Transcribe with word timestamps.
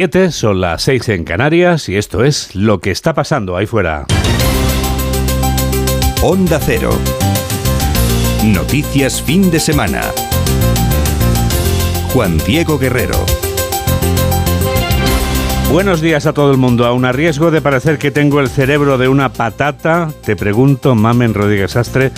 7 0.00 0.32
son 0.32 0.62
las 0.62 0.80
6 0.84 1.10
en 1.10 1.24
Canarias 1.24 1.90
y 1.90 1.98
esto 1.98 2.24
es 2.24 2.54
lo 2.56 2.80
que 2.80 2.90
está 2.90 3.12
pasando 3.12 3.54
ahí 3.54 3.66
fuera. 3.66 4.06
Onda 6.22 6.58
Cero. 6.58 6.90
Noticias 8.42 9.20
fin 9.20 9.50
de 9.50 9.60
semana. 9.60 10.00
Juan 12.14 12.38
Diego 12.46 12.78
Guerrero. 12.78 13.18
Buenos 15.70 16.00
días 16.00 16.24
a 16.24 16.32
todo 16.32 16.50
el 16.50 16.56
mundo. 16.56 16.86
Aún 16.86 17.04
a 17.04 17.12
riesgo 17.12 17.50
de 17.50 17.60
parecer 17.60 17.98
que 17.98 18.10
tengo 18.10 18.40
el 18.40 18.48
cerebro 18.48 18.96
de 18.96 19.08
una 19.08 19.34
patata, 19.34 20.08
te 20.24 20.34
pregunto, 20.34 20.94
Mamen 20.94 21.34
Rodríguez 21.34 21.76
Astre, 21.76 22.10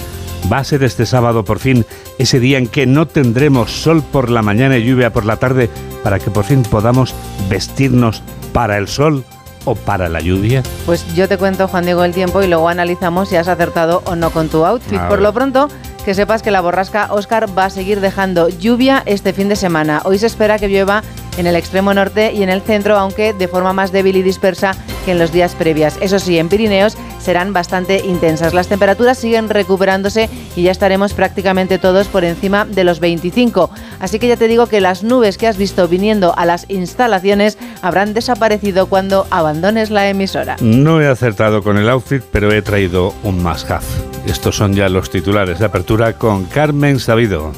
¿va 0.50 0.58
a 0.58 0.64
ser 0.64 0.82
este 0.82 1.06
sábado 1.06 1.44
por 1.44 1.58
fin 1.58 1.84
ese 2.18 2.40
día 2.40 2.58
en 2.58 2.66
que 2.66 2.86
no 2.86 3.06
tendremos 3.06 3.70
sol 3.70 4.02
por 4.02 4.30
la 4.30 4.42
mañana 4.42 4.78
y 4.78 4.84
lluvia 4.84 5.12
por 5.12 5.24
la 5.24 5.36
tarde 5.36 5.70
para 6.02 6.18
que 6.18 6.30
por 6.30 6.44
fin 6.44 6.62
podamos 6.62 7.14
vestirnos 7.48 8.22
para 8.52 8.78
el 8.78 8.88
sol? 8.88 9.24
o 9.64 9.74
para 9.74 10.08
la 10.08 10.20
lluvia? 10.20 10.62
Pues 10.86 11.06
yo 11.14 11.28
te 11.28 11.38
cuento, 11.38 11.68
Juan 11.68 11.84
Diego, 11.84 12.04
el 12.04 12.12
tiempo 12.12 12.42
y 12.42 12.48
luego 12.48 12.68
analizamos 12.68 13.28
si 13.28 13.36
has 13.36 13.48
acertado 13.48 14.02
o 14.06 14.16
no 14.16 14.30
con 14.30 14.48
tu 14.48 14.64
outfit. 14.64 15.00
Por 15.02 15.20
lo 15.20 15.32
pronto, 15.32 15.68
que 16.04 16.14
sepas 16.14 16.42
que 16.42 16.50
la 16.50 16.60
borrasca 16.60 17.12
Oscar 17.12 17.46
va 17.56 17.66
a 17.66 17.70
seguir 17.70 18.00
dejando 18.00 18.48
lluvia 18.48 19.02
este 19.06 19.32
fin 19.32 19.48
de 19.48 19.56
semana. 19.56 20.02
Hoy 20.04 20.18
se 20.18 20.26
espera 20.26 20.58
que 20.58 20.68
llueva 20.68 21.02
en 21.36 21.46
el 21.46 21.56
extremo 21.56 21.94
norte 21.94 22.32
y 22.32 22.42
en 22.42 22.48
el 22.48 22.62
centro, 22.62 22.98
aunque 22.98 23.32
de 23.32 23.48
forma 23.48 23.72
más 23.72 23.92
débil 23.92 24.16
y 24.16 24.22
dispersa 24.22 24.74
que 25.02 25.12
en 25.12 25.18
los 25.18 25.32
días 25.32 25.54
previas. 25.54 25.98
Eso 26.00 26.18
sí, 26.18 26.38
en 26.38 26.48
Pirineos 26.48 26.96
serán 27.20 27.52
bastante 27.52 27.98
intensas. 28.04 28.54
Las 28.54 28.68
temperaturas 28.68 29.18
siguen 29.18 29.48
recuperándose 29.48 30.28
y 30.56 30.62
ya 30.62 30.70
estaremos 30.70 31.14
prácticamente 31.14 31.78
todos 31.78 32.08
por 32.08 32.24
encima 32.24 32.64
de 32.64 32.84
los 32.84 33.00
25. 33.00 33.70
Así 34.00 34.18
que 34.18 34.28
ya 34.28 34.36
te 34.36 34.48
digo 34.48 34.66
que 34.66 34.80
las 34.80 35.02
nubes 35.02 35.38
que 35.38 35.46
has 35.46 35.56
visto 35.56 35.88
viniendo 35.88 36.34
a 36.36 36.46
las 36.46 36.66
instalaciones 36.68 37.58
habrán 37.82 38.14
desaparecido 38.14 38.86
cuando 38.86 39.26
abandones 39.30 39.90
la 39.90 40.08
emisora. 40.08 40.56
No 40.60 41.00
he 41.00 41.06
acertado 41.06 41.62
con 41.62 41.78
el 41.78 41.88
outfit, 41.88 42.22
pero 42.30 42.52
he 42.52 42.62
traído 42.62 43.14
un 43.22 43.42
must-have. 43.42 43.84
Estos 44.26 44.56
son 44.56 44.74
ya 44.74 44.88
los 44.88 45.10
titulares 45.10 45.58
de 45.58 45.66
apertura 45.66 46.14
con 46.14 46.44
Carmen 46.44 47.00
Sabido. 47.00 47.52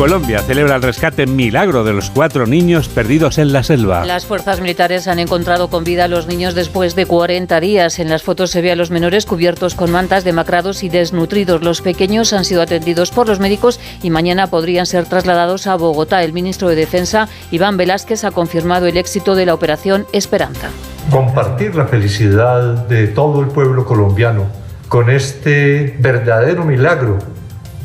Colombia 0.00 0.40
celebra 0.40 0.76
el 0.76 0.82
rescate 0.82 1.26
milagro 1.26 1.84
de 1.84 1.92
los 1.92 2.08
cuatro 2.08 2.46
niños 2.46 2.88
perdidos 2.88 3.36
en 3.36 3.52
la 3.52 3.62
selva. 3.62 4.06
Las 4.06 4.24
fuerzas 4.24 4.58
militares 4.58 5.06
han 5.08 5.18
encontrado 5.18 5.68
con 5.68 5.84
vida 5.84 6.04
a 6.04 6.08
los 6.08 6.26
niños 6.26 6.54
después 6.54 6.94
de 6.94 7.04
40 7.04 7.60
días. 7.60 7.98
En 7.98 8.08
las 8.08 8.22
fotos 8.22 8.50
se 8.50 8.62
ve 8.62 8.72
a 8.72 8.76
los 8.76 8.90
menores 8.90 9.26
cubiertos 9.26 9.74
con 9.74 9.90
mantas, 9.90 10.24
demacrados 10.24 10.84
y 10.84 10.88
desnutridos. 10.88 11.62
Los 11.62 11.82
pequeños 11.82 12.32
han 12.32 12.46
sido 12.46 12.62
atendidos 12.62 13.10
por 13.10 13.28
los 13.28 13.40
médicos 13.40 13.78
y 14.02 14.08
mañana 14.08 14.46
podrían 14.46 14.86
ser 14.86 15.04
trasladados 15.04 15.66
a 15.66 15.76
Bogotá. 15.76 16.24
El 16.24 16.32
ministro 16.32 16.70
de 16.70 16.76
Defensa, 16.76 17.28
Iván 17.50 17.76
Velázquez, 17.76 18.24
ha 18.24 18.30
confirmado 18.30 18.86
el 18.86 18.96
éxito 18.96 19.34
de 19.34 19.44
la 19.44 19.52
operación 19.52 20.06
Esperanza. 20.14 20.70
Compartir 21.10 21.74
la 21.74 21.84
felicidad 21.84 22.86
de 22.88 23.06
todo 23.06 23.42
el 23.42 23.48
pueblo 23.48 23.84
colombiano 23.84 24.46
con 24.88 25.10
este 25.10 25.94
verdadero 26.00 26.64
milagro 26.64 27.18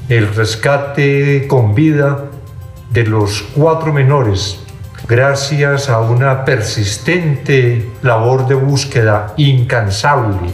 el 0.09 0.34
rescate 0.34 1.48
con 1.48 1.73
vida 1.73 2.25
de 2.92 3.06
los 3.06 3.42
cuatro 3.56 3.92
menores 3.92 4.59
gracias 5.08 5.89
a 5.89 6.00
una 6.00 6.45
persistente 6.45 7.92
labor 8.02 8.47
de 8.47 8.56
búsqueda 8.56 9.34
incansable, 9.38 10.52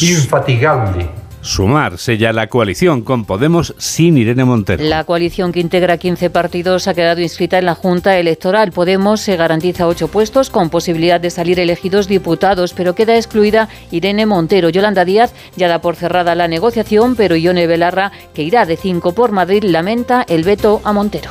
infatigable 0.00 1.21
Sumar 1.42 1.98
sella 1.98 2.32
la 2.32 2.46
coalición 2.46 3.02
con 3.02 3.24
Podemos 3.24 3.74
sin 3.76 4.16
Irene 4.16 4.44
Montero. 4.44 4.84
La 4.84 5.02
coalición 5.02 5.50
que 5.50 5.58
integra 5.58 5.98
15 5.98 6.30
partidos 6.30 6.86
ha 6.86 6.94
quedado 6.94 7.20
inscrita 7.20 7.58
en 7.58 7.66
la 7.66 7.74
Junta 7.74 8.16
Electoral. 8.16 8.70
Podemos 8.70 9.20
se 9.20 9.36
garantiza 9.36 9.88
ocho 9.88 10.06
puestos 10.06 10.50
con 10.50 10.70
posibilidad 10.70 11.20
de 11.20 11.30
salir 11.30 11.58
elegidos 11.58 12.06
diputados, 12.06 12.74
pero 12.74 12.94
queda 12.94 13.16
excluida 13.16 13.68
Irene 13.90 14.24
Montero. 14.24 14.68
Yolanda 14.68 15.04
Díaz 15.04 15.34
ya 15.56 15.66
da 15.66 15.80
por 15.80 15.96
cerrada 15.96 16.36
la 16.36 16.46
negociación, 16.46 17.16
pero 17.16 17.34
Ione 17.34 17.66
Belarra, 17.66 18.12
que 18.34 18.44
irá 18.44 18.64
de 18.64 18.76
cinco 18.76 19.12
por 19.12 19.32
Madrid, 19.32 19.64
lamenta 19.64 20.24
el 20.28 20.44
veto 20.44 20.80
a 20.84 20.92
Montero 20.92 21.30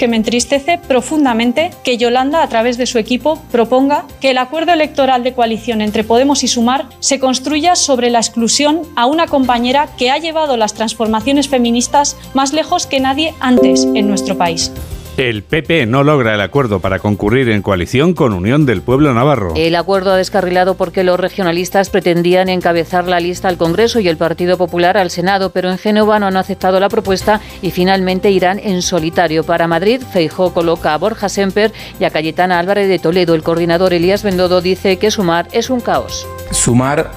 que 0.00 0.08
me 0.08 0.16
entristece 0.16 0.78
profundamente 0.78 1.72
que 1.84 1.98
Yolanda, 1.98 2.42
a 2.42 2.48
través 2.48 2.78
de 2.78 2.86
su 2.86 2.96
equipo, 2.96 3.38
proponga 3.52 4.06
que 4.18 4.30
el 4.30 4.38
acuerdo 4.38 4.72
electoral 4.72 5.22
de 5.22 5.34
coalición 5.34 5.82
entre 5.82 6.04
Podemos 6.04 6.42
y 6.42 6.48
Sumar 6.48 6.86
se 7.00 7.20
construya 7.20 7.76
sobre 7.76 8.08
la 8.08 8.18
exclusión 8.18 8.80
a 8.96 9.04
una 9.04 9.26
compañera 9.26 9.90
que 9.98 10.10
ha 10.10 10.16
llevado 10.16 10.56
las 10.56 10.72
transformaciones 10.72 11.48
feministas 11.48 12.16
más 12.32 12.54
lejos 12.54 12.86
que 12.86 12.98
nadie 12.98 13.34
antes 13.40 13.86
en 13.94 14.08
nuestro 14.08 14.38
país. 14.38 14.72
El 15.20 15.42
PP 15.42 15.84
no 15.84 16.02
logra 16.02 16.32
el 16.32 16.40
acuerdo 16.40 16.80
para 16.80 16.98
concurrir 16.98 17.50
en 17.50 17.60
coalición 17.60 18.14
con 18.14 18.32
Unión 18.32 18.64
del 18.64 18.80
Pueblo 18.80 19.12
Navarro. 19.12 19.52
El 19.54 19.76
acuerdo 19.76 20.12
ha 20.12 20.16
descarrilado 20.16 20.78
porque 20.78 21.04
los 21.04 21.20
regionalistas 21.20 21.90
pretendían 21.90 22.48
encabezar 22.48 23.06
la 23.06 23.20
lista 23.20 23.48
al 23.48 23.58
Congreso 23.58 24.00
y 24.00 24.08
el 24.08 24.16
Partido 24.16 24.56
Popular 24.56 24.96
al 24.96 25.10
Senado, 25.10 25.50
pero 25.50 25.70
en 25.70 25.76
Génova 25.76 26.18
no 26.18 26.26
han 26.26 26.38
aceptado 26.38 26.80
la 26.80 26.88
propuesta 26.88 27.42
y 27.60 27.70
finalmente 27.70 28.30
irán 28.30 28.60
en 28.60 28.80
solitario. 28.80 29.44
Para 29.44 29.68
Madrid, 29.68 30.00
Feijó 30.10 30.54
coloca 30.54 30.94
a 30.94 30.96
Borja 30.96 31.28
Semper 31.28 31.70
y 32.00 32.04
a 32.04 32.10
Cayetana 32.10 32.58
Álvarez 32.58 32.88
de 32.88 32.98
Toledo. 32.98 33.34
El 33.34 33.42
coordinador 33.42 33.92
Elías 33.92 34.22
Bendodo 34.22 34.62
dice 34.62 34.96
que 34.96 35.10
Sumar 35.10 35.48
es 35.52 35.68
un 35.68 35.80
caos. 35.80 36.26
Sumar 36.50 37.10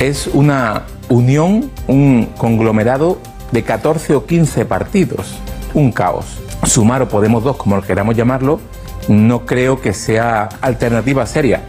es 0.00 0.26
una 0.26 0.82
unión, 1.08 1.70
un 1.86 2.26
conglomerado 2.38 3.20
de 3.52 3.62
14 3.62 4.16
o 4.16 4.26
15 4.26 4.64
partidos. 4.64 5.38
Un 5.74 5.92
caos 5.92 6.40
Sumar 6.64 7.02
o 7.02 7.08
Podemos 7.08 7.42
2, 7.42 7.56
como 7.56 7.80
queramos 7.82 8.16
llamarlo, 8.16 8.60
no 9.08 9.46
creo 9.46 9.80
que 9.80 9.92
sea 9.92 10.48
alternativa 10.60 11.26
seria. 11.26 11.62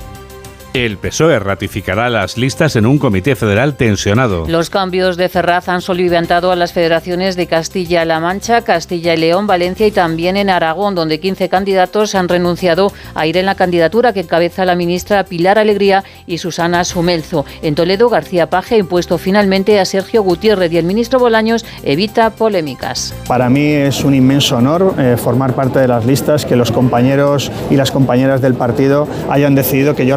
El 0.77 0.99
PSOE 0.99 1.39
ratificará 1.39 2.07
las 2.07 2.37
listas 2.37 2.75
en 2.75 2.85
un 2.85 2.99
comité 2.99 3.35
federal 3.35 3.73
tensionado. 3.73 4.45
Los 4.47 4.69
cambios 4.69 5.17
de 5.17 5.27
Ferraz 5.27 5.69
han 5.69 5.81
soliviantado 5.81 6.51
a 6.51 6.55
las 6.55 6.71
federaciones 6.71 7.35
de 7.35 7.47
Castilla-La 7.47 8.19
Mancha, 8.19 8.61
Castilla 8.61 9.15
y 9.15 9.17
León, 9.17 9.47
Valencia 9.47 9.87
y 9.87 9.91
también 9.91 10.37
en 10.37 10.51
Aragón, 10.51 10.93
donde 10.93 11.19
15 11.19 11.49
candidatos 11.49 12.13
han 12.13 12.29
renunciado 12.29 12.93
a 13.15 13.25
ir 13.25 13.37
en 13.37 13.47
la 13.47 13.55
candidatura 13.55 14.13
que 14.13 14.19
encabeza 14.19 14.65
la 14.65 14.75
ministra 14.75 15.23
Pilar 15.23 15.57
Alegría 15.57 16.03
y 16.27 16.37
Susana 16.37 16.83
Sumelzo. 16.83 17.43
En 17.63 17.73
Toledo, 17.73 18.07
García 18.07 18.51
Paje 18.51 18.75
ha 18.75 18.77
impuesto 18.77 19.17
finalmente 19.17 19.79
a 19.79 19.85
Sergio 19.85 20.21
Gutiérrez 20.21 20.71
y 20.71 20.77
el 20.77 20.85
ministro 20.85 21.17
Bolaños 21.17 21.65
evita 21.81 22.29
polémicas. 22.29 23.15
Para 23.27 23.49
mí 23.49 23.65
es 23.65 24.03
un 24.03 24.13
inmenso 24.13 24.57
honor 24.57 24.93
eh, 24.99 25.15
formar 25.17 25.53
parte 25.53 25.79
de 25.79 25.87
las 25.87 26.05
listas, 26.05 26.45
que 26.45 26.55
los 26.55 26.71
compañeros 26.71 27.51
y 27.71 27.77
las 27.77 27.89
compañeras 27.89 28.43
del 28.43 28.53
partido 28.53 29.07
hayan 29.27 29.55
decidido 29.55 29.95
que 29.95 30.05
yo 30.05 30.15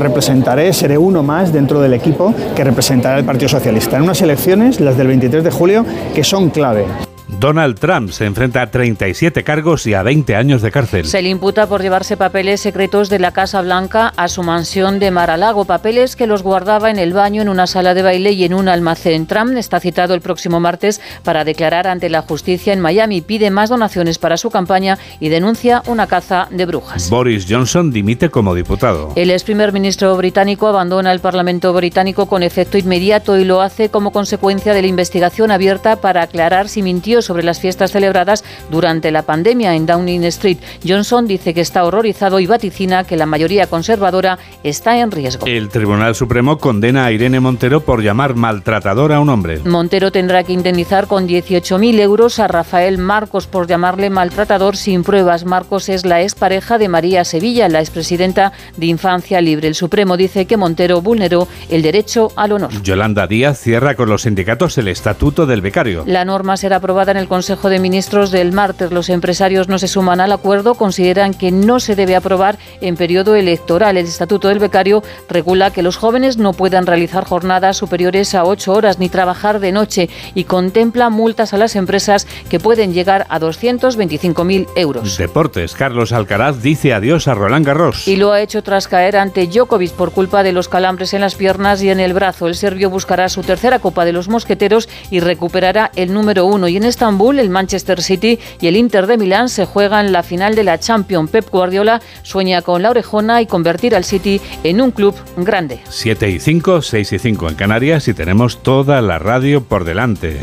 seré 0.72 0.98
uno 0.98 1.22
más 1.22 1.52
dentro 1.52 1.80
del 1.80 1.94
equipo 1.94 2.34
que 2.56 2.64
representará 2.64 3.18
el 3.18 3.24
Partido 3.24 3.48
Socialista 3.48 3.96
en 3.96 4.02
unas 4.02 4.20
elecciones, 4.20 4.80
las 4.80 4.96
del 4.96 5.06
23 5.06 5.44
de 5.44 5.50
julio, 5.50 5.86
que 6.14 6.24
son 6.24 6.50
clave. 6.50 7.09
Donald 7.40 7.78
Trump 7.78 8.10
se 8.10 8.26
enfrenta 8.26 8.60
a 8.60 8.70
37 8.70 9.42
cargos 9.44 9.86
y 9.86 9.94
a 9.94 10.02
20 10.02 10.36
años 10.36 10.60
de 10.60 10.70
cárcel. 10.70 11.06
Se 11.06 11.22
le 11.22 11.30
imputa 11.30 11.66
por 11.66 11.80
llevarse 11.80 12.18
papeles 12.18 12.60
secretos 12.60 13.08
de 13.08 13.18
la 13.18 13.32
Casa 13.32 13.62
Blanca 13.62 14.12
a 14.14 14.28
su 14.28 14.42
mansión 14.42 14.98
de 14.98 15.10
Mar-a-Lago, 15.10 15.64
papeles 15.64 16.16
que 16.16 16.26
los 16.26 16.42
guardaba 16.42 16.90
en 16.90 16.98
el 16.98 17.14
baño, 17.14 17.40
en 17.40 17.48
una 17.48 17.66
sala 17.66 17.94
de 17.94 18.02
baile 18.02 18.32
y 18.32 18.44
en 18.44 18.52
un 18.52 18.68
almacén. 18.68 19.26
Trump 19.26 19.56
está 19.56 19.80
citado 19.80 20.12
el 20.12 20.20
próximo 20.20 20.60
martes 20.60 21.00
para 21.24 21.44
declarar 21.44 21.86
ante 21.86 22.10
la 22.10 22.20
justicia 22.20 22.74
en 22.74 22.80
Miami. 22.80 23.22
Pide 23.22 23.50
más 23.50 23.70
donaciones 23.70 24.18
para 24.18 24.36
su 24.36 24.50
campaña 24.50 24.98
y 25.18 25.30
denuncia 25.30 25.82
una 25.86 26.06
caza 26.06 26.46
de 26.50 26.66
brujas. 26.66 27.08
Boris 27.08 27.46
Johnson 27.48 27.90
dimite 27.90 28.28
como 28.28 28.54
diputado. 28.54 29.14
El 29.16 29.30
ex 29.30 29.44
primer 29.44 29.72
ministro 29.72 30.14
británico 30.14 30.66
abandona 30.68 31.10
el 31.10 31.20
Parlamento 31.20 31.72
británico 31.72 32.26
con 32.26 32.42
efecto 32.42 32.76
inmediato 32.76 33.38
y 33.38 33.44
lo 33.46 33.62
hace 33.62 33.88
como 33.88 34.12
consecuencia 34.12 34.74
de 34.74 34.82
la 34.82 34.88
investigación 34.88 35.50
abierta 35.50 35.96
para 36.02 36.20
aclarar 36.20 36.68
si 36.68 36.82
mintió 36.82 37.22
sobre 37.30 37.44
las 37.44 37.60
fiestas 37.60 37.92
celebradas 37.92 38.42
durante 38.72 39.12
la 39.12 39.22
pandemia 39.22 39.76
en 39.76 39.86
Downing 39.86 40.24
Street. 40.24 40.58
Johnson 40.84 41.28
dice 41.28 41.54
que 41.54 41.60
está 41.60 41.84
horrorizado 41.84 42.40
y 42.40 42.48
vaticina 42.48 43.04
que 43.04 43.16
la 43.16 43.24
mayoría 43.24 43.68
conservadora 43.68 44.36
está 44.64 44.98
en 44.98 45.12
riesgo. 45.12 45.46
El 45.46 45.68
Tribunal 45.68 46.16
Supremo 46.16 46.58
condena 46.58 47.04
a 47.04 47.12
Irene 47.12 47.38
Montero 47.38 47.82
por 47.82 48.02
llamar 48.02 48.34
maltratador 48.34 49.12
a 49.12 49.20
un 49.20 49.28
hombre. 49.28 49.60
Montero 49.64 50.10
tendrá 50.10 50.42
que 50.42 50.52
indemnizar 50.52 51.06
con 51.06 51.28
18.000 51.28 52.00
euros 52.00 52.40
a 52.40 52.48
Rafael 52.48 52.98
Marcos 52.98 53.46
por 53.46 53.68
llamarle 53.68 54.10
maltratador 54.10 54.76
sin 54.76 55.04
pruebas. 55.04 55.44
Marcos 55.44 55.88
es 55.88 56.04
la 56.04 56.22
expareja 56.22 56.78
de 56.78 56.88
María 56.88 57.24
Sevilla, 57.24 57.68
la 57.68 57.78
expresidenta 57.78 58.50
de 58.76 58.86
Infancia 58.86 59.40
Libre. 59.40 59.68
El 59.68 59.76
Supremo 59.76 60.16
dice 60.16 60.46
que 60.46 60.56
Montero 60.56 61.00
vulneró 61.00 61.46
el 61.68 61.82
derecho 61.82 62.32
al 62.34 62.50
honor. 62.50 62.82
Yolanda 62.82 63.28
Díaz 63.28 63.60
cierra 63.60 63.94
con 63.94 64.08
los 64.08 64.22
sindicatos 64.22 64.78
el 64.78 64.88
estatuto 64.88 65.46
del 65.46 65.60
becario. 65.60 66.02
La 66.08 66.24
norma 66.24 66.56
será 66.56 66.78
aprobada 66.78 67.12
en 67.12 67.18
el 67.20 67.28
Consejo 67.28 67.68
de 67.68 67.78
Ministros 67.78 68.30
del 68.30 68.52
martes. 68.52 68.90
Los 68.90 69.08
empresarios 69.08 69.68
no 69.68 69.78
se 69.78 69.88
suman 69.88 70.20
al 70.20 70.32
acuerdo, 70.32 70.74
consideran 70.74 71.34
que 71.34 71.52
no 71.52 71.78
se 71.78 71.94
debe 71.94 72.16
aprobar 72.16 72.58
en 72.80 72.96
periodo 72.96 73.36
electoral. 73.36 73.96
El 73.96 74.06
Estatuto 74.06 74.48
del 74.48 74.58
Becario 74.58 75.02
regula 75.28 75.70
que 75.70 75.82
los 75.82 75.96
jóvenes 75.96 76.38
no 76.38 76.52
puedan 76.52 76.86
realizar 76.86 77.24
jornadas 77.24 77.76
superiores 77.76 78.34
a 78.34 78.44
ocho 78.44 78.72
horas 78.72 78.98
ni 78.98 79.08
trabajar 79.08 79.60
de 79.60 79.72
noche 79.72 80.08
y 80.34 80.44
contempla 80.44 81.10
multas 81.10 81.54
a 81.54 81.58
las 81.58 81.76
empresas 81.76 82.26
que 82.48 82.58
pueden 82.58 82.92
llegar 82.92 83.26
a 83.28 83.38
225.000 83.38 84.66
euros. 84.76 85.18
Deportes. 85.18 85.74
Carlos 85.74 86.12
Alcaraz 86.12 86.62
dice 86.62 86.94
adiós 86.94 87.28
a 87.28 87.34
Roland 87.34 87.66
Garros. 87.66 88.08
Y 88.08 88.16
lo 88.16 88.32
ha 88.32 88.40
hecho 88.40 88.62
tras 88.62 88.88
caer 88.88 89.16
ante 89.16 89.46
Djokovic 89.46 89.92
por 89.92 90.12
culpa 90.12 90.42
de 90.42 90.52
los 90.52 90.68
calambres 90.68 91.14
en 91.14 91.20
las 91.20 91.34
piernas 91.34 91.82
y 91.82 91.90
en 91.90 92.00
el 92.00 92.14
brazo. 92.14 92.48
El 92.48 92.54
serbio 92.54 92.90
buscará 92.90 93.28
su 93.28 93.42
tercera 93.42 93.78
Copa 93.78 94.04
de 94.04 94.12
los 94.12 94.28
Mosqueteros 94.28 94.88
y 95.10 95.20
recuperará 95.20 95.90
el 95.96 96.12
número 96.14 96.46
uno. 96.46 96.68
Y 96.68 96.76
en 96.76 96.84
Estambul, 97.10 97.40
el 97.40 97.50
Manchester 97.50 98.00
City 98.02 98.38
y 98.60 98.68
el 98.68 98.76
Inter 98.76 99.08
de 99.08 99.18
Milán 99.18 99.48
se 99.48 99.66
juegan 99.66 100.12
la 100.12 100.22
final 100.22 100.54
de 100.54 100.62
la 100.62 100.78
Champions. 100.78 101.28
Pep 101.28 101.50
Guardiola 101.50 102.00
sueña 102.22 102.62
con 102.62 102.82
la 102.82 102.90
orejona 102.90 103.42
y 103.42 103.46
convertir 103.46 103.96
al 103.96 104.04
City 104.04 104.40
en 104.62 104.80
un 104.80 104.92
club 104.92 105.16
grande. 105.36 105.80
7 105.88 106.30
y 106.30 106.38
5, 106.38 106.82
6 106.82 107.12
y 107.12 107.18
5 107.18 107.48
en 107.48 107.54
Canarias 107.56 108.06
y 108.06 108.14
tenemos 108.14 108.62
toda 108.62 109.02
la 109.02 109.18
radio 109.18 109.64
por 109.64 109.82
delante. 109.82 110.38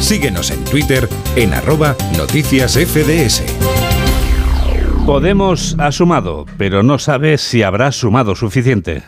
Síguenos 0.00 0.50
en 0.50 0.62
Twitter 0.64 1.08
en 1.34 1.54
arroba 1.54 1.96
noticias 2.18 2.74
FDS. 2.74 3.42
Podemos 5.06 5.76
ha 5.78 5.90
sumado, 5.92 6.44
pero 6.58 6.82
no 6.82 6.98
sabe 6.98 7.38
si 7.38 7.62
habrá 7.62 7.90
sumado 7.90 8.36
suficiente. 8.36 9.02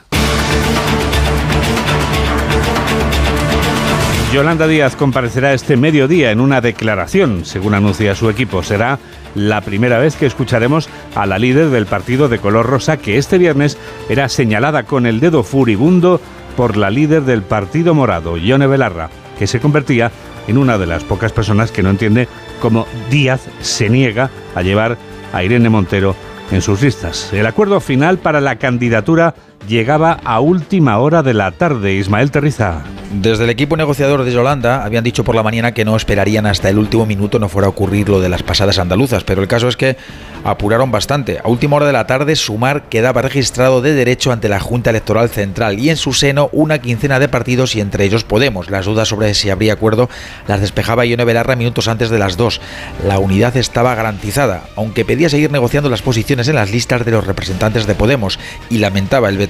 Yolanda 4.32 4.68
Díaz 4.68 4.94
comparecerá 4.94 5.54
este 5.54 5.76
mediodía 5.76 6.30
en 6.30 6.38
una 6.38 6.60
declaración, 6.60 7.44
según 7.44 7.74
anuncia 7.74 8.14
su 8.14 8.30
equipo. 8.30 8.62
Será 8.62 9.00
la 9.34 9.60
primera 9.60 9.98
vez 9.98 10.14
que 10.14 10.26
escucharemos 10.26 10.88
a 11.16 11.26
la 11.26 11.36
líder 11.36 11.70
del 11.70 11.86
partido 11.86 12.28
de 12.28 12.38
color 12.38 12.66
rosa 12.66 12.96
que 12.96 13.18
este 13.18 13.38
viernes 13.38 13.76
era 14.08 14.28
señalada 14.28 14.84
con 14.84 15.06
el 15.06 15.18
dedo 15.18 15.42
furibundo 15.42 16.20
por 16.56 16.76
la 16.76 16.90
líder 16.90 17.22
del 17.22 17.42
partido 17.42 17.92
morado, 17.92 18.36
Yone 18.36 18.68
Belarra, 18.68 19.10
que 19.36 19.48
se 19.48 19.58
convertía 19.58 20.12
en 20.46 20.58
una 20.58 20.78
de 20.78 20.86
las 20.86 21.02
pocas 21.02 21.32
personas 21.32 21.72
que 21.72 21.82
no 21.82 21.90
entiende 21.90 22.28
cómo 22.60 22.86
Díaz 23.10 23.48
se 23.60 23.88
niega 23.88 24.30
a 24.54 24.62
llevar 24.62 24.96
a 25.32 25.42
Irene 25.42 25.70
Montero 25.70 26.14
en 26.52 26.62
sus 26.62 26.82
listas. 26.82 27.32
El 27.32 27.46
acuerdo 27.46 27.80
final 27.80 28.18
para 28.18 28.40
la 28.40 28.56
candidatura 28.56 29.34
llegaba 29.66 30.18
a 30.24 30.40
última 30.40 30.98
hora 30.98 31.22
de 31.22 31.34
la 31.34 31.52
tarde. 31.52 31.94
Ismael 31.94 32.30
Terriza. 32.30 32.82
Desde 33.12 33.42
el 33.42 33.50
equipo 33.50 33.76
negociador 33.76 34.22
de 34.22 34.32
Yolanda 34.32 34.84
habían 34.84 35.02
dicho 35.02 35.24
por 35.24 35.34
la 35.34 35.42
mañana 35.42 35.74
que 35.74 35.84
no 35.84 35.96
esperarían 35.96 36.46
hasta 36.46 36.68
el 36.68 36.78
último 36.78 37.06
minuto 37.06 37.40
no 37.40 37.48
fuera 37.48 37.66
a 37.66 37.70
ocurrir 37.70 38.08
lo 38.08 38.20
de 38.20 38.28
las 38.28 38.44
pasadas 38.44 38.78
andaluzas, 38.78 39.24
pero 39.24 39.42
el 39.42 39.48
caso 39.48 39.66
es 39.66 39.76
que 39.76 39.96
apuraron 40.44 40.92
bastante. 40.92 41.40
A 41.42 41.48
última 41.48 41.74
hora 41.74 41.86
de 41.86 41.92
la 41.92 42.06
tarde, 42.06 42.36
Sumar 42.36 42.88
quedaba 42.88 43.22
registrado 43.22 43.82
de 43.82 43.94
derecho 43.94 44.30
ante 44.30 44.48
la 44.48 44.60
Junta 44.60 44.90
Electoral 44.90 45.28
Central 45.28 45.80
y 45.80 45.90
en 45.90 45.96
su 45.96 46.12
seno 46.12 46.50
una 46.52 46.78
quincena 46.78 47.18
de 47.18 47.28
partidos 47.28 47.74
y 47.74 47.80
entre 47.80 48.04
ellos 48.04 48.22
Podemos. 48.22 48.70
Las 48.70 48.86
dudas 48.86 49.08
sobre 49.08 49.34
si 49.34 49.50
habría 49.50 49.72
acuerdo 49.72 50.08
las 50.46 50.60
despejaba 50.60 51.04
Ione 51.04 51.24
Belarra 51.24 51.56
minutos 51.56 51.88
antes 51.88 52.10
de 52.10 52.18
las 52.20 52.36
dos. 52.36 52.60
La 53.04 53.18
unidad 53.18 53.56
estaba 53.56 53.96
garantizada, 53.96 54.62
aunque 54.76 55.04
pedía 55.04 55.28
seguir 55.28 55.50
negociando 55.50 55.90
las 55.90 56.02
posiciones 56.02 56.46
en 56.46 56.54
las 56.54 56.70
listas 56.70 57.04
de 57.04 57.10
los 57.10 57.26
representantes 57.26 57.88
de 57.88 57.96
Podemos 57.96 58.38
y 58.70 58.78
lamentaba 58.78 59.28
el 59.28 59.36
veto 59.36 59.49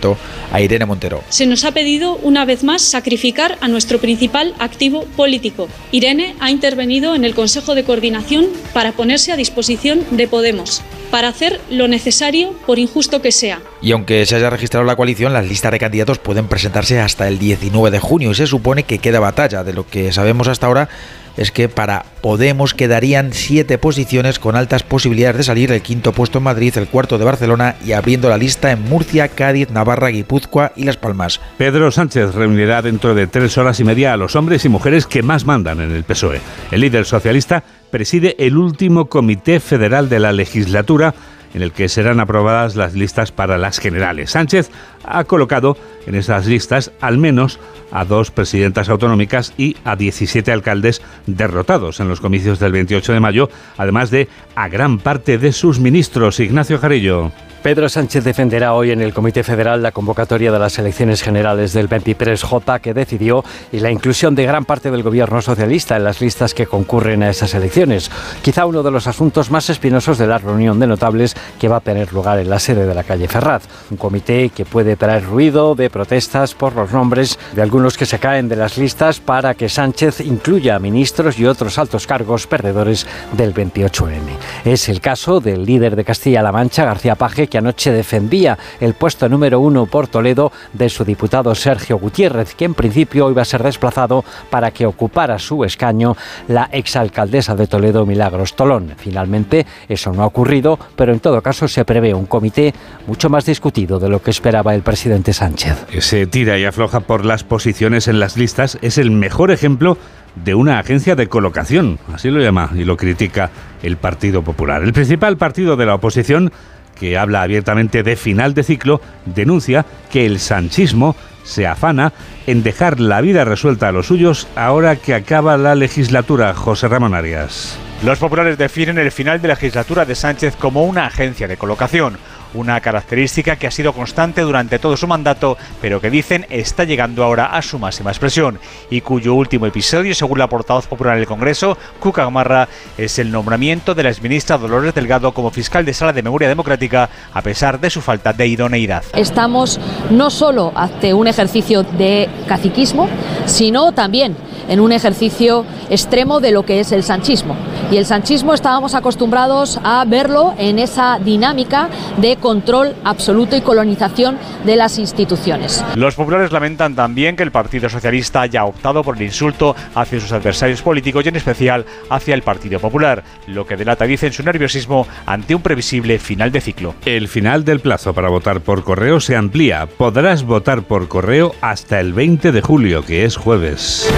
a 0.52 0.60
Irene 0.60 0.86
Montero. 0.86 1.22
Se 1.28 1.46
nos 1.46 1.64
ha 1.64 1.72
pedido 1.72 2.16
una 2.16 2.44
vez 2.44 2.64
más 2.64 2.82
sacrificar 2.82 3.58
a 3.60 3.68
nuestro 3.68 3.98
principal 3.98 4.54
activo 4.58 5.04
político. 5.16 5.68
Irene 5.92 6.34
ha 6.40 6.50
intervenido 6.50 7.14
en 7.14 7.24
el 7.24 7.34
Consejo 7.34 7.74
de 7.74 7.84
Coordinación 7.84 8.46
para 8.72 8.92
ponerse 8.92 9.32
a 9.32 9.36
disposición 9.36 10.04
de 10.10 10.28
Podemos, 10.28 10.82
para 11.10 11.28
hacer 11.28 11.60
lo 11.70 11.88
necesario 11.88 12.54
por 12.66 12.78
injusto 12.78 13.20
que 13.20 13.32
sea. 13.32 13.60
Y 13.82 13.92
aunque 13.92 14.24
se 14.26 14.36
haya 14.36 14.50
registrado 14.50 14.84
la 14.84 14.96
coalición, 14.96 15.32
las 15.32 15.46
listas 15.46 15.72
de 15.72 15.78
candidatos 15.78 16.18
pueden 16.18 16.48
presentarse 16.48 17.00
hasta 17.00 17.28
el 17.28 17.38
19 17.38 17.90
de 17.90 17.98
junio 17.98 18.30
y 18.30 18.34
se 18.34 18.46
supone 18.46 18.84
que 18.84 18.98
queda 18.98 19.20
batalla. 19.20 19.64
De 19.64 19.72
lo 19.72 19.86
que 19.86 20.12
sabemos 20.12 20.48
hasta 20.48 20.66
ahora 20.66 20.88
es 21.36 21.50
que 21.50 21.68
para 21.68 22.04
Podemos 22.20 22.74
quedarían 22.74 23.32
siete 23.32 23.78
posiciones 23.78 24.38
con 24.38 24.54
altas 24.54 24.82
posibilidades 24.82 25.38
de 25.38 25.42
salir, 25.44 25.72
el 25.72 25.80
quinto 25.80 26.12
puesto 26.12 26.38
en 26.38 26.44
Madrid, 26.44 26.76
el 26.76 26.88
cuarto 26.88 27.16
de 27.16 27.24
Barcelona 27.24 27.76
y 27.84 27.92
abriendo 27.92 28.28
la 28.28 28.36
lista 28.36 28.72
en 28.72 28.82
Murcia, 28.82 29.28
Cádiz, 29.28 29.70
Navarra, 29.70 30.08
Guipúzcoa 30.08 30.72
y 30.76 30.84
Las 30.84 30.98
Palmas. 30.98 31.40
Pedro 31.56 31.90
Sánchez 31.90 32.34
reunirá 32.34 32.82
dentro 32.82 33.14
de 33.14 33.26
tres 33.26 33.56
horas 33.56 33.80
y 33.80 33.84
media 33.84 34.12
a 34.12 34.18
los 34.18 34.36
hombres 34.36 34.66
y 34.66 34.68
mujeres 34.68 35.06
que 35.06 35.22
más 35.22 35.46
mandan 35.46 35.80
en 35.80 35.92
el 35.92 36.04
PSOE. 36.04 36.42
El 36.70 36.82
líder 36.82 37.06
socialista 37.06 37.64
preside 37.90 38.36
el 38.38 38.58
último 38.58 39.06
comité 39.06 39.58
federal 39.58 40.10
de 40.10 40.20
la 40.20 40.32
legislatura 40.32 41.14
en 41.54 41.62
el 41.62 41.72
que 41.72 41.88
serán 41.88 42.20
aprobadas 42.20 42.76
las 42.76 42.94
listas 42.94 43.32
para 43.32 43.58
las 43.58 43.78
generales. 43.78 44.30
Sánchez 44.30 44.70
ha 45.04 45.24
colocado 45.24 45.76
en 46.06 46.14
esas 46.14 46.46
listas 46.46 46.92
al 47.00 47.18
menos 47.18 47.58
a 47.90 48.04
dos 48.04 48.30
presidentas 48.30 48.88
autonómicas 48.88 49.52
y 49.56 49.76
a 49.84 49.96
17 49.96 50.52
alcaldes 50.52 51.02
derrotados 51.26 52.00
en 52.00 52.08
los 52.08 52.20
comicios 52.20 52.58
del 52.58 52.72
28 52.72 53.12
de 53.12 53.20
mayo, 53.20 53.50
además 53.76 54.10
de 54.10 54.28
a 54.54 54.68
gran 54.68 54.98
parte 54.98 55.38
de 55.38 55.52
sus 55.52 55.80
ministros. 55.80 56.40
Ignacio 56.40 56.78
Jarillo. 56.78 57.32
Pedro 57.62 57.90
Sánchez 57.90 58.24
defenderá 58.24 58.72
hoy 58.72 58.90
en 58.90 59.02
el 59.02 59.12
Comité 59.12 59.42
Federal 59.42 59.82
la 59.82 59.92
convocatoria 59.92 60.50
de 60.50 60.58
las 60.58 60.78
elecciones 60.78 61.20
generales 61.20 61.74
del 61.74 61.90
23J 61.90 62.80
que 62.80 62.94
decidió 62.94 63.44
y 63.70 63.80
la 63.80 63.90
inclusión 63.90 64.34
de 64.34 64.46
gran 64.46 64.64
parte 64.64 64.90
del 64.90 65.02
gobierno 65.02 65.42
socialista 65.42 65.94
en 65.94 66.04
las 66.04 66.22
listas 66.22 66.54
que 66.54 66.66
concurren 66.66 67.22
a 67.22 67.28
esas 67.28 67.52
elecciones. 67.52 68.10
Quizá 68.40 68.64
uno 68.64 68.82
de 68.82 68.90
los 68.90 69.06
asuntos 69.06 69.50
más 69.50 69.68
espinosos 69.68 70.16
de 70.16 70.26
la 70.26 70.38
reunión 70.38 70.80
de 70.80 70.86
notables 70.86 71.36
que 71.58 71.68
va 71.68 71.76
a 71.76 71.80
tener 71.80 72.14
lugar 72.14 72.38
en 72.38 72.48
la 72.48 72.58
sede 72.58 72.86
de 72.86 72.94
la 72.94 73.04
calle 73.04 73.28
Ferraz. 73.28 73.64
Un 73.90 73.98
comité 73.98 74.48
que 74.48 74.64
puede 74.64 74.96
traer 74.96 75.26
ruido 75.26 75.74
de 75.74 75.90
protestas 75.90 76.54
por 76.54 76.74
los 76.74 76.92
nombres 76.92 77.38
de 77.52 77.60
algunos 77.60 77.98
que 77.98 78.06
se 78.06 78.18
caen 78.18 78.48
de 78.48 78.56
las 78.56 78.78
listas 78.78 79.20
para 79.20 79.52
que 79.52 79.68
Sánchez 79.68 80.22
incluya 80.22 80.76
a 80.76 80.78
ministros 80.78 81.38
y 81.38 81.44
otros 81.44 81.76
altos 81.76 82.06
cargos 82.06 82.46
perdedores 82.46 83.06
del 83.32 83.52
28M. 83.52 84.38
Es 84.64 84.88
el 84.88 85.02
caso 85.02 85.40
del 85.40 85.66
líder 85.66 85.94
de 85.94 86.04
Castilla-La 86.04 86.52
Mancha, 86.52 86.86
García 86.86 87.16
Paje, 87.16 87.49
que 87.50 87.58
anoche 87.58 87.92
defendía 87.92 88.56
el 88.80 88.94
puesto 88.94 89.28
número 89.28 89.60
uno 89.60 89.86
por 89.86 90.08
Toledo 90.08 90.52
de 90.72 90.88
su 90.88 91.04
diputado 91.04 91.54
Sergio 91.54 91.98
Gutiérrez, 91.98 92.54
que 92.54 92.64
en 92.64 92.74
principio 92.74 93.30
iba 93.30 93.42
a 93.42 93.44
ser 93.44 93.62
desplazado 93.62 94.24
para 94.48 94.70
que 94.70 94.86
ocupara 94.86 95.38
su 95.38 95.64
escaño 95.64 96.16
la 96.48 96.68
exalcaldesa 96.72 97.54
de 97.54 97.66
Toledo, 97.66 98.06
Milagros 98.06 98.54
Tolón. 98.54 98.94
Finalmente, 98.96 99.66
eso 99.88 100.12
no 100.12 100.22
ha 100.22 100.26
ocurrido, 100.26 100.78
pero 100.96 101.12
en 101.12 101.20
todo 101.20 101.42
caso 101.42 101.68
se 101.68 101.84
prevé 101.84 102.14
un 102.14 102.26
comité 102.26 102.72
mucho 103.06 103.28
más 103.28 103.44
discutido 103.44 103.98
de 103.98 104.08
lo 104.08 104.22
que 104.22 104.30
esperaba 104.30 104.74
el 104.74 104.82
presidente 104.82 105.32
Sánchez. 105.32 105.86
Ese 105.92 106.26
tira 106.26 106.58
y 106.58 106.64
afloja 106.64 107.00
por 107.00 107.24
las 107.24 107.44
posiciones 107.44 108.08
en 108.08 108.20
las 108.20 108.36
listas 108.36 108.78
es 108.80 108.96
el 108.98 109.10
mejor 109.10 109.50
ejemplo 109.50 109.98
de 110.44 110.54
una 110.54 110.78
agencia 110.78 111.16
de 111.16 111.28
colocación, 111.28 111.98
así 112.12 112.30
lo 112.30 112.40
llama 112.40 112.70
y 112.74 112.84
lo 112.84 112.96
critica 112.96 113.50
el 113.82 113.96
Partido 113.96 114.42
Popular. 114.42 114.82
El 114.82 114.92
principal 114.92 115.36
partido 115.36 115.76
de 115.76 115.86
la 115.86 115.94
oposición 115.94 116.52
que 117.00 117.16
habla 117.16 117.40
abiertamente 117.42 118.02
de 118.02 118.14
final 118.14 118.52
de 118.52 118.62
ciclo, 118.62 119.00
denuncia 119.24 119.86
que 120.12 120.26
el 120.26 120.38
sanchismo 120.38 121.16
se 121.42 121.66
afana 121.66 122.12
en 122.46 122.62
dejar 122.62 123.00
la 123.00 123.22
vida 123.22 123.46
resuelta 123.46 123.88
a 123.88 123.92
los 123.92 124.06
suyos 124.06 124.46
ahora 124.54 124.96
que 124.96 125.14
acaba 125.14 125.56
la 125.56 125.74
legislatura. 125.74 126.52
José 126.54 126.88
Ramón 126.88 127.14
Arias. 127.14 127.78
Los 128.04 128.18
populares 128.18 128.58
definen 128.58 128.98
el 128.98 129.10
final 129.10 129.40
de 129.40 129.48
legislatura 129.48 130.04
de 130.04 130.14
Sánchez 130.14 130.56
como 130.56 130.84
una 130.84 131.06
agencia 131.06 131.48
de 131.48 131.56
colocación, 131.56 132.18
una 132.54 132.80
característica 132.80 133.56
que 133.56 133.66
ha 133.66 133.70
sido 133.70 133.92
constante 133.92 134.42
durante 134.42 134.78
todo 134.78 134.96
su 134.96 135.06
mandato, 135.06 135.56
pero 135.80 136.00
que 136.00 136.10
dicen 136.10 136.46
está 136.50 136.84
llegando 136.84 137.24
ahora 137.24 137.46
a 137.46 137.62
su 137.62 137.78
máxima 137.78 138.10
expresión 138.10 138.58
y 138.90 139.00
cuyo 139.00 139.34
último 139.34 139.66
episodio, 139.66 140.14
según 140.14 140.38
la 140.38 140.48
portavoz 140.48 140.86
popular 140.86 141.14
en 141.14 141.20
el 141.20 141.26
Congreso, 141.26 141.76
Cuca 141.98 142.24
Gamarra, 142.24 142.68
es 142.98 143.18
el 143.18 143.30
nombramiento 143.30 143.94
de 143.94 144.02
la 144.02 144.10
exministra 144.10 144.58
Dolores 144.58 144.94
Delgado 144.94 145.32
como 145.32 145.50
fiscal 145.50 145.84
de 145.84 145.94
sala 145.94 146.12
de 146.12 146.22
memoria 146.22 146.48
democrática, 146.48 147.08
a 147.32 147.42
pesar 147.42 147.80
de 147.80 147.90
su 147.90 148.00
falta 148.00 148.32
de 148.32 148.46
idoneidad. 148.46 149.04
Estamos 149.14 149.78
no 150.10 150.30
solo 150.30 150.72
ante 150.74 151.14
un 151.14 151.26
ejercicio 151.26 151.82
de 151.82 152.28
caciquismo, 152.46 153.08
sino 153.46 153.92
también 153.92 154.36
en 154.68 154.80
un 154.80 154.92
ejercicio 154.92 155.64
extremo 155.90 156.40
de 156.40 156.52
lo 156.52 156.64
que 156.64 156.80
es 156.80 156.92
el 156.92 157.02
sanchismo. 157.02 157.56
Y 157.90 157.96
el 157.96 158.06
sanchismo 158.06 158.54
estábamos 158.54 158.94
acostumbrados 158.94 159.80
a 159.82 160.04
verlo 160.06 160.54
en 160.58 160.78
esa 160.78 161.18
dinámica 161.18 161.88
de 162.18 162.36
control 162.40 162.94
absoluto 163.04 163.56
y 163.56 163.60
colonización 163.60 164.38
de 164.64 164.76
las 164.76 164.98
instituciones. 164.98 165.84
Los 165.94 166.14
populares 166.14 166.52
lamentan 166.52 166.94
también 166.94 167.36
que 167.36 167.42
el 167.42 167.52
Partido 167.52 167.88
Socialista 167.88 168.42
haya 168.42 168.64
optado 168.64 169.02
por 169.04 169.16
el 169.16 169.22
insulto 169.22 169.76
hacia 169.94 170.20
sus 170.20 170.32
adversarios 170.32 170.82
políticos 170.82 171.24
y 171.24 171.28
en 171.28 171.36
especial 171.36 171.84
hacia 172.08 172.34
el 172.34 172.42
Partido 172.42 172.80
Popular, 172.80 173.22
lo 173.46 173.66
que 173.66 173.76
delata, 173.76 174.04
dicen, 174.04 174.32
su 174.32 174.42
nerviosismo 174.42 175.06
ante 175.26 175.54
un 175.54 175.62
previsible 175.62 176.18
final 176.18 176.50
de 176.52 176.60
ciclo. 176.60 176.94
El 177.04 177.28
final 177.28 177.64
del 177.64 177.80
plazo 177.80 178.12
para 178.14 178.28
votar 178.28 178.60
por 178.60 178.84
correo 178.84 179.20
se 179.20 179.36
amplía. 179.36 179.86
Podrás 179.86 180.42
votar 180.44 180.82
por 180.82 181.08
correo 181.08 181.54
hasta 181.60 182.00
el 182.00 182.12
20 182.12 182.52
de 182.52 182.60
julio, 182.60 183.04
que 183.04 183.24
es 183.24 183.36
jueves. 183.36 184.08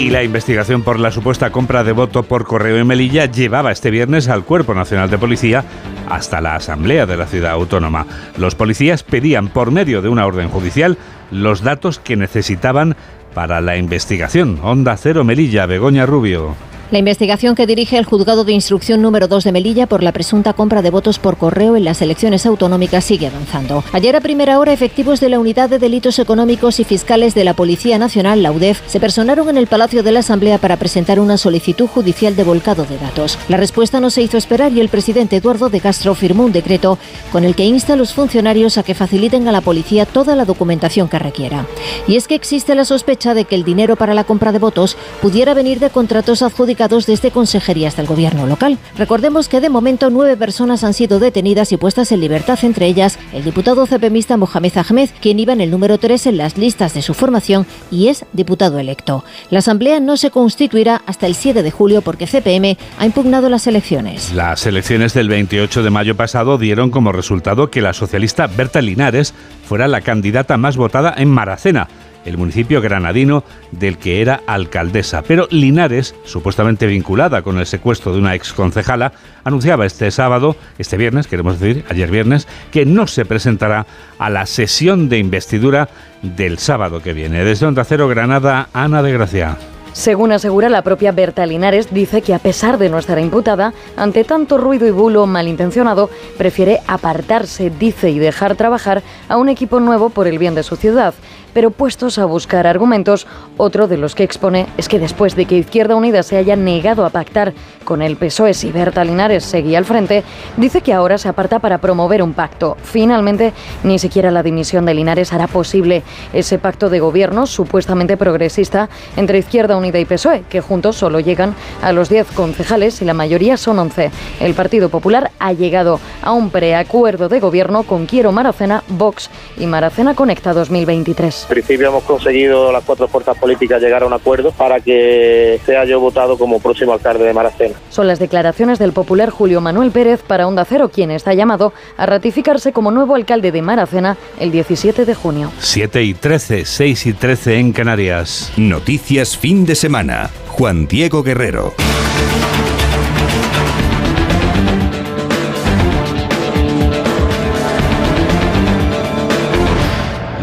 Y 0.00 0.08
la 0.08 0.22
investigación 0.22 0.80
por 0.80 0.98
la 0.98 1.10
supuesta 1.10 1.52
compra 1.52 1.84
de 1.84 1.92
voto 1.92 2.22
por 2.22 2.46
correo 2.46 2.78
en 2.78 2.86
Melilla 2.86 3.26
llevaba 3.26 3.70
este 3.70 3.90
viernes 3.90 4.30
al 4.30 4.44
Cuerpo 4.44 4.72
Nacional 4.72 5.10
de 5.10 5.18
Policía 5.18 5.62
hasta 6.08 6.40
la 6.40 6.56
Asamblea 6.56 7.04
de 7.04 7.18
la 7.18 7.26
Ciudad 7.26 7.52
Autónoma. 7.52 8.06
Los 8.38 8.54
policías 8.54 9.02
pedían 9.02 9.48
por 9.48 9.70
medio 9.70 10.00
de 10.00 10.08
una 10.08 10.24
orden 10.24 10.48
judicial 10.48 10.96
los 11.30 11.60
datos 11.60 11.98
que 11.98 12.16
necesitaban 12.16 12.96
para 13.34 13.60
la 13.60 13.76
investigación. 13.76 14.58
Onda 14.62 14.96
Cero 14.96 15.22
Melilla, 15.22 15.66
Begoña 15.66 16.06
Rubio. 16.06 16.56
La 16.90 16.98
investigación 16.98 17.54
que 17.54 17.68
dirige 17.68 17.98
el 17.98 18.04
juzgado 18.04 18.42
de 18.42 18.50
instrucción 18.50 19.00
número 19.00 19.28
2 19.28 19.44
de 19.44 19.52
Melilla 19.52 19.86
por 19.86 20.02
la 20.02 20.10
presunta 20.10 20.54
compra 20.54 20.82
de 20.82 20.90
votos 20.90 21.20
por 21.20 21.36
correo 21.36 21.76
en 21.76 21.84
las 21.84 22.02
elecciones 22.02 22.46
autonómicas 22.46 23.04
sigue 23.04 23.28
avanzando. 23.28 23.84
Ayer 23.92 24.16
a 24.16 24.20
primera 24.20 24.58
hora, 24.58 24.72
efectivos 24.72 25.20
de 25.20 25.28
la 25.28 25.38
Unidad 25.38 25.70
de 25.70 25.78
Delitos 25.78 26.18
Económicos 26.18 26.80
y 26.80 26.84
Fiscales 26.84 27.36
de 27.36 27.44
la 27.44 27.54
Policía 27.54 27.96
Nacional, 27.96 28.42
la 28.42 28.50
UDEF, 28.50 28.80
se 28.88 28.98
personaron 28.98 29.48
en 29.48 29.56
el 29.56 29.68
Palacio 29.68 30.02
de 30.02 30.10
la 30.10 30.18
Asamblea 30.18 30.58
para 30.58 30.78
presentar 30.78 31.20
una 31.20 31.36
solicitud 31.36 31.86
judicial 31.86 32.34
de 32.34 32.42
volcado 32.42 32.84
de 32.84 32.98
datos. 32.98 33.38
La 33.48 33.56
respuesta 33.56 34.00
no 34.00 34.10
se 34.10 34.22
hizo 34.22 34.36
esperar 34.36 34.72
y 34.72 34.80
el 34.80 34.88
presidente 34.88 35.36
Eduardo 35.36 35.70
de 35.70 35.78
Castro 35.78 36.16
firmó 36.16 36.44
un 36.46 36.52
decreto 36.52 36.98
con 37.30 37.44
el 37.44 37.54
que 37.54 37.66
insta 37.66 37.92
a 37.92 37.96
los 37.96 38.14
funcionarios 38.14 38.78
a 38.78 38.82
que 38.82 38.96
faciliten 38.96 39.46
a 39.46 39.52
la 39.52 39.60
policía 39.60 40.06
toda 40.06 40.34
la 40.34 40.44
documentación 40.44 41.08
que 41.08 41.20
requiera. 41.20 41.66
Y 42.08 42.16
es 42.16 42.26
que 42.26 42.34
existe 42.34 42.74
la 42.74 42.84
sospecha 42.84 43.32
de 43.32 43.44
que 43.44 43.54
el 43.54 43.62
dinero 43.62 43.94
para 43.94 44.12
la 44.12 44.24
compra 44.24 44.50
de 44.50 44.58
votos 44.58 44.96
pudiera 45.22 45.54
venir 45.54 45.78
de 45.78 45.90
contratos 45.90 46.42
adjudicados 46.42 46.79
desde 46.88 47.30
consejerías 47.30 47.96
del 47.96 48.06
gobierno 48.06 48.46
local. 48.46 48.78
Recordemos 48.96 49.48
que 49.48 49.60
de 49.60 49.68
momento 49.68 50.08
nueve 50.08 50.36
personas 50.36 50.82
han 50.82 50.94
sido 50.94 51.18
detenidas 51.18 51.72
y 51.72 51.76
puestas 51.76 52.10
en 52.12 52.20
libertad, 52.20 52.58
entre 52.62 52.86
ellas 52.86 53.18
el 53.32 53.44
diputado 53.44 53.86
cepemista 53.86 54.36
Mohamed 54.36 54.72
Ahmed, 54.76 55.10
quien 55.20 55.38
iba 55.38 55.52
en 55.52 55.60
el 55.60 55.70
número 55.70 55.98
3 55.98 56.26
en 56.26 56.36
las 56.38 56.56
listas 56.56 56.94
de 56.94 57.02
su 57.02 57.12
formación 57.12 57.66
y 57.90 58.08
es 58.08 58.24
diputado 58.32 58.78
electo. 58.78 59.24
La 59.50 59.58
Asamblea 59.58 60.00
no 60.00 60.16
se 60.16 60.30
constituirá 60.30 61.02
hasta 61.06 61.26
el 61.26 61.34
7 61.34 61.62
de 61.62 61.70
julio 61.70 62.00
porque 62.02 62.26
CPM 62.26 62.78
ha 62.98 63.06
impugnado 63.06 63.48
las 63.48 63.66
elecciones. 63.66 64.32
Las 64.32 64.66
elecciones 64.66 65.12
del 65.12 65.28
28 65.28 65.82
de 65.82 65.90
mayo 65.90 66.16
pasado 66.16 66.56
dieron 66.56 66.90
como 66.90 67.12
resultado 67.12 67.70
que 67.70 67.82
la 67.82 67.92
socialista 67.92 68.46
Berta 68.46 68.80
Linares 68.80 69.34
fuera 69.66 69.86
la 69.86 70.00
candidata 70.00 70.56
más 70.56 70.76
votada 70.76 71.14
en 71.16 71.28
Maracena 71.28 71.88
el 72.24 72.38
municipio 72.38 72.80
granadino 72.80 73.44
del 73.72 73.98
que 73.98 74.20
era 74.20 74.40
alcaldesa. 74.46 75.22
Pero 75.22 75.46
Linares, 75.50 76.14
supuestamente 76.24 76.86
vinculada 76.86 77.42
con 77.42 77.58
el 77.58 77.66
secuestro 77.66 78.12
de 78.12 78.18
una 78.18 78.34
exconcejala, 78.34 79.12
anunciaba 79.44 79.86
este 79.86 80.10
sábado, 80.10 80.56
este 80.78 80.96
viernes, 80.96 81.26
queremos 81.26 81.58
decir, 81.58 81.84
ayer 81.88 82.10
viernes, 82.10 82.46
que 82.70 82.86
no 82.86 83.06
se 83.06 83.24
presentará 83.24 83.86
a 84.18 84.30
la 84.30 84.46
sesión 84.46 85.08
de 85.08 85.18
investidura 85.18 85.88
del 86.22 86.58
sábado 86.58 87.02
que 87.02 87.12
viene. 87.12 87.44
Desde 87.44 87.66
Onda 87.66 87.84
Cero 87.84 88.08
Granada, 88.08 88.68
Ana 88.72 89.02
de 89.02 89.12
Gracia. 89.12 89.56
Según 89.92 90.30
asegura 90.30 90.68
la 90.68 90.82
propia 90.82 91.10
Berta 91.10 91.44
Linares, 91.46 91.92
dice 91.92 92.22
que 92.22 92.32
a 92.32 92.38
pesar 92.38 92.78
de 92.78 92.88
no 92.88 92.98
estar 92.98 93.18
imputada, 93.18 93.74
ante 93.96 94.22
tanto 94.22 94.56
ruido 94.56 94.86
y 94.86 94.92
bulo 94.92 95.26
malintencionado, 95.26 96.10
prefiere 96.38 96.78
apartarse, 96.86 97.70
dice, 97.70 98.10
y 98.10 98.20
dejar 98.20 98.54
trabajar 98.54 99.02
a 99.28 99.36
un 99.36 99.48
equipo 99.48 99.80
nuevo 99.80 100.10
por 100.10 100.28
el 100.28 100.38
bien 100.38 100.54
de 100.54 100.62
su 100.62 100.76
ciudad 100.76 101.12
pero 101.52 101.70
puestos 101.70 102.18
a 102.18 102.24
buscar 102.24 102.66
argumentos, 102.66 103.26
otro 103.56 103.88
de 103.88 103.96
los 103.96 104.14
que 104.14 104.24
expone 104.24 104.66
es 104.76 104.88
que 104.88 104.98
después 104.98 105.36
de 105.36 105.44
que 105.44 105.56
Izquierda 105.56 105.96
Unida 105.96 106.22
se 106.22 106.36
haya 106.36 106.56
negado 106.56 107.04
a 107.04 107.10
pactar 107.10 107.52
con 107.84 108.02
el 108.02 108.16
PSOE 108.16 108.54
si 108.54 108.70
Berta 108.70 109.04
Linares 109.04 109.44
seguía 109.44 109.78
al 109.78 109.84
frente, 109.84 110.22
dice 110.56 110.80
que 110.80 110.92
ahora 110.92 111.18
se 111.18 111.28
aparta 111.28 111.58
para 111.58 111.78
promover 111.78 112.22
un 112.22 112.34
pacto. 112.34 112.76
Finalmente, 112.82 113.52
ni 113.82 113.98
siquiera 113.98 114.30
la 114.30 114.42
dimisión 114.42 114.86
de 114.86 114.94
Linares 114.94 115.32
hará 115.32 115.46
posible 115.46 116.02
ese 116.32 116.58
pacto 116.58 116.88
de 116.88 117.00
gobierno 117.00 117.46
supuestamente 117.46 118.16
progresista 118.16 118.88
entre 119.16 119.38
Izquierda 119.38 119.76
Unida 119.76 119.98
y 119.98 120.04
PSOE, 120.04 120.44
que 120.48 120.60
juntos 120.60 120.96
solo 120.96 121.20
llegan 121.20 121.54
a 121.82 121.92
los 121.92 122.08
10 122.08 122.32
concejales 122.32 123.02
y 123.02 123.04
la 123.04 123.14
mayoría 123.14 123.56
son 123.56 123.78
11. 123.78 124.10
El 124.40 124.54
Partido 124.54 124.88
Popular 124.88 125.30
ha 125.38 125.52
llegado 125.52 126.00
a 126.22 126.32
un 126.32 126.50
preacuerdo 126.50 127.28
de 127.28 127.40
gobierno 127.40 127.82
con 127.82 128.06
Quiero 128.06 128.32
Maracena, 128.32 128.82
Vox 128.88 129.30
y 129.58 129.66
Maracena 129.66 130.14
Conecta 130.14 130.52
2023. 130.52 131.39
En 131.42 131.48
principio 131.48 131.88
hemos 131.88 132.04
conseguido 132.04 132.72
las 132.72 132.84
cuatro 132.84 133.08
fuerzas 133.08 133.36
políticas 133.38 133.82
llegar 133.82 134.02
a 134.02 134.06
un 134.06 134.12
acuerdo 134.12 134.52
para 134.52 134.80
que 134.80 135.60
sea 135.64 135.84
yo 135.84 136.00
votado 136.00 136.38
como 136.38 136.60
próximo 136.60 136.92
alcalde 136.92 137.24
de 137.24 137.32
Maracena. 137.32 137.74
Son 137.88 138.06
las 138.06 138.18
declaraciones 138.18 138.78
del 138.78 138.92
popular 138.92 139.30
Julio 139.30 139.60
Manuel 139.60 139.90
Pérez 139.90 140.22
para 140.22 140.46
Onda 140.46 140.64
Cero, 140.64 140.90
quien 140.92 141.10
está 141.10 141.34
llamado 141.34 141.72
a 141.96 142.06
ratificarse 142.06 142.72
como 142.72 142.90
nuevo 142.90 143.14
alcalde 143.14 143.52
de 143.52 143.62
Maracena 143.62 144.16
el 144.38 144.50
17 144.50 145.04
de 145.04 145.14
junio. 145.14 145.50
7 145.58 146.02
y 146.02 146.14
13, 146.14 146.64
6 146.64 147.06
y 147.06 147.12
13 147.12 147.58
en 147.58 147.72
Canarias. 147.72 148.52
Noticias 148.56 149.36
fin 149.36 149.66
de 149.66 149.74
semana. 149.74 150.30
Juan 150.48 150.86
Diego 150.86 151.22
Guerrero. 151.22 151.74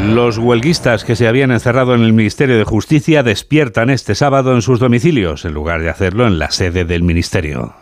Los 0.07 0.37
huelguistas 0.37 1.03
que 1.03 1.17
se 1.17 1.27
habían 1.27 1.51
encerrado 1.51 1.93
en 1.93 2.01
el 2.01 2.13
Ministerio 2.13 2.57
de 2.57 2.63
Justicia 2.63 3.23
despiertan 3.23 3.89
este 3.89 4.15
sábado 4.15 4.55
en 4.55 4.61
sus 4.61 4.79
domicilios, 4.79 5.43
en 5.43 5.53
lugar 5.53 5.81
de 5.81 5.89
hacerlo 5.89 6.25
en 6.25 6.39
la 6.39 6.49
sede 6.49 6.85
del 6.85 7.03
Ministerio. 7.03 7.73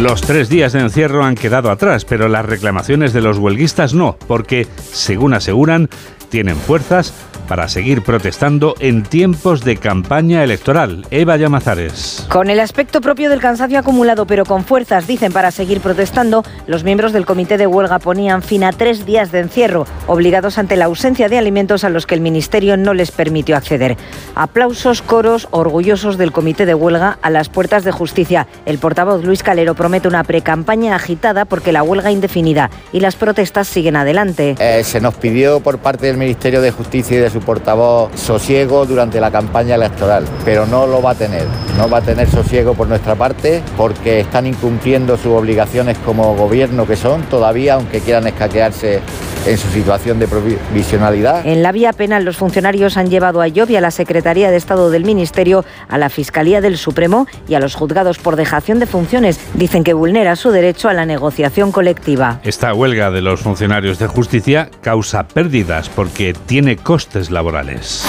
Los 0.00 0.22
tres 0.22 0.48
días 0.48 0.72
de 0.72 0.80
encierro 0.80 1.24
han 1.24 1.36
quedado 1.36 1.70
atrás, 1.70 2.04
pero 2.04 2.28
las 2.28 2.46
reclamaciones 2.46 3.12
de 3.12 3.20
los 3.20 3.38
huelguistas 3.38 3.94
no, 3.94 4.16
porque, 4.26 4.66
según 4.92 5.34
aseguran, 5.34 5.88
tienen 6.28 6.56
fuerzas 6.56 7.14
para 7.48 7.68
seguir 7.68 8.02
protestando 8.02 8.74
en 8.78 9.02
tiempos 9.02 9.64
de 9.64 9.76
campaña 9.76 10.44
electoral. 10.44 11.06
Eva 11.10 11.36
Llamazares. 11.36 12.26
Con 12.28 12.50
el 12.50 12.60
aspecto 12.60 13.00
propio 13.00 13.30
del 13.30 13.40
cansancio 13.40 13.78
acumulado, 13.78 14.26
pero 14.26 14.44
con 14.44 14.64
fuerzas, 14.64 15.06
dicen, 15.06 15.32
para 15.32 15.50
seguir 15.50 15.80
protestando, 15.80 16.44
los 16.66 16.84
miembros 16.84 17.12
del 17.12 17.26
comité 17.26 17.56
de 17.56 17.66
huelga 17.66 17.98
ponían 17.98 18.42
fin 18.42 18.62
a 18.64 18.72
tres 18.72 19.06
días 19.06 19.32
de 19.32 19.40
encierro, 19.40 19.86
obligados 20.06 20.58
ante 20.58 20.76
la 20.76 20.84
ausencia 20.84 21.28
de 21.28 21.38
alimentos 21.38 21.84
a 21.84 21.88
los 21.88 22.06
que 22.06 22.14
el 22.14 22.20
Ministerio 22.20 22.76
no 22.76 22.94
les 22.94 23.10
permitió 23.10 23.56
acceder. 23.56 23.96
Aplausos, 24.34 25.02
coros, 25.02 25.48
orgullosos 25.50 26.18
del 26.18 26.32
comité 26.32 26.66
de 26.66 26.74
huelga 26.74 27.18
a 27.22 27.30
las 27.30 27.48
puertas 27.48 27.84
de 27.84 27.92
justicia. 27.92 28.46
El 28.66 28.78
portavoz 28.78 29.24
Luis 29.24 29.42
Calero 29.42 29.74
promete 29.74 30.08
una 30.08 30.24
precampaña 30.24 30.94
agitada 30.94 31.46
porque 31.46 31.72
la 31.72 31.82
huelga 31.82 32.10
indefinida 32.10 32.70
y 32.92 33.00
las 33.00 33.16
protestas 33.16 33.68
siguen 33.68 33.96
adelante. 33.96 34.56
Eh, 34.58 34.82
se 34.84 35.00
nos 35.00 35.14
pidió 35.14 35.60
por 35.60 35.78
parte 35.78 36.06
del 36.06 36.18
Ministerio 36.18 36.60
de 36.60 36.70
Justicia 36.70 37.16
y 37.16 37.20
de 37.20 37.30
su 37.38 37.44
portavoz 37.44 38.10
sosiego 38.16 38.84
durante 38.84 39.20
la 39.20 39.30
campaña 39.30 39.76
electoral, 39.76 40.24
pero 40.44 40.66
no 40.66 40.86
lo 40.86 41.00
va 41.00 41.12
a 41.12 41.14
tener. 41.14 41.46
No 41.76 41.88
va 41.88 41.98
a 41.98 42.02
tener 42.02 42.28
sosiego 42.28 42.74
por 42.74 42.88
nuestra 42.88 43.14
parte 43.14 43.62
porque 43.76 44.20
están 44.20 44.46
incumpliendo 44.46 45.16
sus 45.16 45.32
obligaciones 45.32 45.96
como 46.04 46.34
gobierno 46.34 46.86
que 46.86 46.96
son 46.96 47.22
todavía, 47.24 47.74
aunque 47.74 48.00
quieran 48.00 48.26
escaquearse 48.26 49.00
en 49.46 49.56
su 49.56 49.68
situación 49.68 50.18
de 50.18 50.26
provisionalidad. 50.26 51.46
En 51.46 51.62
la 51.62 51.72
vía 51.72 51.92
penal, 51.92 52.24
los 52.24 52.36
funcionarios 52.36 52.96
han 52.96 53.08
llevado 53.08 53.40
a 53.40 53.48
Llovi 53.48 53.76
a 53.76 53.80
la 53.80 53.90
Secretaría 53.90 54.50
de 54.50 54.56
Estado 54.56 54.90
del 54.90 55.04
Ministerio, 55.04 55.64
a 55.88 55.96
la 55.96 56.10
Fiscalía 56.10 56.60
del 56.60 56.76
Supremo 56.76 57.26
y 57.48 57.54
a 57.54 57.60
los 57.60 57.74
juzgados 57.74 58.18
por 58.18 58.36
dejación 58.36 58.78
de 58.78 58.86
funciones. 58.86 59.40
Dicen 59.54 59.84
que 59.84 59.94
vulnera 59.94 60.36
su 60.36 60.50
derecho 60.50 60.88
a 60.88 60.92
la 60.92 61.06
negociación 61.06 61.72
colectiva. 61.72 62.40
Esta 62.42 62.74
huelga 62.74 63.10
de 63.10 63.22
los 63.22 63.40
funcionarios 63.40 63.98
de 63.98 64.06
justicia 64.06 64.70
causa 64.82 65.28
pérdidas 65.28 65.88
porque 65.88 66.34
tiene 66.46 66.76
costes 66.76 67.27
laborales. 67.30 68.04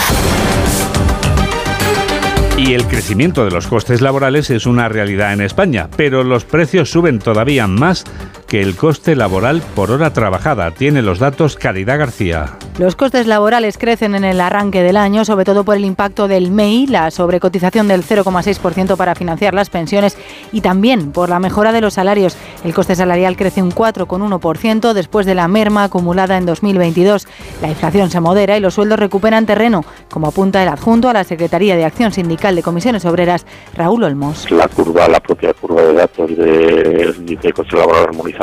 Y 2.57 2.73
el 2.73 2.85
crecimiento 2.87 3.45
de 3.45 3.51
los 3.51 3.67
costes 3.67 4.01
laborales 4.01 4.49
es 4.49 4.65
una 4.65 4.89
realidad 4.89 5.31
en 5.31 5.41
España, 5.41 5.89
pero 5.95 6.23
los 6.23 6.43
precios 6.43 6.91
suben 6.91 7.19
todavía 7.19 7.67
más 7.67 8.03
que 8.49 8.61
el 8.61 8.75
coste 8.75 9.15
laboral 9.15 9.61
por 9.75 9.91
hora 9.91 10.11
trabajada. 10.11 10.71
Tiene 10.71 11.03
los 11.03 11.19
datos 11.19 11.55
Caridad 11.55 11.99
García. 11.99 12.57
Los 12.79 12.95
costes 12.95 13.27
laborales 13.27 13.77
crecen 13.77 14.15
en 14.15 14.23
el 14.23 14.41
arranque 14.41 14.81
del 14.81 14.97
año, 14.97 15.23
sobre 15.23 15.45
todo 15.45 15.63
por 15.63 15.77
el 15.77 15.85
impacto 15.85 16.27
del 16.27 16.49
MEI, 16.49 16.87
la 16.87 17.11
sobrecotización 17.11 17.87
del 17.87 18.03
0,6% 18.03 18.97
para 18.97 19.15
financiar 19.15 19.53
las 19.53 19.69
pensiones 19.69 20.17
y 20.51 20.61
también 20.61 21.11
por 21.11 21.29
la 21.29 21.39
mejora 21.39 21.71
de 21.71 21.81
los 21.81 21.93
salarios. 21.93 22.37
El 22.63 22.73
coste 22.73 22.95
salarial 22.95 23.37
crece 23.37 23.61
un 23.61 23.71
4,1% 23.71 24.93
después 24.93 25.25
de 25.27 25.35
la 25.35 25.47
merma 25.47 25.83
acumulada 25.83 26.37
en 26.37 26.45
2022. 26.45 27.27
La 27.61 27.67
inflación 27.67 28.09
se 28.09 28.19
modera 28.19 28.57
y 28.57 28.61
los 28.61 28.73
sueldos 28.73 28.97
recuperan 28.97 29.45
terreno, 29.45 29.85
como 30.09 30.27
apunta 30.27 30.63
el 30.63 30.69
adjunto 30.69 31.09
a 31.09 31.13
la 31.13 31.23
Secretaría 31.23 31.75
de 31.75 31.85
Acción 31.85 32.11
Sindical 32.11 32.55
de 32.55 32.63
Comisiones 32.63 33.05
Obreras, 33.05 33.45
Raúl 33.75 34.03
Olmos. 34.03 34.49
La 34.49 34.67
curva, 34.67 35.07
la 35.07 35.19
propia 35.19 35.53
curva 35.53 35.81
de 35.81 35.93
datos 35.93 36.29
de, 36.35 37.13
de 37.41 37.53
coste 37.53 37.75
laboral 37.75 38.03
armonizado 38.05 38.38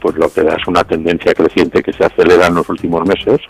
pues 0.00 0.16
lo 0.16 0.28
que 0.32 0.42
da 0.42 0.54
es 0.54 0.66
una 0.66 0.84
tendencia 0.84 1.34
creciente 1.34 1.82
que 1.82 1.92
se 1.92 2.04
acelera 2.04 2.46
en 2.46 2.54
los 2.54 2.68
últimos 2.68 3.06
meses, 3.06 3.40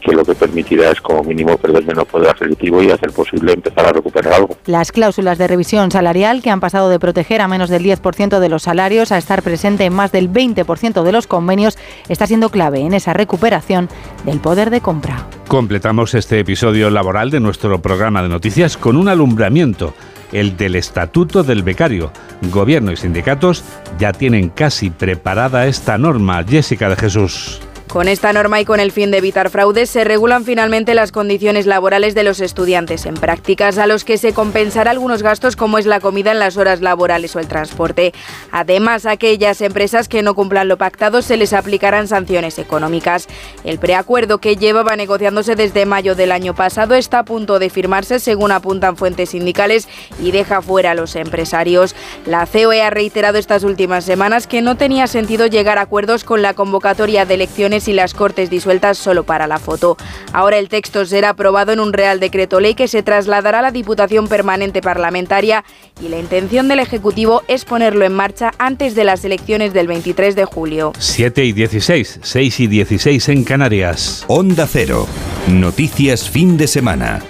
que 0.00 0.12
lo 0.12 0.24
que 0.24 0.34
permitirá 0.34 0.90
es 0.90 1.00
como 1.00 1.22
mínimo 1.22 1.56
perder 1.56 1.84
menos 1.84 2.06
poder 2.06 2.30
adquisitivo 2.30 2.82
y 2.82 2.90
hacer 2.90 3.12
posible 3.12 3.52
empezar 3.52 3.86
a 3.86 3.92
recuperar 3.92 4.34
algo. 4.34 4.56
Las 4.66 4.92
cláusulas 4.92 5.38
de 5.38 5.46
revisión 5.46 5.90
salarial 5.90 6.42
que 6.42 6.50
han 6.50 6.60
pasado 6.60 6.88
de 6.88 6.98
proteger 6.98 7.40
a 7.40 7.48
menos 7.48 7.70
del 7.70 7.84
10% 7.84 8.38
de 8.38 8.48
los 8.48 8.62
salarios 8.62 9.12
a 9.12 9.18
estar 9.18 9.42
presente 9.42 9.84
en 9.84 9.94
más 9.94 10.12
del 10.12 10.30
20% 10.30 11.02
de 11.02 11.12
los 11.12 11.26
convenios 11.26 11.78
está 12.08 12.26
siendo 12.26 12.50
clave 12.50 12.80
en 12.80 12.94
esa 12.94 13.12
recuperación 13.12 13.88
del 14.24 14.40
poder 14.40 14.70
de 14.70 14.80
compra. 14.80 15.26
Completamos 15.48 16.14
este 16.14 16.40
episodio 16.40 16.90
laboral 16.90 17.30
de 17.30 17.40
nuestro 17.40 17.80
programa 17.80 18.22
de 18.22 18.28
noticias 18.28 18.76
con 18.76 18.96
un 18.96 19.08
alumbramiento 19.08 19.94
el 20.32 20.56
del 20.56 20.76
Estatuto 20.76 21.42
del 21.42 21.62
Becario. 21.62 22.12
Gobierno 22.50 22.92
y 22.92 22.96
sindicatos 22.96 23.64
ya 23.98 24.12
tienen 24.12 24.48
casi 24.48 24.90
preparada 24.90 25.66
esta 25.66 25.98
norma. 25.98 26.44
Jessica 26.44 26.88
de 26.88 26.96
Jesús. 26.96 27.60
Con 27.88 28.06
esta 28.06 28.34
norma 28.34 28.60
y 28.60 28.66
con 28.66 28.80
el 28.80 28.92
fin 28.92 29.10
de 29.10 29.16
evitar 29.16 29.48
fraudes, 29.48 29.88
se 29.88 30.04
regulan 30.04 30.44
finalmente 30.44 30.94
las 30.94 31.10
condiciones 31.10 31.64
laborales 31.64 32.14
de 32.14 32.22
los 32.22 32.38
estudiantes 32.40 33.06
en 33.06 33.14
prácticas, 33.14 33.78
a 33.78 33.86
los 33.86 34.04
que 34.04 34.18
se 34.18 34.34
compensará 34.34 34.90
algunos 34.90 35.22
gastos 35.22 35.56
como 35.56 35.78
es 35.78 35.86
la 35.86 35.98
comida 35.98 36.30
en 36.30 36.38
las 36.38 36.58
horas 36.58 36.82
laborales 36.82 37.34
o 37.34 37.40
el 37.40 37.48
transporte. 37.48 38.12
Además, 38.52 39.06
a 39.06 39.12
aquellas 39.12 39.62
empresas 39.62 40.06
que 40.06 40.22
no 40.22 40.34
cumplan 40.34 40.68
lo 40.68 40.76
pactado 40.76 41.22
se 41.22 41.38
les 41.38 41.54
aplicarán 41.54 42.08
sanciones 42.08 42.58
económicas. 42.58 43.26
El 43.64 43.78
preacuerdo 43.78 44.36
que 44.36 44.56
llevaba 44.56 44.94
negociándose 44.94 45.56
desde 45.56 45.86
mayo 45.86 46.14
del 46.14 46.32
año 46.32 46.54
pasado 46.54 46.94
está 46.94 47.20
a 47.20 47.24
punto 47.24 47.58
de 47.58 47.70
firmarse, 47.70 48.20
según 48.20 48.52
apuntan 48.52 48.98
fuentes 48.98 49.30
sindicales, 49.30 49.88
y 50.22 50.30
deja 50.30 50.60
fuera 50.60 50.90
a 50.90 50.94
los 50.94 51.16
empresarios. 51.16 51.96
La 52.26 52.46
COE 52.46 52.82
ha 52.82 52.90
reiterado 52.90 53.38
estas 53.38 53.64
últimas 53.64 54.04
semanas 54.04 54.46
que 54.46 54.60
no 54.60 54.76
tenía 54.76 55.06
sentido 55.06 55.46
llegar 55.46 55.78
a 55.78 55.82
acuerdos 55.82 56.22
con 56.24 56.42
la 56.42 56.52
convocatoria 56.52 57.24
de 57.24 57.34
elecciones 57.34 57.77
y 57.86 57.92
las 57.92 58.14
Cortes 58.14 58.50
disueltas 58.50 58.98
solo 58.98 59.24
para 59.24 59.46
la 59.46 59.58
foto. 59.58 59.96
Ahora 60.32 60.58
el 60.58 60.68
texto 60.68 61.04
será 61.04 61.30
aprobado 61.30 61.72
en 61.72 61.80
un 61.80 61.92
Real 61.92 62.18
Decreto 62.18 62.58
Ley 62.58 62.74
que 62.74 62.88
se 62.88 63.02
trasladará 63.02 63.60
a 63.60 63.62
la 63.62 63.70
Diputación 63.70 64.26
Permanente 64.26 64.80
Parlamentaria 64.80 65.64
y 66.02 66.08
la 66.08 66.18
intención 66.18 66.66
del 66.66 66.80
Ejecutivo 66.80 67.42
es 67.46 67.64
ponerlo 67.64 68.04
en 68.04 68.14
marcha 68.14 68.52
antes 68.58 68.94
de 68.94 69.04
las 69.04 69.24
elecciones 69.24 69.72
del 69.72 69.86
23 69.86 70.34
de 70.34 70.44
julio. 70.44 70.92
7 70.98 71.44
y 71.44 71.52
16, 71.52 72.20
6 72.22 72.60
y 72.60 72.66
16 72.66 73.28
en 73.28 73.44
Canarias. 73.44 74.24
Onda 74.28 74.66
Cero. 74.66 75.06
Noticias 75.46 76.28
fin 76.28 76.56
de 76.56 76.66
semana. 76.66 77.22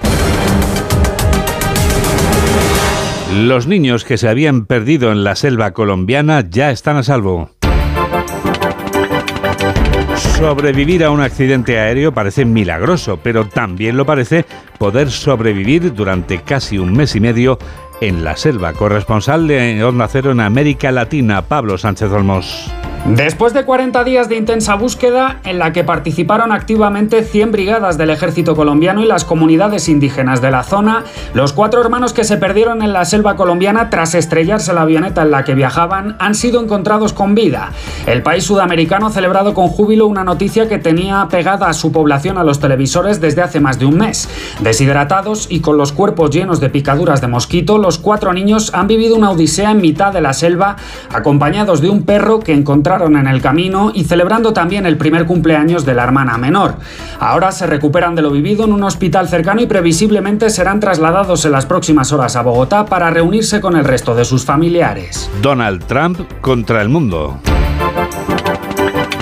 Los 3.35 3.67
niños 3.67 4.05
que 4.05 4.17
se 4.17 4.27
habían 4.27 4.65
perdido 4.65 5.13
en 5.13 5.23
la 5.23 5.37
selva 5.37 5.73
colombiana 5.73 6.49
ya 6.49 6.71
están 6.71 6.97
a 6.97 7.03
salvo. 7.03 7.51
Sobrevivir 10.19 11.05
a 11.05 11.11
un 11.11 11.21
accidente 11.21 11.79
aéreo 11.79 12.13
parece 12.13 12.45
milagroso, 12.45 13.19
pero 13.23 13.47
también 13.47 13.97
lo 13.97 14.05
parece 14.05 14.45
poder 14.79 15.11
sobrevivir 15.11 15.95
durante 15.95 16.43
casi 16.43 16.79
un 16.79 16.93
mes 16.93 17.17
y 17.17 17.21
medio 17.21 17.59
en 18.01 18.25
la 18.25 18.37
selva. 18.37 18.73
Corresponsal 18.73 19.49
de 19.49 19.83
Onda 19.85 20.09
Cero 20.09 20.33
en 20.33 20.41
América 20.41 20.93
Latina, 20.93 21.43
Pablo 21.43 21.79
Sánchez 21.79 22.11
Olmos. 22.11 22.71
Después 23.07 23.55
de 23.55 23.65
40 23.65 24.05
días 24.05 24.29
de 24.29 24.37
intensa 24.37 24.75
búsqueda, 24.75 25.41
en 25.45 25.59
la 25.59 25.73
que 25.73 25.83
participaron 25.83 26.53
activamente 26.53 27.23
100 27.23 27.53
brigadas 27.53 27.97
del 27.97 28.11
ejército 28.11 28.55
colombiano 28.55 29.03
y 29.03 29.07
las 29.07 29.25
comunidades 29.25 29.89
indígenas 29.89 30.43
de 30.43 30.51
la 30.51 30.63
zona, 30.63 31.05
los 31.33 31.55
cuatro 31.55 31.81
hermanos 31.81 32.13
que 32.13 32.25
se 32.25 32.37
perdieron 32.37 32.83
en 32.83 32.93
la 32.93 33.07
selva 33.07 33.37
colombiana 33.37 33.89
tras 33.89 34.15
estrellarse 34.15 34.75
la 34.75 34.83
avioneta 34.83 35.23
en 35.23 35.31
la 35.31 35.45
que 35.45 35.55
viajaban 35.55 36.17
han 36.19 36.35
sido 36.35 36.61
encontrados 36.61 37.15
con 37.15 37.35
vida. 37.35 37.71
El 38.07 38.23
país 38.23 38.45
sudamericano 38.45 39.07
ha 39.07 39.11
celebrado 39.11 39.55
con 39.55 39.69
júbilo 39.69 40.07
una 40.07 40.25
noticia 40.25 40.69
que 40.69 40.79
tenía 40.79 41.29
pegada 41.31 41.69
a 41.69 41.75
su 41.75 41.93
población 41.93 42.37
a 42.37 42.45
los 42.45 42.61
televisores 42.61 43.21
desde 43.21 43.43
hace 43.43 43.61
más 43.61 43.79
de 43.79 43.87
un 43.87 43.97
mes. 43.97 44.29
Deshidratados 44.61 45.47
y 45.51 45.61
con 45.61 45.79
los 45.79 45.93
cuerpos 45.93 46.31
llenos 46.31 46.61
de 46.61 46.69
picaduras 46.69 47.23
de 47.23 47.29
mosquito, 47.29 47.79
los 47.79 47.99
cuatro 47.99 48.35
niños 48.35 48.71
han 48.75 48.87
vivido 48.87 49.17
una 49.17 49.31
odisea 49.31 49.71
en 49.71 49.81
mitad 49.81 50.13
de 50.13 50.21
la 50.21 50.35
selva, 50.35 50.77
acompañados 51.13 51.81
de 51.81 51.89
un 51.89 52.03
perro 52.03 52.41
que 52.41 52.53
en 52.89 53.27
el 53.27 53.43
camino 53.43 53.93
y 53.95 54.05
celebrando 54.05 54.55
también 54.55 54.87
el 54.87 54.97
primer 54.97 55.27
cumpleaños 55.27 55.85
de 55.85 55.95
la 55.95 56.05
hermana 56.05 56.39
menor. 56.39 56.77
Ahora 57.21 57.53
se 57.53 57.67
recuperan 57.67 58.15
de 58.15 58.23
lo 58.23 58.31
vivido 58.31 58.65
en 58.65 58.73
un 58.73 58.83
hospital 58.83 59.29
cercano 59.29 59.61
y 59.61 59.67
previsiblemente 59.67 60.49
serán 60.49 60.81
trasladados 60.81 61.45
en 61.45 61.53
las 61.53 61.67
próximas 61.67 62.13
horas 62.13 62.35
a 62.37 62.43
Bogotá 62.43 62.87
para 62.87 63.11
reunirse 63.11 63.61
con 63.61 63.77
el 63.77 63.85
resto 63.85 64.15
de 64.15 64.25
sus 64.25 64.45
familiares. 64.45 65.31
Donald 65.43 65.85
Trump 65.85 66.21
contra 66.41 66.81
el 66.81 66.89
mundo. 66.89 67.39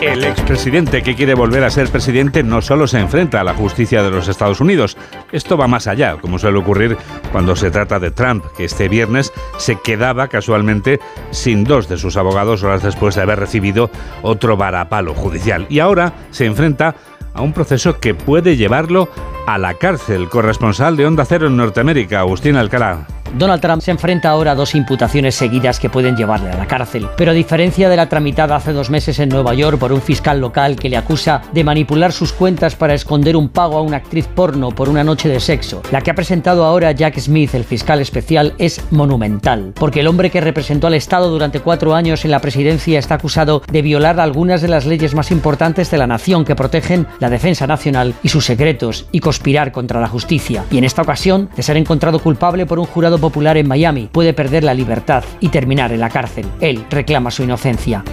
El 0.02 0.24
expresidente 0.24 1.02
que 1.02 1.14
quiere 1.14 1.34
volver 1.34 1.64
a 1.64 1.70
ser 1.70 1.88
presidente 1.88 2.42
no 2.42 2.60
solo 2.60 2.86
se 2.86 3.00
enfrenta 3.00 3.40
a 3.40 3.44
la 3.44 3.54
justicia 3.54 4.02
de 4.02 4.10
los 4.10 4.28
Estados 4.28 4.60
Unidos, 4.60 4.96
esto 5.32 5.56
va 5.56 5.68
más 5.68 5.86
allá, 5.86 6.16
como 6.16 6.38
suele 6.38 6.58
ocurrir 6.58 6.96
cuando 7.32 7.56
se 7.56 7.70
trata 7.70 7.98
de 7.98 8.10
Trump, 8.10 8.44
que 8.56 8.66
este 8.66 8.88
viernes 8.88 9.32
se 9.56 9.76
quedaba 9.76 10.28
casualmente 10.28 11.00
sin 11.30 11.64
dos 11.64 11.88
de 11.88 11.96
sus 11.96 12.16
abogados 12.16 12.62
horas 12.62 12.82
después 12.82 13.14
de 13.14 13.22
haber 13.22 13.40
recibido 13.40 13.90
otro 14.22 14.56
varapalo 14.56 15.14
judicial. 15.14 15.66
Y 15.70 15.80
ahora 15.80 16.12
se 16.30 16.44
enfrenta 16.44 16.94
a 17.32 17.42
un 17.42 17.52
proceso 17.52 17.98
que 17.98 18.14
puede 18.14 18.56
llevarlo 18.56 19.08
a 19.46 19.58
la 19.58 19.74
cárcel. 19.74 20.28
Corresponsal 20.28 20.96
de 20.96 21.06
Onda 21.06 21.24
Cero 21.24 21.46
en 21.46 21.56
Norteamérica, 21.56 22.20
Agustín 22.20 22.56
Alcalá. 22.56 23.06
Donald 23.34 23.60
Trump 23.60 23.82
se 23.82 23.90
enfrenta 23.90 24.30
ahora 24.30 24.52
a 24.52 24.54
dos 24.54 24.74
imputaciones 24.74 25.34
seguidas 25.34 25.80
que 25.80 25.90
pueden 25.90 26.16
llevarle 26.16 26.50
a 26.50 26.56
la 26.56 26.66
cárcel. 26.66 27.08
Pero 27.16 27.30
a 27.30 27.34
diferencia 27.34 27.88
de 27.88 27.96
la 27.96 28.08
tramitada 28.08 28.56
hace 28.56 28.72
dos 28.72 28.90
meses 28.90 29.18
en 29.18 29.28
Nueva 29.28 29.54
York 29.54 29.78
por 29.78 29.92
un 29.92 30.00
fiscal 30.00 30.40
local 30.40 30.76
que 30.76 30.88
le 30.88 30.96
acusa 30.96 31.42
de 31.52 31.64
manipular 31.64 32.12
sus 32.12 32.32
cuentas 32.32 32.76
para 32.76 32.94
esconder 32.94 33.36
un 33.36 33.48
pago 33.48 33.76
a 33.76 33.82
una 33.82 33.98
actriz 33.98 34.26
porno 34.26 34.70
por 34.70 34.88
una 34.88 35.04
noche 35.04 35.28
de 35.28 35.40
sexo, 35.40 35.82
la 35.90 36.00
que 36.00 36.10
ha 36.10 36.14
presentado 36.14 36.64
ahora 36.64 36.92
Jack 36.92 37.18
Smith, 37.18 37.54
el 37.54 37.64
fiscal 37.64 38.00
especial, 38.00 38.54
es 38.58 38.80
monumental. 38.90 39.72
Porque 39.74 40.00
el 40.00 40.06
hombre 40.06 40.30
que 40.30 40.40
representó 40.40 40.86
al 40.86 40.94
Estado 40.94 41.30
durante 41.30 41.60
cuatro 41.60 41.94
años 41.94 42.24
en 42.24 42.30
la 42.30 42.40
presidencia 42.40 42.98
está 42.98 43.16
acusado 43.16 43.62
de 43.70 43.82
violar 43.82 44.20
algunas 44.20 44.62
de 44.62 44.68
las 44.68 44.86
leyes 44.86 45.14
más 45.14 45.30
importantes 45.30 45.90
de 45.90 45.98
la 45.98 46.06
nación 46.06 46.44
que 46.44 46.54
protegen 46.54 47.06
la 47.18 47.30
defensa 47.30 47.66
nacional 47.66 48.14
y 48.22 48.28
sus 48.28 48.44
secretos 48.44 49.06
y 49.12 49.20
conspirar 49.20 49.72
contra 49.72 50.00
la 50.00 50.08
justicia. 50.08 50.64
Y 50.70 50.78
en 50.78 50.84
esta 50.84 51.02
ocasión, 51.02 51.48
de 51.56 51.62
ser 51.62 51.76
encontrado 51.76 52.18
culpable 52.18 52.66
por 52.66 52.78
un 52.78 52.86
jurado 52.86 53.15
popular 53.18 53.56
en 53.56 53.68
Miami 53.68 54.08
puede 54.10 54.32
perder 54.32 54.64
la 54.64 54.74
libertad 54.74 55.24
y 55.40 55.48
terminar 55.48 55.92
en 55.92 56.00
la 56.00 56.10
cárcel. 56.10 56.46
Él 56.60 56.84
reclama 56.90 57.30
su 57.30 57.42
inocencia. 57.42 58.04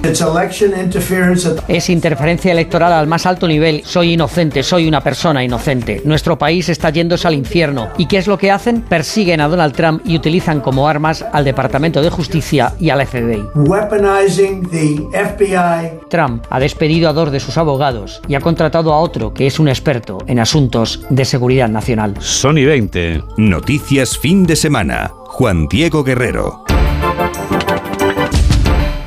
Es 1.68 1.90
interferencia 1.90 2.52
electoral 2.52 2.94
al 2.94 3.08
más 3.08 3.26
alto 3.26 3.48
nivel. 3.48 3.82
Soy 3.86 4.14
inocente, 4.14 4.64
soy 4.64 4.88
una 4.88 5.02
persona 5.02 5.44
inocente. 5.44 6.02
Nuestro 6.06 6.38
país 6.38 6.70
está 6.70 6.90
yéndose 6.90 7.28
al 7.28 7.34
infierno. 7.34 7.90
¿Y 7.98 8.08
qué 8.08 8.18
es 8.18 8.28
lo 8.28 8.38
que 8.38 8.52
hacen? 8.52 8.82
Persiguen 8.82 9.42
a 9.42 9.48
Donald 9.48 9.74
Trump 9.74 10.02
y 10.06 10.16
utilizan 10.16 10.62
como 10.62 10.88
armas 10.88 11.26
al 11.32 11.46
Departamento 11.46 12.02
de 12.02 12.10
Justicia 12.10 12.74
y 12.80 12.90
al 12.90 13.06
FBI. 13.06 13.44
Trump 16.10 16.46
ha 16.50 16.60
despedido 16.60 17.10
a 17.10 17.14
dos 17.14 17.32
de 17.32 17.40
sus 17.40 17.58
abogados 17.58 18.22
y 18.28 18.36
ha 18.36 18.42
contratado 18.42 18.94
a 18.94 19.00
otro 19.00 19.34
que 19.34 19.48
es 19.48 19.60
un 19.60 19.68
experto 19.68 20.18
en 20.28 20.40
asuntos 20.40 21.02
de 21.10 21.26
seguridad 21.26 21.70
nacional. 21.70 22.16
Sony 22.20 22.66
20. 22.66 23.24
Noticias 23.38 24.18
fin 24.18 24.46
de 24.46 24.56
semana. 24.56 24.93
Juan 25.26 25.68
Diego 25.68 26.04
Guerrero. 26.04 26.64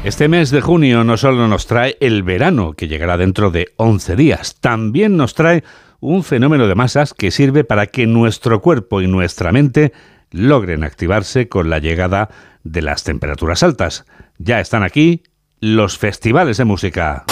Este 0.04 0.28
mes 0.28 0.50
de 0.50 0.60
junio 0.60 1.04
no 1.04 1.16
solo 1.16 1.48
nos 1.48 1.66
trae 1.66 1.96
el 2.00 2.22
verano, 2.22 2.74
que 2.74 2.88
llegará 2.88 3.16
dentro 3.16 3.50
de 3.50 3.68
11 3.76 4.16
días, 4.16 4.56
también 4.60 5.16
nos 5.16 5.34
trae 5.34 5.64
un 6.00 6.22
fenómeno 6.22 6.68
de 6.68 6.74
masas 6.74 7.14
que 7.14 7.30
sirve 7.30 7.64
para 7.64 7.86
que 7.86 8.06
nuestro 8.06 8.60
cuerpo 8.60 9.00
y 9.00 9.06
nuestra 9.06 9.52
mente 9.52 9.92
logren 10.30 10.84
activarse 10.84 11.48
con 11.48 11.70
la 11.70 11.78
llegada 11.78 12.28
de 12.62 12.82
las 12.82 13.04
temperaturas 13.04 13.62
altas. 13.62 14.04
Ya 14.38 14.60
están 14.60 14.82
aquí 14.82 15.22
los 15.60 15.98
festivales 15.98 16.56
de 16.58 16.64
música. 16.64 17.24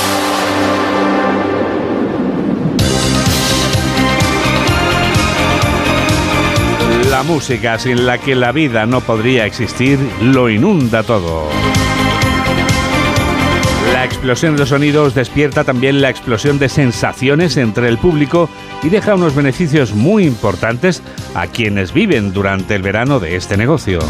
Música 7.24 7.78
sin 7.78 8.06
la 8.06 8.18
que 8.18 8.34
la 8.34 8.52
vida 8.52 8.86
no 8.86 9.00
podría 9.00 9.46
existir 9.46 9.98
lo 10.20 10.48
inunda 10.48 11.02
todo. 11.02 11.48
La 13.92 14.04
explosión 14.04 14.56
de 14.56 14.66
sonidos 14.66 15.14
despierta 15.14 15.64
también 15.64 16.00
la 16.00 16.10
explosión 16.10 16.58
de 16.58 16.68
sensaciones 16.68 17.56
entre 17.56 17.88
el 17.88 17.98
público 17.98 18.48
y 18.82 18.88
deja 18.88 19.14
unos 19.14 19.34
beneficios 19.34 19.92
muy 19.92 20.24
importantes 20.24 21.02
a 21.34 21.46
quienes 21.46 21.92
viven 21.92 22.32
durante 22.32 22.74
el 22.74 22.82
verano 22.82 23.20
de 23.20 23.36
este 23.36 23.56
negocio. 23.56 24.00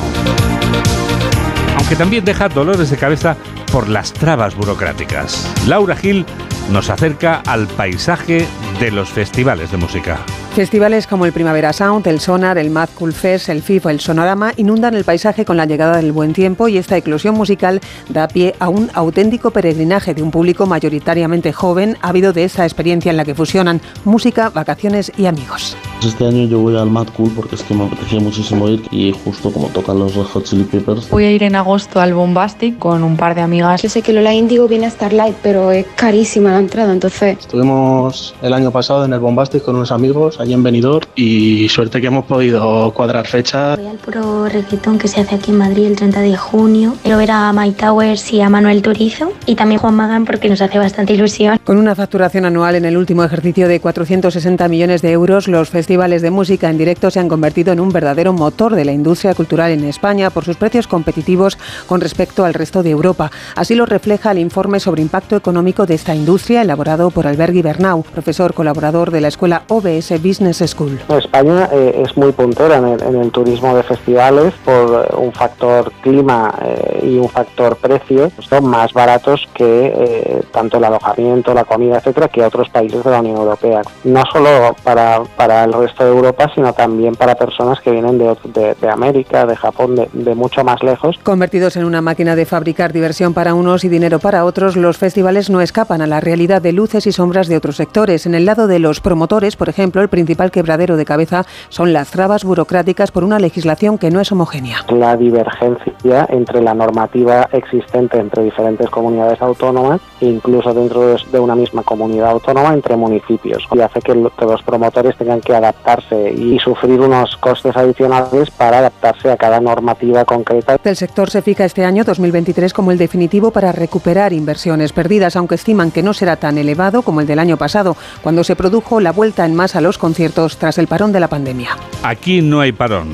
Aunque 1.76 1.96
también 1.96 2.24
deja 2.24 2.48
dolores 2.48 2.90
de 2.90 2.96
cabeza 2.96 3.36
por 3.72 3.88
las 3.88 4.12
trabas 4.12 4.54
burocráticas. 4.54 5.52
Laura 5.66 5.96
Gil 5.96 6.24
nos 6.70 6.90
acerca 6.90 7.42
al 7.46 7.66
paisaje 7.66 8.46
de 8.80 8.90
los 8.90 9.10
festivales 9.10 9.70
de 9.70 9.76
música. 9.76 10.18
Festivales 10.54 11.08
como 11.08 11.26
el 11.26 11.32
Primavera 11.32 11.72
Sound, 11.72 12.06
el 12.06 12.20
Sonar, 12.20 12.58
el 12.58 12.70
Mad 12.70 12.88
Cool 12.94 13.12
Fest, 13.12 13.48
el 13.48 13.60
FIF 13.60 13.86
o 13.86 13.90
el 13.90 13.98
Sonorama 13.98 14.52
inundan 14.56 14.94
el 14.94 15.02
paisaje 15.02 15.44
con 15.44 15.56
la 15.56 15.66
llegada 15.66 15.96
del 15.96 16.12
buen 16.12 16.32
tiempo 16.32 16.68
y 16.68 16.78
esta 16.78 16.96
eclosión 16.96 17.34
musical 17.34 17.80
da 18.08 18.28
pie 18.28 18.54
a 18.60 18.68
un 18.68 18.88
auténtico 18.94 19.50
peregrinaje 19.50 20.14
de 20.14 20.22
un 20.22 20.30
público 20.30 20.66
mayoritariamente 20.66 21.52
joven, 21.52 21.98
ávido 22.02 22.32
de 22.32 22.44
esta 22.44 22.62
experiencia 22.62 23.10
en 23.10 23.16
la 23.16 23.24
que 23.24 23.34
fusionan 23.34 23.80
música, 24.04 24.48
vacaciones 24.48 25.10
y 25.16 25.26
amigos. 25.26 25.76
Este 26.06 26.24
año 26.24 26.44
yo 26.46 26.60
voy 26.60 26.76
al 26.76 26.88
Mad 26.88 27.08
Cool 27.16 27.32
porque 27.34 27.56
es 27.56 27.62
que 27.64 27.74
me 27.74 27.86
apetecía 27.86 28.20
muchísimo 28.20 28.68
ir 28.68 28.82
y 28.92 29.10
justo 29.24 29.50
como 29.50 29.66
tocan 29.68 29.98
los 29.98 30.14
Red 30.14 30.24
Hot 30.24 30.44
Chili 30.44 30.62
Peppers. 30.62 31.10
Voy 31.10 31.24
a 31.24 31.32
ir 31.32 31.42
en 31.42 31.56
agosto 31.56 31.98
al 31.98 32.14
Bombastic 32.14 32.78
con 32.78 33.02
un 33.02 33.16
par 33.16 33.34
de 33.34 33.40
amigas. 33.40 33.82
Yo 33.82 33.88
sé 33.88 34.02
que 34.02 34.12
Lola 34.12 34.32
Indigo 34.32 34.68
viene 34.68 34.86
a 34.86 34.90
Starlight, 34.90 35.34
pero 35.42 35.72
es 35.72 35.84
carísima 35.96 36.52
la 36.52 36.60
entrada, 36.60 36.92
entonces... 36.92 37.38
Estuvimos 37.40 38.36
el 38.40 38.52
año 38.52 38.70
pasado 38.70 39.04
en 39.04 39.14
el 39.14 39.18
Bombastic 39.18 39.64
con 39.64 39.74
unos 39.74 39.90
amigos 39.90 40.38
allí 40.44 40.52
en 40.52 40.62
Benidorm 40.62 41.06
y 41.16 41.68
suerte 41.70 42.00
que 42.00 42.06
hemos 42.06 42.26
podido 42.26 42.92
cuadrar 42.92 43.26
fecha. 43.26 43.76
Voy 43.76 43.86
al 43.86 43.96
puro 43.96 44.46
reggaetón 44.46 44.98
que 44.98 45.08
se 45.08 45.20
hace 45.20 45.36
aquí 45.36 45.50
en 45.50 45.58
Madrid 45.58 45.86
el 45.86 45.96
30 45.96 46.20
de 46.20 46.36
junio. 46.36 46.94
Quiero 47.02 47.18
ver 47.18 47.30
a 47.30 47.52
Mike 47.52 47.80
Towers 47.80 48.32
y 48.32 48.40
a 48.42 48.50
Manuel 48.50 48.82
Turizo 48.82 49.32
y 49.46 49.54
también 49.54 49.80
Juan 49.80 49.94
Magán 49.94 50.24
porque 50.26 50.48
nos 50.48 50.60
hace 50.60 50.78
bastante 50.78 51.14
ilusión. 51.14 51.58
Con 51.64 51.78
una 51.78 51.94
facturación 51.94 52.44
anual 52.44 52.74
en 52.76 52.84
el 52.84 52.96
último 52.96 53.24
ejercicio 53.24 53.68
de 53.68 53.80
460 53.80 54.68
millones 54.68 55.00
de 55.00 55.12
euros, 55.12 55.48
los 55.48 55.70
festivales 55.70 56.20
de 56.20 56.30
música 56.30 56.68
en 56.68 56.78
directo 56.78 57.10
se 57.10 57.20
han 57.20 57.28
convertido 57.28 57.72
en 57.72 57.80
un 57.80 57.90
verdadero 57.90 58.32
motor 58.34 58.74
de 58.74 58.84
la 58.84 58.92
industria 58.92 59.34
cultural 59.34 59.70
en 59.70 59.84
España 59.84 60.28
por 60.28 60.44
sus 60.44 60.56
precios 60.56 60.86
competitivos 60.86 61.56
con 61.86 62.02
respecto 62.02 62.44
al 62.44 62.52
resto 62.52 62.82
de 62.82 62.90
Europa. 62.90 63.30
Así 63.56 63.74
lo 63.74 63.86
refleja 63.86 64.32
el 64.32 64.38
informe 64.38 64.78
sobre 64.78 65.00
impacto 65.00 65.36
económico 65.36 65.86
de 65.86 65.94
esta 65.94 66.14
industria 66.14 66.60
elaborado 66.60 67.10
por 67.10 67.26
Albergui 67.26 67.62
Bernau, 67.62 68.02
profesor 68.02 68.52
colaborador 68.52 69.10
de 69.10 69.22
la 69.22 69.28
escuela 69.28 69.62
OBS 69.68 70.10
Business 70.22 70.33
School. 70.34 71.00
España 71.08 71.68
eh, 71.72 72.02
es 72.04 72.16
muy 72.16 72.32
puntera 72.32 72.78
en 72.78 73.16
el, 73.16 73.30
turismo 73.30 73.74
de 73.76 73.82
festivales 73.82 74.54
por 74.64 75.06
eh, 75.10 75.16
un 75.16 75.32
factor 75.32 75.92
clima 76.02 76.54
eh, 76.62 77.00
y 77.02 77.18
un 77.18 77.28
factor 77.28 77.76
precio. 77.76 78.30
Son 78.40 78.66
más 78.66 78.92
baratos 78.92 79.46
que 79.54 80.42
tanto 80.52 80.78
el 80.78 80.84
alojamiento, 80.84 81.54
la 81.54 81.64
comida, 81.64 81.98
etcétera, 81.98 82.28
que 82.28 82.42
otros 82.42 82.68
países 82.68 83.02
de 83.02 83.10
la 83.10 83.20
Unión 83.20 83.36
Europea. 83.36 83.82
No 84.04 84.22
solo 84.32 84.74
para, 84.82 85.22
para 85.36 85.64
el 85.64 85.72
resto 85.72 86.04
de 86.04 86.10
Europa, 86.10 86.50
sino 86.54 86.72
también 86.72 87.14
para 87.14 87.34
personas 87.34 87.80
que 87.80 87.90
vienen 87.90 88.18
de, 88.18 88.74
de, 88.80 88.88
América, 88.88 89.46
de 89.46 89.56
Japón, 89.56 89.96
de, 89.96 90.08
de 90.12 90.34
mucho 90.34 90.64
más 90.64 90.82
lejos. 90.82 91.18
Convertidos 91.22 91.76
en 91.76 91.84
una 91.84 92.00
máquina 92.00 92.36
de 92.36 92.46
fabricar 92.46 92.92
diversión 92.92 93.34
para 93.34 93.54
unos 93.54 93.84
y 93.84 93.88
dinero 93.88 94.18
para 94.18 94.44
otros, 94.44 94.76
los 94.76 94.98
festivales 94.98 95.50
no 95.50 95.60
escapan 95.60 96.02
a 96.02 96.06
la 96.06 96.20
realidad 96.20 96.62
de 96.62 96.72
luces 96.72 97.06
y 97.06 97.12
sombras 97.12 97.48
de 97.48 97.56
otros 97.56 97.76
sectores. 97.76 98.26
En 98.26 98.34
el 98.34 98.44
lado 98.44 98.66
de 98.66 98.78
los 98.78 99.00
promotores, 99.00 99.56
por 99.56 99.68
ejemplo, 99.68 100.02
el 100.02 100.08
principal 100.24 100.50
quebradero 100.50 100.96
de 100.96 101.04
cabeza 101.04 101.44
son 101.68 101.92
las 101.92 102.10
trabas 102.10 102.44
burocráticas 102.44 103.10
por 103.10 103.24
una 103.24 103.38
legislación 103.38 103.98
que 103.98 104.10
no 104.10 104.20
es 104.20 104.32
homogénea. 104.32 104.78
La 104.88 105.16
divergencia 105.16 106.26
entre 106.30 106.62
la 106.62 106.74
normativa 106.74 107.48
existente 107.52 108.18
entre 108.18 108.44
diferentes 108.44 108.88
comunidades 108.90 109.40
autónomas 109.42 110.00
incluso 110.20 110.72
dentro 110.72 111.16
de 111.16 111.38
una 111.38 111.54
misma 111.54 111.82
comunidad 111.82 112.30
autónoma 112.30 112.72
entre 112.72 112.96
municipios 112.96 113.66
y 113.72 113.80
hace 113.80 114.00
que 114.00 114.14
los 114.14 114.62
promotores 114.62 115.16
tengan 115.16 115.40
que 115.40 115.54
adaptarse 115.54 116.32
y 116.32 116.58
sufrir 116.58 117.00
unos 117.00 117.36
costes 117.36 117.76
adicionales 117.76 118.50
para 118.50 118.78
adaptarse 118.78 119.30
a 119.30 119.36
cada 119.36 119.60
normativa 119.60 120.24
concreta. 120.24 120.78
El 120.82 120.96
sector 120.96 121.30
se 121.30 121.42
fija 121.42 121.64
este 121.64 121.84
año 121.84 122.04
2023 122.04 122.72
como 122.72 122.92
el 122.92 122.98
definitivo 122.98 123.50
para 123.50 123.72
recuperar 123.72 124.32
inversiones 124.32 124.92
perdidas, 124.92 125.36
aunque 125.36 125.56
estiman 125.56 125.90
que 125.90 126.02
no 126.02 126.14
será 126.14 126.36
tan 126.36 126.58
elevado 126.58 127.02
como 127.02 127.20
el 127.20 127.26
del 127.26 127.38
año 127.38 127.56
pasado, 127.56 127.96
cuando 128.22 128.44
se 128.44 128.56
produjo 128.56 129.00
la 129.00 129.12
vuelta 129.12 129.44
en 129.44 129.54
masa 129.54 129.78
a 129.78 129.82
los 129.82 129.98
conciertos 130.14 130.58
tras 130.58 130.78
el 130.78 130.86
parón 130.86 131.10
de 131.10 131.18
la 131.18 131.26
pandemia. 131.26 131.70
Aquí 132.04 132.40
no 132.40 132.60
hay 132.60 132.70
parón. 132.70 133.08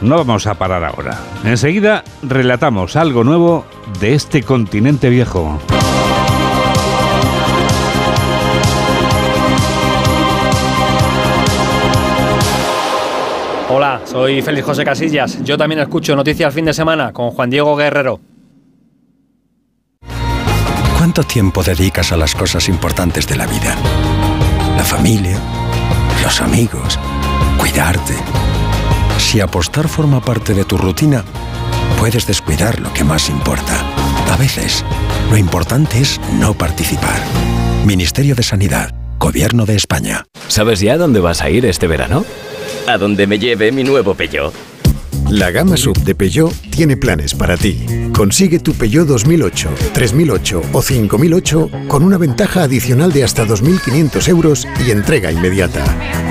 No 0.00 0.16
vamos 0.16 0.48
a 0.48 0.54
parar 0.54 0.82
ahora. 0.82 1.16
Enseguida 1.44 2.02
relatamos 2.22 2.96
algo 2.96 3.22
nuevo 3.22 3.64
de 4.00 4.14
este 4.14 4.42
continente 4.42 5.10
viejo. 5.10 5.60
Hola, 13.68 14.00
soy 14.04 14.42
Félix 14.42 14.66
José 14.66 14.84
Casillas. 14.84 15.44
Yo 15.44 15.56
también 15.56 15.80
escucho 15.80 16.16
Noticias 16.16 16.52
Fin 16.52 16.64
de 16.64 16.74
Semana 16.74 17.12
con 17.12 17.30
Juan 17.30 17.48
Diego 17.48 17.76
Guerrero. 17.76 18.18
¿Cuánto 20.98 21.22
tiempo 21.22 21.62
dedicas 21.62 22.10
a 22.10 22.16
las 22.16 22.34
cosas 22.34 22.68
importantes 22.68 23.28
de 23.28 23.36
la 23.36 23.46
vida? 23.46 23.76
La 24.76 24.82
familia, 24.82 25.38
los 26.30 26.40
amigos, 26.42 26.96
cuidarte. 27.58 28.14
Si 29.18 29.40
apostar 29.40 29.88
forma 29.88 30.20
parte 30.20 30.54
de 30.54 30.64
tu 30.64 30.78
rutina, 30.78 31.24
puedes 31.98 32.24
descuidar 32.24 32.78
lo 32.78 32.92
que 32.92 33.02
más 33.02 33.28
importa. 33.28 33.74
A 34.30 34.36
veces, 34.36 34.84
lo 35.28 35.36
importante 35.36 35.98
es 35.98 36.20
no 36.38 36.54
participar. 36.54 37.20
Ministerio 37.84 38.36
de 38.36 38.44
Sanidad, 38.44 38.94
Gobierno 39.18 39.66
de 39.66 39.74
España. 39.74 40.24
¿Sabes 40.46 40.78
ya 40.78 40.96
dónde 40.98 41.18
vas 41.18 41.42
a 41.42 41.50
ir 41.50 41.66
este 41.66 41.88
verano? 41.88 42.24
a 42.86 42.96
donde 42.96 43.26
me 43.26 43.38
lleve 43.38 43.72
mi 43.72 43.84
nuevo 43.84 44.14
Peugeot. 44.14 44.69
La 45.30 45.52
gama 45.52 45.76
sub 45.76 45.96
de 45.98 46.16
Peugeot 46.16 46.52
tiene 46.70 46.96
planes 46.96 47.34
para 47.34 47.56
ti. 47.56 47.86
Consigue 48.12 48.58
tu 48.58 48.74
Peugeot 48.74 49.06
2008, 49.06 49.68
3008 49.92 50.62
o 50.72 50.82
5008 50.82 51.70
con 51.86 52.02
una 52.02 52.18
ventaja 52.18 52.64
adicional 52.64 53.12
de 53.12 53.22
hasta 53.22 53.46
2.500 53.46 54.28
euros 54.28 54.66
y 54.84 54.90
entrega 54.90 55.30
inmediata. 55.30 55.84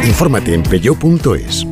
Infórmate 0.05 0.53
en 0.53 0.63
peugeot.es. 0.63 1.65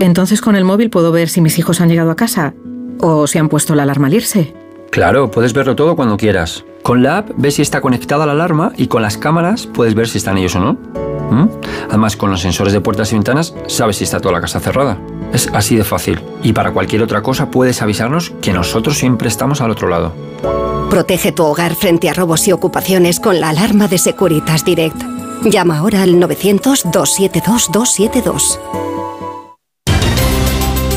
Entonces 0.00 0.42
con 0.42 0.54
el 0.54 0.64
móvil 0.64 0.90
puedo 0.90 1.12
ver 1.12 1.30
si 1.30 1.40
mis 1.40 1.58
hijos 1.58 1.80
han 1.80 1.88
llegado 1.88 2.10
a 2.10 2.16
casa 2.16 2.52
o 3.00 3.26
si 3.26 3.38
han 3.38 3.48
puesto 3.48 3.74
la 3.74 3.84
alarma 3.84 4.08
al 4.08 4.14
irse. 4.14 4.52
Claro, 4.90 5.30
puedes 5.30 5.54
verlo 5.54 5.74
todo 5.74 5.96
cuando 5.96 6.18
quieras. 6.18 6.66
Con 6.82 7.02
la 7.02 7.18
app 7.18 7.30
ves 7.38 7.54
si 7.54 7.62
está 7.62 7.80
conectada 7.80 8.26
la 8.26 8.32
alarma 8.32 8.72
y 8.76 8.88
con 8.88 9.00
las 9.00 9.16
cámaras 9.16 9.66
puedes 9.66 9.94
ver 9.94 10.08
si 10.08 10.18
están 10.18 10.36
ellos 10.36 10.56
o 10.56 10.60
no. 10.60 10.72
¿Mm? 11.30 11.48
Además, 11.88 12.16
con 12.16 12.30
los 12.30 12.40
sensores 12.40 12.72
de 12.72 12.80
puertas 12.80 13.12
y 13.12 13.16
ventanas, 13.16 13.54
sabes 13.66 13.96
si 13.96 14.04
está 14.04 14.20
toda 14.20 14.32
la 14.32 14.40
casa 14.40 14.60
cerrada. 14.60 14.98
Es 15.32 15.48
así 15.52 15.76
de 15.76 15.84
fácil. 15.84 16.20
Y 16.42 16.52
para 16.52 16.72
cualquier 16.72 17.02
otra 17.02 17.22
cosa 17.22 17.50
puedes 17.50 17.82
avisarnos 17.82 18.32
que 18.40 18.52
nosotros 18.52 18.98
siempre 18.98 19.28
estamos 19.28 19.60
al 19.60 19.70
otro 19.70 19.88
lado. 19.88 20.14
Protege 20.90 21.32
tu 21.32 21.44
hogar 21.44 21.74
frente 21.74 22.08
a 22.08 22.14
robos 22.14 22.48
y 22.48 22.52
ocupaciones 22.52 23.20
con 23.20 23.40
la 23.40 23.50
alarma 23.50 23.88
de 23.88 23.98
Securitas 23.98 24.64
Direct. 24.64 24.96
Llama 25.44 25.78
ahora 25.78 26.02
al 26.02 26.14
900-272-272. 26.14 28.58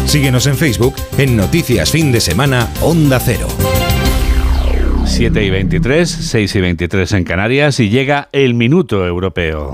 Síguenos 0.05 0.47
en 0.47 0.55
Facebook 0.55 0.95
en 1.17 1.37
Noticias 1.37 1.91
Fin 1.91 2.11
de 2.11 2.19
Semana 2.19 2.67
Onda 2.81 3.19
Cero. 3.19 3.47
7 5.05 5.43
y 5.43 5.49
23, 5.49 6.09
6 6.09 6.55
y 6.55 6.61
23 6.61 7.11
en 7.13 7.23
Canarias 7.23 7.79
y 7.79 7.89
llega 7.89 8.29
el 8.31 8.53
minuto 8.53 9.05
europeo. 9.05 9.73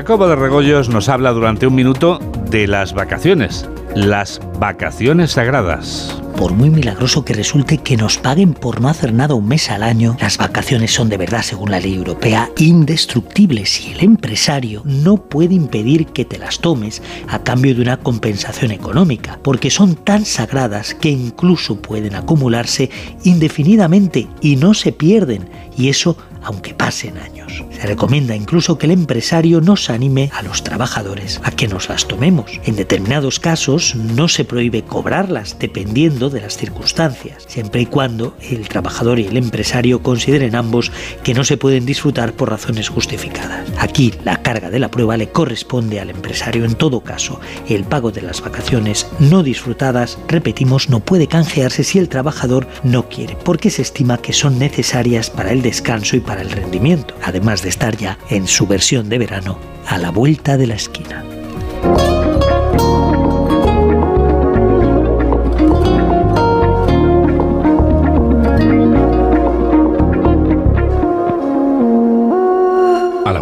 Jacobo 0.00 0.28
de 0.28 0.34
Regoyos 0.34 0.88
nos 0.88 1.10
habla 1.10 1.30
durante 1.32 1.66
un 1.66 1.74
minuto 1.74 2.20
de 2.48 2.66
las 2.66 2.94
vacaciones, 2.94 3.68
las 3.94 4.40
vacaciones 4.58 5.32
sagradas 5.32 6.18
por 6.38 6.54
muy 6.54 6.70
milagroso 6.70 7.22
que 7.22 7.34
resulte 7.34 7.76
que 7.76 7.98
nos 7.98 8.16
paguen 8.16 8.54
por 8.54 8.80
no 8.80 8.88
hacer 8.88 9.12
nada 9.12 9.34
un 9.34 9.46
mes 9.46 9.70
al 9.70 9.82
año, 9.82 10.16
las 10.22 10.38
vacaciones 10.38 10.90
son 10.90 11.10
de 11.10 11.18
verdad, 11.18 11.42
según 11.42 11.70
la 11.70 11.80
ley 11.80 11.94
europea, 11.94 12.48
indestructibles 12.56 13.78
y 13.82 13.92
el 13.92 14.02
empresario 14.02 14.80
no 14.86 15.18
puede 15.18 15.52
impedir 15.52 16.06
que 16.06 16.24
te 16.24 16.38
las 16.38 16.60
tomes 16.60 17.02
a 17.28 17.40
cambio 17.40 17.74
de 17.74 17.82
una 17.82 17.98
compensación 17.98 18.70
económica, 18.70 19.38
porque 19.42 19.68
son 19.68 19.96
tan 19.96 20.24
sagradas 20.24 20.94
que 20.94 21.10
incluso 21.10 21.76
pueden 21.82 22.14
acumularse 22.14 22.88
indefinidamente 23.22 24.26
y 24.40 24.56
no 24.56 24.72
se 24.72 24.92
pierden, 24.92 25.46
y 25.76 25.90
eso 25.90 26.16
aunque 26.42 26.72
pasen 26.72 27.18
años. 27.18 27.62
Se 27.80 27.86
recomienda 27.86 28.36
incluso 28.36 28.76
que 28.76 28.84
el 28.84 28.92
empresario 28.92 29.62
nos 29.62 29.88
anime 29.88 30.30
a 30.34 30.42
los 30.42 30.62
trabajadores 30.62 31.40
a 31.44 31.50
que 31.50 31.66
nos 31.66 31.88
las 31.88 32.06
tomemos. 32.06 32.60
En 32.66 32.76
determinados 32.76 33.40
casos 33.40 33.96
no 33.96 34.28
se 34.28 34.44
prohíbe 34.44 34.82
cobrarlas 34.82 35.56
dependiendo 35.58 36.28
de 36.28 36.42
las 36.42 36.58
circunstancias, 36.58 37.44
siempre 37.46 37.80
y 37.80 37.86
cuando 37.86 38.36
el 38.42 38.68
trabajador 38.68 39.18
y 39.18 39.28
el 39.28 39.38
empresario 39.38 40.02
consideren 40.02 40.56
ambos 40.56 40.92
que 41.22 41.32
no 41.32 41.42
se 41.42 41.56
pueden 41.56 41.86
disfrutar 41.86 42.34
por 42.34 42.50
razones 42.50 42.90
justificadas. 42.90 43.66
Aquí 43.78 44.12
la 44.24 44.42
carga 44.42 44.68
de 44.68 44.78
la 44.78 44.90
prueba 44.90 45.16
le 45.16 45.30
corresponde 45.30 46.00
al 46.00 46.10
empresario 46.10 46.66
en 46.66 46.74
todo 46.74 47.00
caso. 47.00 47.40
El 47.66 47.84
pago 47.84 48.10
de 48.10 48.20
las 48.20 48.42
vacaciones 48.42 49.06
no 49.20 49.42
disfrutadas, 49.42 50.18
repetimos, 50.28 50.90
no 50.90 51.00
puede 51.00 51.28
canjearse 51.28 51.82
si 51.82 51.98
el 51.98 52.10
trabajador 52.10 52.68
no 52.84 53.08
quiere, 53.08 53.38
porque 53.42 53.70
se 53.70 53.80
estima 53.80 54.18
que 54.18 54.34
son 54.34 54.58
necesarias 54.58 55.30
para 55.30 55.52
el 55.52 55.62
descanso 55.62 56.14
y 56.16 56.20
para 56.20 56.42
el 56.42 56.50
rendimiento, 56.50 57.14
además 57.24 57.62
de 57.62 57.69
estar 57.70 57.96
ya 57.96 58.18
en 58.28 58.46
su 58.46 58.66
versión 58.66 59.08
de 59.08 59.18
verano 59.18 59.58
a 59.86 59.96
la 59.96 60.10
vuelta 60.10 60.58
de 60.58 60.66
la 60.66 60.74
esquina. 60.74 61.24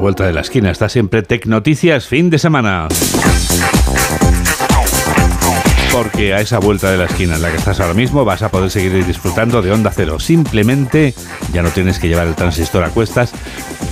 vuelta 0.08 0.24
de 0.24 0.32
la 0.32 0.40
esquina. 0.40 0.70
Está 0.70 0.88
siempre 0.88 1.22
Tec 1.22 1.44
Noticias, 1.44 2.06
fin 2.06 2.30
de 2.30 2.38
semana. 2.38 2.88
Porque 5.92 6.32
a 6.32 6.40
esa 6.40 6.58
vuelta 6.58 6.90
de 6.90 6.96
la 6.96 7.04
esquina 7.04 7.36
en 7.36 7.42
la 7.42 7.50
que 7.50 7.56
estás 7.56 7.78
ahora 7.80 7.92
mismo 7.92 8.24
vas 8.24 8.40
a 8.42 8.50
poder 8.50 8.70
seguir 8.70 9.04
disfrutando 9.04 9.60
de 9.60 9.70
Onda 9.70 9.90
Cero. 9.94 10.18
Simplemente 10.18 11.12
ya 11.52 11.62
no 11.62 11.68
tienes 11.68 11.98
que 11.98 12.08
llevar 12.08 12.26
el 12.26 12.34
transistor 12.34 12.84
a 12.84 12.88
cuestas. 12.88 13.32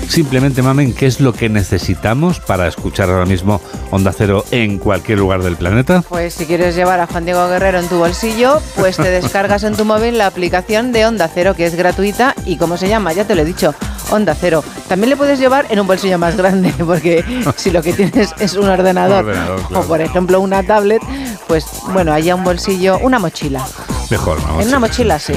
Simplemente, 0.08 0.62
mamen, 0.62 0.94
¿qué 0.94 1.06
es 1.06 1.20
lo 1.20 1.32
que 1.32 1.48
necesitamos 1.48 2.40
para 2.40 2.68
escuchar 2.68 3.10
ahora 3.10 3.26
mismo 3.26 3.60
Onda 3.90 4.12
Cero 4.16 4.44
en 4.50 4.78
cualquier 4.78 5.18
lugar 5.18 5.42
del 5.42 5.56
planeta? 5.56 6.02
Pues 6.08 6.34
si 6.34 6.46
quieres 6.46 6.74
llevar 6.74 7.00
a 7.00 7.06
Juan 7.06 7.24
Diego 7.24 7.46
Guerrero 7.48 7.78
en 7.80 7.88
tu 7.88 7.98
bolsillo, 7.98 8.60
pues 8.76 8.96
te 8.96 9.10
descargas 9.10 9.64
en 9.64 9.76
tu 9.76 9.84
móvil 9.84 10.16
la 10.16 10.26
aplicación 10.26 10.92
de 10.92 11.06
Onda 11.06 11.28
Cero, 11.32 11.54
que 11.54 11.66
es 11.66 11.74
gratuita 11.74 12.34
y 12.44 12.56
¿cómo 12.56 12.76
se 12.76 12.88
llama? 12.88 13.12
Ya 13.12 13.26
te 13.26 13.34
lo 13.34 13.42
he 13.42 13.44
dicho, 13.44 13.74
Onda 14.10 14.34
Cero. 14.34 14.64
También 14.88 15.10
le 15.10 15.16
puedes 15.16 15.38
llevar 15.38 15.66
en 15.70 15.80
un 15.80 15.86
bolsillo 15.86 16.18
más 16.18 16.36
grande, 16.36 16.72
porque 16.86 17.24
si 17.56 17.70
lo 17.70 17.82
que 17.82 17.92
tienes 17.92 18.34
es 18.38 18.54
un 18.54 18.68
ordenador, 18.68 19.24
Un 19.24 19.30
ordenador, 19.30 19.60
o 19.74 19.82
por 19.82 20.00
ejemplo 20.00 20.40
una 20.40 20.62
tablet, 20.62 21.02
pues 21.46 21.66
bueno, 21.92 22.12
haya 22.12 22.34
un 22.34 22.44
bolsillo, 22.44 22.98
una 22.98 23.18
mochila. 23.18 23.66
Mejor, 24.10 24.40
¿no? 24.46 24.60
En 24.60 24.68
una 24.68 24.78
mochila, 24.78 25.18
sí. 25.18 25.34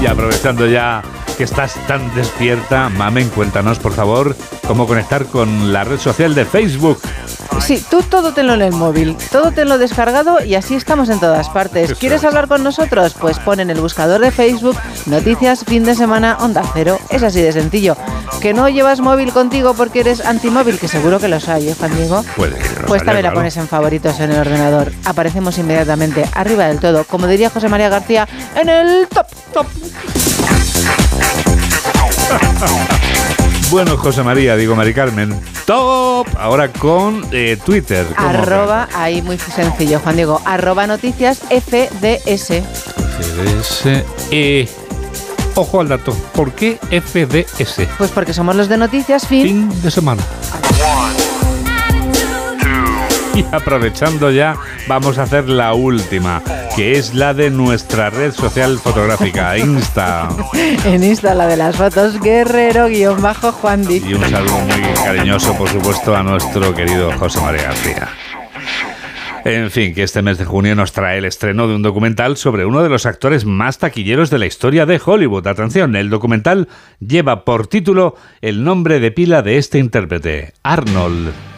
Y 0.00 0.06
aprovechando 0.06 0.66
ya 0.66 1.02
que 1.36 1.44
estás 1.44 1.74
tan 1.86 2.14
despierta, 2.14 2.88
mamen, 2.88 3.28
cuéntanos, 3.28 3.78
por 3.78 3.92
favor, 3.92 4.36
cómo 4.66 4.86
conectar 4.86 5.26
con 5.26 5.72
la 5.72 5.84
red 5.84 5.98
social 5.98 6.34
de 6.34 6.44
Facebook. 6.44 6.98
Sí, 7.60 7.84
tú 7.90 8.02
todo 8.02 8.32
tenlo 8.32 8.54
en 8.54 8.62
el 8.62 8.72
móvil, 8.72 9.16
todo 9.32 9.50
tenlo 9.50 9.78
descargado 9.78 10.42
y 10.44 10.54
así 10.54 10.74
estamos 10.74 11.08
en 11.08 11.18
todas 11.20 11.48
partes. 11.48 11.94
¿Quieres 11.94 12.20
es. 12.20 12.24
hablar 12.24 12.48
con 12.48 12.62
nosotros? 12.62 13.14
Pues 13.18 13.38
pon 13.38 13.60
en 13.60 13.70
el 13.70 13.80
buscador 13.80 14.20
de 14.20 14.30
Facebook 14.30 14.76
Noticias 15.06 15.64
Fin 15.64 15.84
de 15.84 15.94
Semana 15.94 16.36
Onda 16.40 16.62
Cero. 16.74 16.98
Es 17.10 17.22
así 17.22 17.40
de 17.40 17.52
sencillo. 17.52 17.96
¿Que 18.40 18.54
no 18.54 18.68
llevas 18.68 19.00
móvil 19.00 19.32
contigo 19.32 19.74
porque 19.74 20.00
eres 20.00 20.24
antimóvil? 20.24 20.78
Que 20.78 20.86
seguro 20.86 21.18
que 21.18 21.28
los 21.28 21.48
hay, 21.48 21.68
¿eh, 21.68 21.74
Juan 21.78 21.96
Diego? 21.96 22.24
Puede 22.36 22.56
que 22.56 22.80
no 22.80 22.86
Pues 22.86 23.04
también 23.04 23.24
la 23.24 23.32
pones 23.32 23.56
en 23.56 23.68
favoritos 23.68 24.20
en 24.20 24.32
el 24.32 24.38
ordenador. 24.38 24.92
Aparecemos 25.04 25.58
inmediatamente, 25.58 26.24
arriba 26.34 26.66
del 26.66 26.78
todo. 26.78 27.04
Como 27.04 27.26
diría 27.26 27.50
José 27.50 27.68
María 27.68 27.88
García, 27.88 28.28
en 28.54 28.68
el 28.68 29.08
top, 29.08 29.26
top. 29.52 29.66
Bueno, 33.70 33.96
José 33.96 34.22
María, 34.22 34.54
digo 34.54 34.76
Mari 34.76 34.94
Carmen, 34.94 35.38
top. 35.64 36.28
Ahora 36.38 36.72
con 36.72 37.26
eh, 37.32 37.58
Twitter. 37.64 38.06
Arroba, 38.16 38.88
ahí 38.94 39.22
muy 39.22 39.38
sencillo, 39.38 39.98
Juan 39.98 40.16
Diego. 40.16 40.40
Arroba 40.44 40.86
noticias 40.86 41.40
FDS. 41.50 42.62
FDS. 43.18 44.04
Eh, 44.30 44.68
ojo 45.56 45.80
al 45.80 45.88
dato. 45.88 46.12
¿Por 46.32 46.52
qué 46.52 46.78
FDS? 46.90 47.88
Pues 47.98 48.10
porque 48.12 48.32
somos 48.32 48.54
los 48.54 48.68
de 48.68 48.76
noticias 48.76 49.26
fin. 49.26 49.42
Fin 49.42 49.82
de 49.82 49.90
semana. 49.90 50.22
Y 53.36 53.44
aprovechando 53.52 54.30
ya, 54.30 54.56
vamos 54.88 55.18
a 55.18 55.24
hacer 55.24 55.46
la 55.46 55.74
última, 55.74 56.42
que 56.74 56.92
es 56.92 57.12
la 57.12 57.34
de 57.34 57.50
nuestra 57.50 58.08
red 58.08 58.32
social 58.32 58.78
fotográfica, 58.78 59.58
Insta. 59.58 60.30
En 60.86 61.04
Insta, 61.04 61.34
la 61.34 61.46
de 61.46 61.58
las 61.58 61.76
fotos, 61.76 62.18
guerrero-juan. 62.18 63.84
Y 63.90 64.14
un 64.14 64.24
saludo 64.30 64.58
muy 64.60 64.80
cariñoso, 65.04 65.54
por 65.58 65.68
supuesto, 65.68 66.16
a 66.16 66.22
nuestro 66.22 66.74
querido 66.74 67.12
José 67.18 67.38
María 67.42 67.64
García. 67.64 68.08
En 69.44 69.70
fin, 69.70 69.94
que 69.94 70.02
este 70.02 70.22
mes 70.22 70.38
de 70.38 70.46
junio 70.46 70.74
nos 70.74 70.92
trae 70.92 71.18
el 71.18 71.26
estreno 71.26 71.68
de 71.68 71.74
un 71.74 71.82
documental 71.82 72.38
sobre 72.38 72.64
uno 72.64 72.82
de 72.82 72.88
los 72.88 73.04
actores 73.04 73.44
más 73.44 73.76
taquilleros 73.76 74.30
de 74.30 74.38
la 74.38 74.46
historia 74.46 74.86
de 74.86 74.98
Hollywood. 75.04 75.46
Atención, 75.46 75.94
el 75.94 76.08
documental 76.08 76.68
lleva 77.00 77.44
por 77.44 77.66
título 77.66 78.16
el 78.40 78.64
nombre 78.64 78.98
de 78.98 79.10
pila 79.10 79.42
de 79.42 79.58
este 79.58 79.78
intérprete, 79.78 80.54
Arnold. 80.62 81.55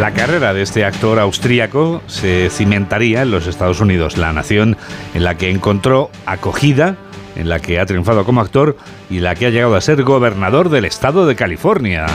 La 0.00 0.12
carrera 0.12 0.54
de 0.54 0.62
este 0.62 0.86
actor 0.86 1.18
austríaco 1.18 2.00
se 2.06 2.48
cimentaría 2.48 3.20
en 3.20 3.30
los 3.30 3.46
Estados 3.46 3.80
Unidos, 3.80 4.16
la 4.16 4.32
nación 4.32 4.78
en 5.12 5.24
la 5.24 5.34
que 5.34 5.50
encontró 5.50 6.10
acogida, 6.24 6.96
en 7.36 7.50
la 7.50 7.60
que 7.60 7.78
ha 7.78 7.84
triunfado 7.84 8.24
como 8.24 8.40
actor 8.40 8.78
y 9.10 9.18
la 9.18 9.34
que 9.34 9.44
ha 9.44 9.50
llegado 9.50 9.76
a 9.76 9.80
ser 9.82 10.02
gobernador 10.02 10.70
del 10.70 10.86
estado 10.86 11.26
de 11.26 11.36
California. 11.36 12.06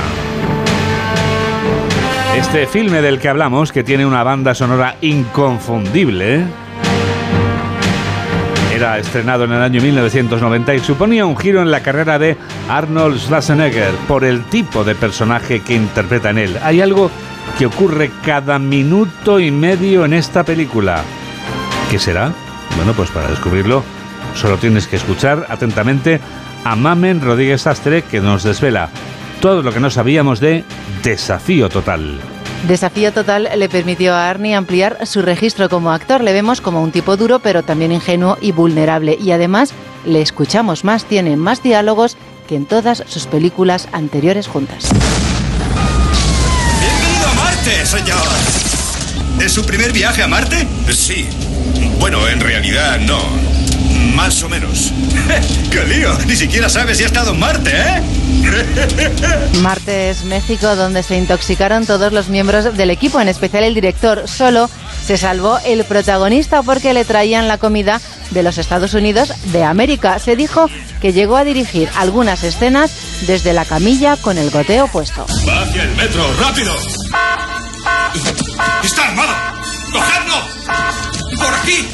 Este 2.35 2.65
filme 2.65 3.03
del 3.03 3.19
que 3.19 3.29
hablamos, 3.29 3.71
que 3.71 3.83
tiene 3.83 4.03
una 4.03 4.23
banda 4.23 4.55
sonora 4.55 4.95
inconfundible, 5.01 6.43
era 8.75 8.97
estrenado 8.97 9.43
en 9.43 9.51
el 9.51 9.61
año 9.61 9.79
1990 9.79 10.73
y 10.73 10.79
suponía 10.79 11.27
un 11.27 11.37
giro 11.37 11.61
en 11.61 11.69
la 11.69 11.81
carrera 11.81 12.17
de 12.17 12.35
Arnold 12.67 13.19
Schwarzenegger 13.19 13.91
por 14.07 14.25
el 14.25 14.43
tipo 14.45 14.83
de 14.83 14.95
personaje 14.95 15.59
que 15.59 15.75
interpreta 15.75 16.31
en 16.31 16.39
él. 16.39 16.57
Hay 16.63 16.81
algo 16.81 17.11
que 17.57 17.65
ocurre 17.65 18.11
cada 18.23 18.59
minuto 18.59 19.39
y 19.39 19.51
medio 19.51 20.05
en 20.05 20.13
esta 20.13 20.43
película. 20.43 21.03
¿Qué 21.89 21.99
será? 21.99 22.33
Bueno, 22.75 22.93
pues 22.93 23.09
para 23.11 23.29
descubrirlo 23.29 23.83
solo 24.35 24.57
tienes 24.57 24.87
que 24.87 24.97
escuchar 24.97 25.45
atentamente 25.49 26.19
a 26.63 26.75
Mamen 26.75 27.21
Rodríguez 27.21 27.67
Astre 27.67 28.01
que 28.03 28.19
nos 28.19 28.43
desvela 28.43 28.89
todo 29.39 29.61
lo 29.61 29.71
que 29.71 29.79
no 29.79 29.89
sabíamos 29.89 30.39
de 30.39 30.63
Desafío 31.03 31.69
Total. 31.69 32.19
Desafío 32.67 33.13
Total 33.13 33.47
le 33.55 33.69
permitió 33.69 34.15
a 34.15 34.29
Arnie 34.29 34.55
ampliar 34.55 35.05
su 35.05 35.21
registro 35.21 35.69
como 35.69 35.91
actor. 35.91 36.23
Le 36.23 36.33
vemos 36.33 36.61
como 36.61 36.81
un 36.81 36.91
tipo 36.91 37.15
duro, 37.15 37.39
pero 37.39 37.61
también 37.61 37.91
ingenuo 37.91 38.37
y 38.41 38.51
vulnerable. 38.51 39.17
Y 39.21 39.31
además 39.31 39.73
le 40.03 40.21
escuchamos 40.21 40.83
más, 40.83 41.05
tiene 41.05 41.37
más 41.37 41.61
diálogos 41.61 42.17
que 42.47 42.55
en 42.55 42.65
todas 42.65 43.03
sus 43.07 43.27
películas 43.27 43.87
anteriores 43.91 44.47
juntas. 44.47 44.89
¡Bienvenido 47.65 47.81
a 47.81 47.85
Marte, 47.85 47.85
señor! 47.85 49.43
¿Es 49.43 49.53
su 49.53 49.65
primer 49.65 49.91
viaje 49.91 50.21
a 50.21 50.27
Marte? 50.27 50.67
Sí. 50.91 51.27
Bueno, 51.99 52.27
en 52.27 52.39
realidad 52.39 52.99
no. 52.99 53.19
Más 54.13 54.43
o 54.43 54.49
menos. 54.49 54.91
¡Qué 55.71 55.83
lío! 55.85 56.15
Ni 56.27 56.35
siquiera 56.35 56.69
sabes 56.69 56.97
si 56.97 57.03
ha 57.03 57.07
estado 57.07 57.31
en 57.31 57.39
Marte, 57.39 57.71
¿eh? 57.71 58.01
Marte 59.61 60.11
es 60.11 60.25
México, 60.25 60.75
donde 60.75 61.01
se 61.01 61.17
intoxicaron 61.17 61.87
todos 61.87 62.13
los 62.13 62.29
miembros 62.29 62.77
del 62.77 62.91
equipo, 62.91 63.19
en 63.19 63.29
especial 63.29 63.63
el 63.63 63.73
director. 63.73 64.27
Solo 64.27 64.69
se 65.03 65.17
salvó 65.17 65.57
el 65.65 65.85
protagonista 65.85 66.61
porque 66.61 66.93
le 66.93 67.03
traían 67.03 67.47
la 67.47 67.57
comida 67.57 67.99
de 68.29 68.43
los 68.43 68.59
Estados 68.59 68.93
Unidos 68.93 69.33
de 69.45 69.63
América. 69.63 70.19
Se 70.19 70.35
dijo 70.35 70.69
que 71.01 71.13
llegó 71.13 71.35
a 71.35 71.43
dirigir 71.43 71.89
algunas 71.95 72.43
escenas 72.43 72.91
desde 73.25 73.53
la 73.53 73.65
camilla 73.65 74.17
con 74.17 74.37
el 74.37 74.51
goteo 74.51 74.87
puesto. 74.87 75.25
¡Va 75.47 75.63
hacia 75.63 75.83
el 75.83 75.95
metro! 75.95 76.23
¡Rápido! 76.39 76.73
¡Está 78.83 79.09
armado! 79.09 79.33
¡Cogedlo! 79.91 80.35
¡Por 81.37 81.53
aquí! 81.53 81.85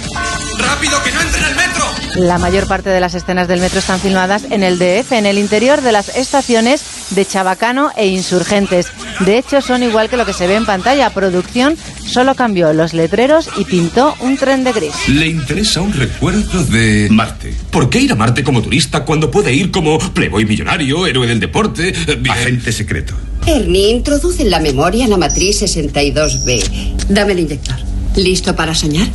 ¡Rápido, 0.60 1.02
que 1.04 1.12
no 1.12 1.22
entre 1.22 1.40
en 1.40 1.46
el 1.46 1.56
metro! 1.56 1.86
La 2.16 2.38
mayor 2.38 2.68
parte 2.68 2.90
de 2.90 3.00
las 3.00 3.16
escenas 3.16 3.48
del 3.48 3.60
metro 3.60 3.80
están 3.80 4.00
filmadas 4.00 4.44
en 4.52 4.64
el 4.64 4.78
DF, 4.78 5.14
en 5.14 5.26
el 5.26 5.38
interior 5.38 5.82
de 5.82 5.92
las 5.92 6.10
estaciones 6.16 6.84
de 7.12 7.26
Chabacano 7.26 7.92
e 7.96 8.08
Insurgentes. 8.08 8.92
De 9.22 9.38
hecho, 9.38 9.62
son 9.62 9.82
igual 9.82 10.10
que 10.10 10.18
lo 10.18 10.26
que 10.26 10.34
se 10.34 10.46
ve 10.46 10.56
en 10.56 10.66
pantalla. 10.66 11.10
Producción 11.10 11.76
solo 12.06 12.36
cambió 12.36 12.72
los 12.74 12.94
letreros 12.94 13.50
y 13.58 13.66
pintó 13.66 14.16
un 14.20 14.38
tren 14.38 14.64
de 14.64 14.74
gris. 14.74 14.94
Le 15.08 15.28
interesa 15.28 15.82
un 15.82 15.94
recuerdo 15.94 16.64
de 16.66 17.08
Marte. 17.10 17.56
¿Por 17.72 17.90
qué 17.90 18.00
ir 18.00 18.12
a 18.12 18.16
Marte 18.16 18.44
como 18.44 18.62
turista 18.62 19.06
cuando 19.06 19.32
puede 19.32 19.54
ir 19.54 19.72
como 19.72 19.98
playboy 19.98 20.46
millonario, 20.46 21.08
héroe 21.08 21.26
del 21.26 21.40
deporte, 21.40 21.94
agente 22.30 22.72
secreto? 22.72 23.16
Ernie, 23.46 23.90
introduce 23.90 24.44
en 24.44 24.50
la 24.50 24.60
memoria 24.60 25.08
la 25.08 25.18
matriz 25.18 25.62
62B. 25.62 27.08
Dame 27.10 27.34
el 27.34 27.40
inyector. 27.40 27.76
¿Listo 28.16 28.56
para 28.56 28.76
soñar? 28.76 29.08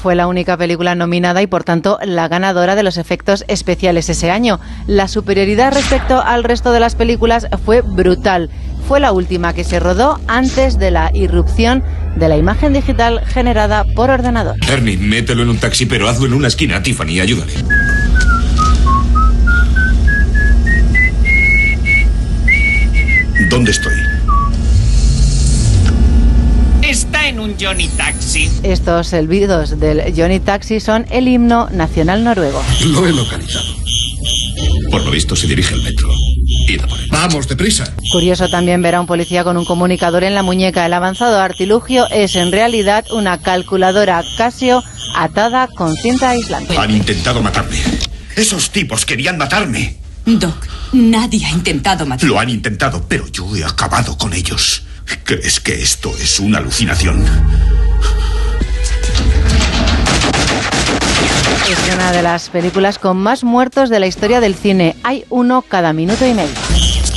Fue 0.00 0.14
la 0.14 0.28
única 0.28 0.56
película 0.56 0.94
nominada 0.94 1.42
y 1.42 1.48
por 1.48 1.64
tanto 1.64 1.98
la 2.04 2.28
ganadora 2.28 2.76
de 2.76 2.84
los 2.84 2.98
efectos 2.98 3.44
especiales 3.48 4.08
ese 4.08 4.30
año. 4.30 4.60
La 4.86 5.08
superioridad 5.08 5.74
respecto 5.74 6.22
al 6.22 6.44
resto 6.44 6.70
de 6.70 6.80
las 6.80 6.94
películas 6.94 7.48
fue 7.64 7.80
brutal. 7.80 8.48
Fue 8.86 9.00
la 9.00 9.12
última 9.12 9.52
que 9.52 9.64
se 9.64 9.80
rodó 9.80 10.20
antes 10.28 10.78
de 10.78 10.92
la 10.92 11.10
irrupción 11.12 11.82
de 12.16 12.28
la 12.28 12.36
imagen 12.36 12.72
digital 12.72 13.20
generada 13.26 13.84
por 13.96 14.10
ordenador. 14.10 14.56
Ernie, 14.68 14.96
mételo 14.96 15.42
en 15.42 15.50
un 15.50 15.58
taxi, 15.58 15.86
pero 15.86 16.08
hazlo 16.08 16.26
en 16.26 16.32
una 16.32 16.48
esquina. 16.48 16.82
Tiffany, 16.82 17.20
ayúdale. 17.20 17.52
¿Dónde 23.50 23.70
estoy? 23.70 23.94
en 27.28 27.40
un 27.40 27.56
Johnny 27.60 27.88
Taxi. 27.88 28.50
Estos 28.62 29.08
silbidos 29.08 29.78
del 29.78 30.14
Johnny 30.16 30.40
Taxi 30.40 30.80
son 30.80 31.04
el 31.10 31.28
himno 31.28 31.68
nacional 31.70 32.24
noruego. 32.24 32.62
Lo 32.86 33.06
he 33.06 33.12
localizado. 33.12 33.66
Por 34.90 35.04
lo 35.04 35.10
visto 35.10 35.36
se 35.36 35.46
dirige 35.46 35.74
al 35.74 35.82
metro. 35.82 36.08
Vamos, 37.10 37.46
deprisa. 37.46 37.92
Curioso 38.12 38.48
también 38.48 38.80
ver 38.80 38.94
a 38.94 39.00
un 39.00 39.06
policía 39.06 39.44
con 39.44 39.58
un 39.58 39.66
comunicador 39.66 40.24
en 40.24 40.34
la 40.34 40.42
muñeca. 40.42 40.86
El 40.86 40.94
avanzado 40.94 41.38
artilugio 41.38 42.08
es 42.10 42.34
en 42.34 42.50
realidad 42.50 43.04
una 43.12 43.38
calculadora 43.38 44.24
Casio 44.38 44.82
atada 45.14 45.68
con 45.68 45.94
cinta 45.96 46.30
aislante. 46.30 46.78
Han 46.78 46.90
intentado 46.90 47.42
matarme. 47.42 47.76
Esos 48.36 48.70
tipos 48.70 49.04
querían 49.04 49.36
matarme. 49.36 49.96
Doc, 50.36 50.66
nadie 50.92 51.46
ha 51.46 51.50
intentado 51.50 52.04
matar. 52.04 52.28
Lo 52.28 52.38
han 52.38 52.50
intentado, 52.50 53.02
pero 53.08 53.26
yo 53.28 53.56
he 53.56 53.64
acabado 53.64 54.18
con 54.18 54.34
ellos. 54.34 54.82
¿Crees 55.24 55.58
que 55.58 55.80
esto 55.80 56.14
es 56.18 56.38
una 56.38 56.58
alucinación? 56.58 57.24
Es 61.66 61.94
una 61.94 62.12
de 62.12 62.22
las 62.22 62.50
películas 62.50 62.98
con 62.98 63.16
más 63.16 63.42
muertos 63.42 63.88
de 63.88 64.00
la 64.00 64.06
historia 64.06 64.40
del 64.40 64.54
cine. 64.54 64.96
Hay 65.02 65.24
uno 65.30 65.62
cada 65.62 65.94
minuto 65.94 66.26
y 66.26 66.34
medio. 66.34 66.54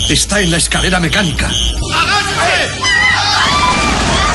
Está 0.09 0.39
en 0.39 0.51
la 0.51 0.57
escalera 0.57 1.01
mecánica. 1.01 1.49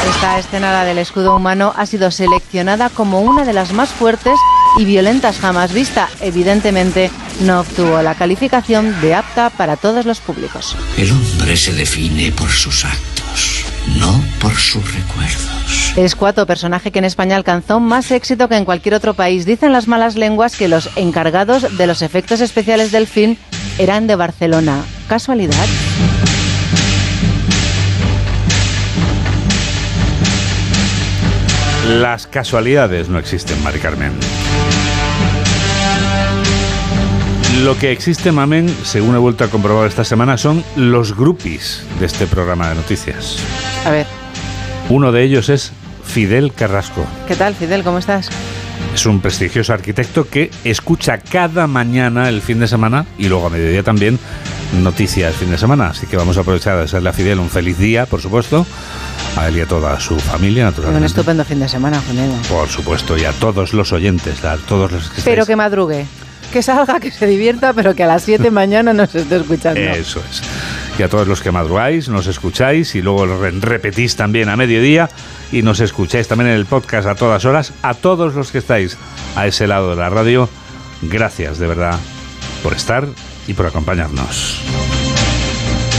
Esta 0.06 0.38
escena, 0.38 0.72
la 0.72 0.84
del 0.84 0.98
escudo 0.98 1.34
humano, 1.34 1.72
ha 1.76 1.86
sido 1.86 2.10
seleccionada 2.10 2.90
como 2.90 3.22
una 3.22 3.46
de 3.46 3.54
las 3.54 3.72
más 3.72 3.88
fuertes 3.88 4.38
y 4.78 4.84
violentas 4.84 5.38
jamás 5.38 5.72
vista. 5.72 6.08
Evidentemente, 6.20 7.10
no 7.40 7.60
obtuvo 7.60 8.00
la 8.02 8.14
calificación 8.14 9.00
de 9.00 9.14
apta 9.14 9.50
para 9.50 9.76
todos 9.76 10.06
los 10.06 10.20
públicos. 10.20 10.76
El 10.96 11.10
hombre 11.10 11.56
se 11.56 11.72
define 11.72 12.32
por 12.32 12.50
sus 12.50 12.84
actos, 12.84 13.64
no 13.98 14.22
por 14.40 14.54
sus 14.54 14.84
recuerdos. 14.94 15.92
Es 15.96 16.14
cuatro 16.14 16.46
personaje 16.46 16.90
que 16.90 16.98
en 16.98 17.04
España 17.04 17.36
alcanzó 17.36 17.80
más 17.80 18.10
éxito 18.10 18.48
que 18.48 18.56
en 18.56 18.64
cualquier 18.64 18.94
otro 18.94 19.14
país. 19.14 19.46
Dicen 19.46 19.72
las 19.72 19.88
malas 19.88 20.16
lenguas 20.16 20.56
que 20.56 20.68
los 20.68 20.90
encargados 20.96 21.76
de 21.76 21.86
los 21.86 22.02
efectos 22.02 22.40
especiales 22.40 22.92
del 22.92 23.06
film 23.06 23.36
eran 23.78 24.06
de 24.06 24.16
Barcelona. 24.16 24.82
¿Casualidad? 25.08 25.66
Las 31.88 32.26
casualidades 32.26 33.08
no 33.08 33.18
existen, 33.18 33.62
Mari 33.62 33.78
Carmen. 33.78 34.12
Lo 37.64 37.76
que 37.78 37.90
existe, 37.90 38.32
Mamen, 38.32 38.68
según 38.84 39.14
he 39.14 39.18
vuelto 39.18 39.42
a 39.44 39.48
comprobar 39.48 39.86
esta 39.88 40.04
semana, 40.04 40.36
son 40.36 40.62
los 40.76 41.16
groupies 41.16 41.82
de 41.98 42.06
este 42.06 42.26
programa 42.26 42.68
de 42.68 42.74
noticias. 42.76 43.36
A 43.84 43.90
ver, 43.90 44.06
Uno 44.88 45.10
de 45.10 45.22
ellos 45.24 45.48
es 45.48 45.72
Fidel 46.04 46.52
Carrasco. 46.52 47.04
¿qué 47.26 47.34
tal, 47.34 47.54
Fidel? 47.56 47.82
¿Cómo 47.82 47.98
estás? 47.98 48.28
Es 48.94 49.04
un 49.06 49.20
prestigioso 49.20 49.72
arquitecto 49.72 50.28
que 50.28 50.50
escucha 50.64 51.18
cada 51.18 51.66
mañana 51.66 52.28
el 52.28 52.40
fin 52.40 52.60
de 52.60 52.68
semana 52.68 53.04
y 53.18 53.28
luego 53.28 53.46
a 53.46 53.50
mediodía 53.50 53.82
también 53.82 54.18
noticias 54.82 55.32
el 55.32 55.34
fin 55.38 55.50
de 55.50 55.58
semana. 55.58 55.88
Así 55.88 56.06
que 56.06 56.16
vamos 56.16 56.36
a 56.36 56.42
aprovechar 56.42 56.76
de 56.76 56.82
desearle 56.82 57.08
a 57.08 57.12
Fidel 57.12 57.40
un 57.40 57.50
feliz 57.50 57.78
día, 57.78 58.06
por 58.06 58.20
supuesto, 58.20 58.64
a 59.36 59.48
él 59.48 59.56
y 59.56 59.60
a 59.62 59.66
toda 59.66 59.98
su 59.98 60.20
familia, 60.20 60.64
Un 60.64 60.70
naturalmente. 60.70 61.06
estupendo 61.08 61.44
fin 61.44 61.58
de 61.58 61.68
semana, 61.68 62.00
Juan 62.00 62.16
Diego. 62.16 62.36
Por 62.48 62.68
supuesto, 62.68 63.18
y 63.18 63.24
a 63.24 63.32
todos 63.32 63.72
los 63.72 63.92
oyentes, 63.92 64.44
a 64.44 64.56
todos 64.56 64.92
los 64.92 65.08
que 65.10 65.22
Pero 65.22 65.42
estáis- 65.42 65.46
que 65.48 65.56
madrugue. 65.56 66.06
Que 66.52 66.62
salga, 66.62 67.00
que 67.00 67.10
se 67.10 67.26
divierta, 67.26 67.72
pero 67.72 67.94
que 67.94 68.04
a 68.04 68.06
las 68.06 68.22
7 68.22 68.44
de 68.44 68.50
mañana 68.50 68.92
nos 68.92 69.14
esté 69.14 69.36
escuchando. 69.36 69.80
Eso 69.80 70.22
es. 70.30 70.42
Y 70.98 71.02
a 71.02 71.08
todos 71.08 71.28
los 71.28 71.42
que 71.42 71.50
madrugáis, 71.50 72.08
nos 72.08 72.26
escucháis 72.26 72.94
y 72.94 73.02
luego 73.02 73.26
repetís 73.60 74.16
también 74.16 74.48
a 74.48 74.56
mediodía 74.56 75.10
y 75.52 75.62
nos 75.62 75.80
escucháis 75.80 76.28
también 76.28 76.50
en 76.50 76.56
el 76.56 76.64
podcast 76.64 77.06
a 77.06 77.14
todas 77.14 77.44
horas. 77.44 77.72
A 77.82 77.94
todos 77.94 78.34
los 78.34 78.50
que 78.50 78.58
estáis 78.58 78.96
a 79.34 79.46
ese 79.46 79.66
lado 79.66 79.90
de 79.90 79.96
la 79.96 80.08
radio, 80.08 80.48
gracias 81.02 81.58
de 81.58 81.66
verdad 81.66 81.98
por 82.62 82.72
estar 82.72 83.06
y 83.46 83.52
por 83.52 83.66
acompañarnos. 83.66 84.58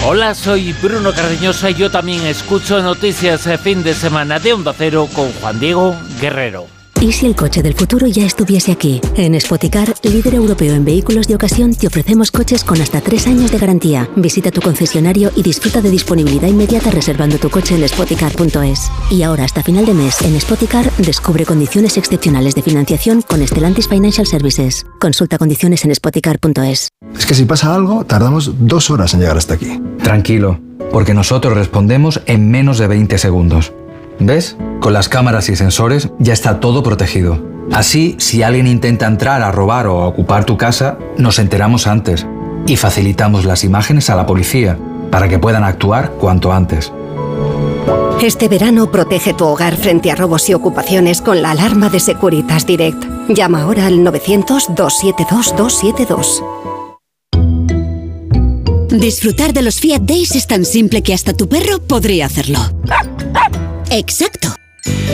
Hola, 0.06 0.34
soy 0.36 0.74
Bruno 0.82 1.12
Cardeñosa 1.12 1.70
y 1.70 1.76
yo 1.76 1.92
también 1.92 2.26
escucho 2.26 2.82
noticias 2.82 3.46
de 3.46 3.58
fin 3.58 3.84
de 3.84 3.94
semana 3.94 4.40
de 4.40 4.54
Onda 4.54 4.74
Cero 4.76 5.08
con 5.14 5.32
Juan 5.34 5.60
Diego 5.60 5.96
Guerrero. 6.22 6.77
¿Y 7.00 7.12
si 7.12 7.28
el 7.28 7.36
coche 7.36 7.62
del 7.62 7.76
futuro 7.76 8.08
ya 8.08 8.26
estuviese 8.26 8.72
aquí? 8.72 9.00
En 9.16 9.40
Spoticar, 9.40 9.94
líder 10.02 10.34
europeo 10.34 10.74
en 10.74 10.84
vehículos 10.84 11.28
de 11.28 11.36
ocasión, 11.36 11.76
te 11.76 11.86
ofrecemos 11.86 12.32
coches 12.32 12.64
con 12.64 12.82
hasta 12.82 13.02
tres 13.02 13.28
años 13.28 13.52
de 13.52 13.60
garantía. 13.60 14.10
Visita 14.16 14.50
tu 14.50 14.62
concesionario 14.62 15.32
y 15.36 15.44
disfruta 15.44 15.82
de 15.82 15.92
disponibilidad 15.92 16.48
inmediata 16.48 16.90
reservando 16.90 17.38
tu 17.38 17.52
coche 17.52 17.76
en 17.76 17.88
spoticar.es. 17.88 18.92
Y 19.12 19.22
ahora, 19.22 19.44
hasta 19.44 19.62
final 19.62 19.86
de 19.86 19.94
mes, 19.94 20.20
en 20.24 20.42
Spoticar, 20.42 20.92
descubre 20.98 21.46
condiciones 21.46 21.98
excepcionales 21.98 22.56
de 22.56 22.64
financiación 22.64 23.22
con 23.22 23.46
Stellantis 23.46 23.88
Financial 23.88 24.26
Services. 24.26 24.88
Consulta 25.00 25.38
condiciones 25.38 25.86
en 25.86 25.94
spoticar.es. 25.94 26.90
Es 27.16 27.26
que 27.28 27.36
si 27.36 27.46
pasa 27.46 27.76
algo, 27.76 28.06
tardamos 28.06 28.54
dos 28.60 28.90
horas 28.90 29.14
en 29.14 29.20
llegar 29.20 29.38
hasta 29.38 29.54
aquí. 29.54 29.80
Tranquilo, 30.02 30.60
porque 30.92 31.14
nosotros 31.14 31.54
respondemos 31.54 32.22
en 32.26 32.50
menos 32.50 32.80
de 32.80 32.88
20 32.88 33.20
segundos. 33.20 33.72
¿Ves? 34.20 34.58
Con 34.80 34.94
las 34.94 35.10
cámaras 35.10 35.50
y 35.50 35.56
sensores 35.56 36.10
ya 36.20 36.34
está 36.34 36.60
todo 36.60 36.84
protegido. 36.84 37.44
Así, 37.72 38.16
si 38.20 38.44
alguien 38.44 38.68
intenta 38.68 39.08
entrar 39.08 39.42
a 39.42 39.52
robar 39.52 39.88
o 39.88 40.02
a 40.02 40.08
ocupar 40.08 40.46
tu 40.46 40.58
casa, 40.58 40.98
nos 41.18 41.40
enteramos 41.40 41.88
antes 41.88 42.26
y 42.66 42.78
facilitamos 42.78 43.46
las 43.46 43.64
imágenes 43.64 44.10
a 44.10 44.16
la 44.16 44.26
policía 44.26 44.78
para 45.12 45.28
que 45.28 45.40
puedan 45.40 45.64
actuar 45.64 46.12
cuanto 46.12 46.52
antes. 46.52 46.92
Este 48.22 48.48
verano 48.48 48.92
protege 48.92 49.34
tu 49.34 49.46
hogar 49.46 49.78
frente 49.78 50.12
a 50.12 50.16
robos 50.16 50.50
y 50.50 50.54
ocupaciones 50.54 51.22
con 51.22 51.42
la 51.42 51.52
alarma 51.52 51.90
de 51.90 52.00
Securitas 52.00 52.66
Direct. 52.66 53.06
Llama 53.30 53.62
ahora 53.62 53.88
al 53.88 54.00
900-272-272. 54.00 56.44
Disfrutar 58.90 59.54
de 59.54 59.62
los 59.62 59.80
Fiat 59.80 60.02
Days 60.02 60.36
es 60.36 60.48
tan 60.48 60.66
simple 60.66 61.04
que 61.04 61.14
hasta 61.14 61.34
tu 61.34 61.48
perro 61.48 61.80
podría 61.80 62.26
hacerlo. 62.26 62.60
Exacto. 63.92 64.56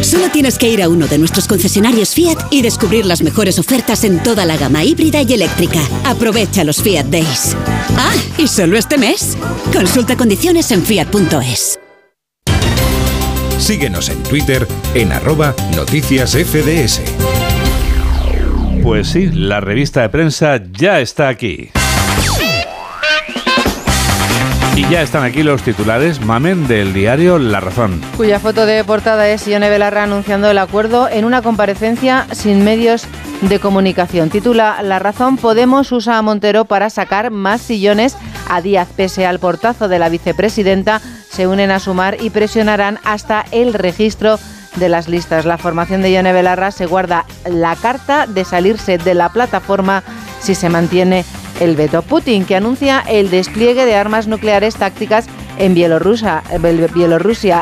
Solo 0.01 0.29
tienes 0.29 0.57
que 0.57 0.69
ir 0.69 0.83
a 0.83 0.89
uno 0.89 1.07
de 1.07 1.17
nuestros 1.17 1.47
concesionarios 1.47 2.13
Fiat 2.13 2.38
y 2.51 2.62
descubrir 2.62 3.05
las 3.05 3.21
mejores 3.21 3.59
ofertas 3.59 4.03
en 4.03 4.21
toda 4.21 4.45
la 4.45 4.57
gama 4.57 4.83
híbrida 4.83 5.21
y 5.21 5.33
eléctrica. 5.33 5.79
Aprovecha 6.03 6.63
los 6.63 6.81
Fiat 6.81 7.05
Days. 7.05 7.55
Ah, 7.97 8.13
y 8.38 8.47
solo 8.47 8.77
este 8.77 8.97
mes. 8.97 9.38
Consulta 9.71 10.17
condiciones 10.17 10.71
en 10.71 10.83
fiat.es. 10.83 11.79
Síguenos 13.57 14.09
en 14.09 14.21
Twitter 14.23 14.67
en 14.93 15.12
arroba 15.12 15.55
noticias 15.75 16.31
FDS. 16.31 17.01
Pues 18.81 19.07
sí, 19.07 19.29
la 19.31 19.62
revista 19.62 20.01
de 20.01 20.09
prensa 20.09 20.62
ya 20.77 20.99
está 20.99 21.29
aquí. 21.29 21.69
Y 24.75 24.89
ya 24.89 25.03
están 25.03 25.23
aquí 25.23 25.43
los 25.43 25.62
titulares, 25.62 26.25
mamen, 26.25 26.67
del 26.67 26.93
diario 26.93 27.38
La 27.38 27.59
Razón. 27.59 28.01
Cuya 28.17 28.39
foto 28.39 28.65
de 28.65 28.83
portada 28.83 29.29
es 29.29 29.47
Ione 29.47 29.69
Belarra 29.69 30.01
anunciando 30.01 30.49
el 30.49 30.57
acuerdo 30.57 31.07
en 31.07 31.25
una 31.25 31.43
comparecencia 31.43 32.25
sin 32.31 32.63
medios 32.63 33.05
de 33.41 33.59
comunicación. 33.59 34.31
Titula 34.31 34.81
La 34.81 34.97
razón, 34.97 35.38
Podemos 35.38 35.91
usa 35.91 36.17
a 36.17 36.23
Montero 36.23 36.65
para 36.65 36.89
sacar 36.89 37.29
más 37.29 37.62
sillones 37.62 38.17
a 38.49 38.62
Díaz. 38.62 38.88
Pese 38.95 39.27
al 39.27 39.38
portazo 39.38 39.88
de 39.89 39.99
la 39.99 40.09
vicepresidenta, 40.09 41.01
se 41.29 41.45
unen 41.45 41.69
a 41.69 41.79
sumar 41.79 42.17
y 42.19 42.31
presionarán 42.31 42.97
hasta 43.03 43.45
el 43.51 43.75
registro 43.75 44.39
de 44.77 44.89
las 44.89 45.07
listas. 45.07 45.45
La 45.45 45.59
formación 45.59 46.01
de 46.01 46.12
Ione 46.12 46.33
Belarra 46.33 46.71
se 46.71 46.88
guarda 46.88 47.25
la 47.45 47.75
carta 47.75 48.25
de 48.25 48.43
salirse 48.43 48.97
de 48.97 49.13
la 49.13 49.29
plataforma 49.29 50.01
si 50.39 50.55
se 50.55 50.69
mantiene 50.69 51.25
el 51.59 51.75
veto. 51.75 52.01
Putin, 52.01 52.45
que 52.45 52.55
anuncia 52.55 53.03
el 53.07 53.29
despliegue 53.29 53.85
de 53.85 53.95
armas 53.95 54.27
nucleares 54.27 54.75
tácticas 54.75 55.27
en 55.57 55.73
Bielorrusia, 55.73 56.43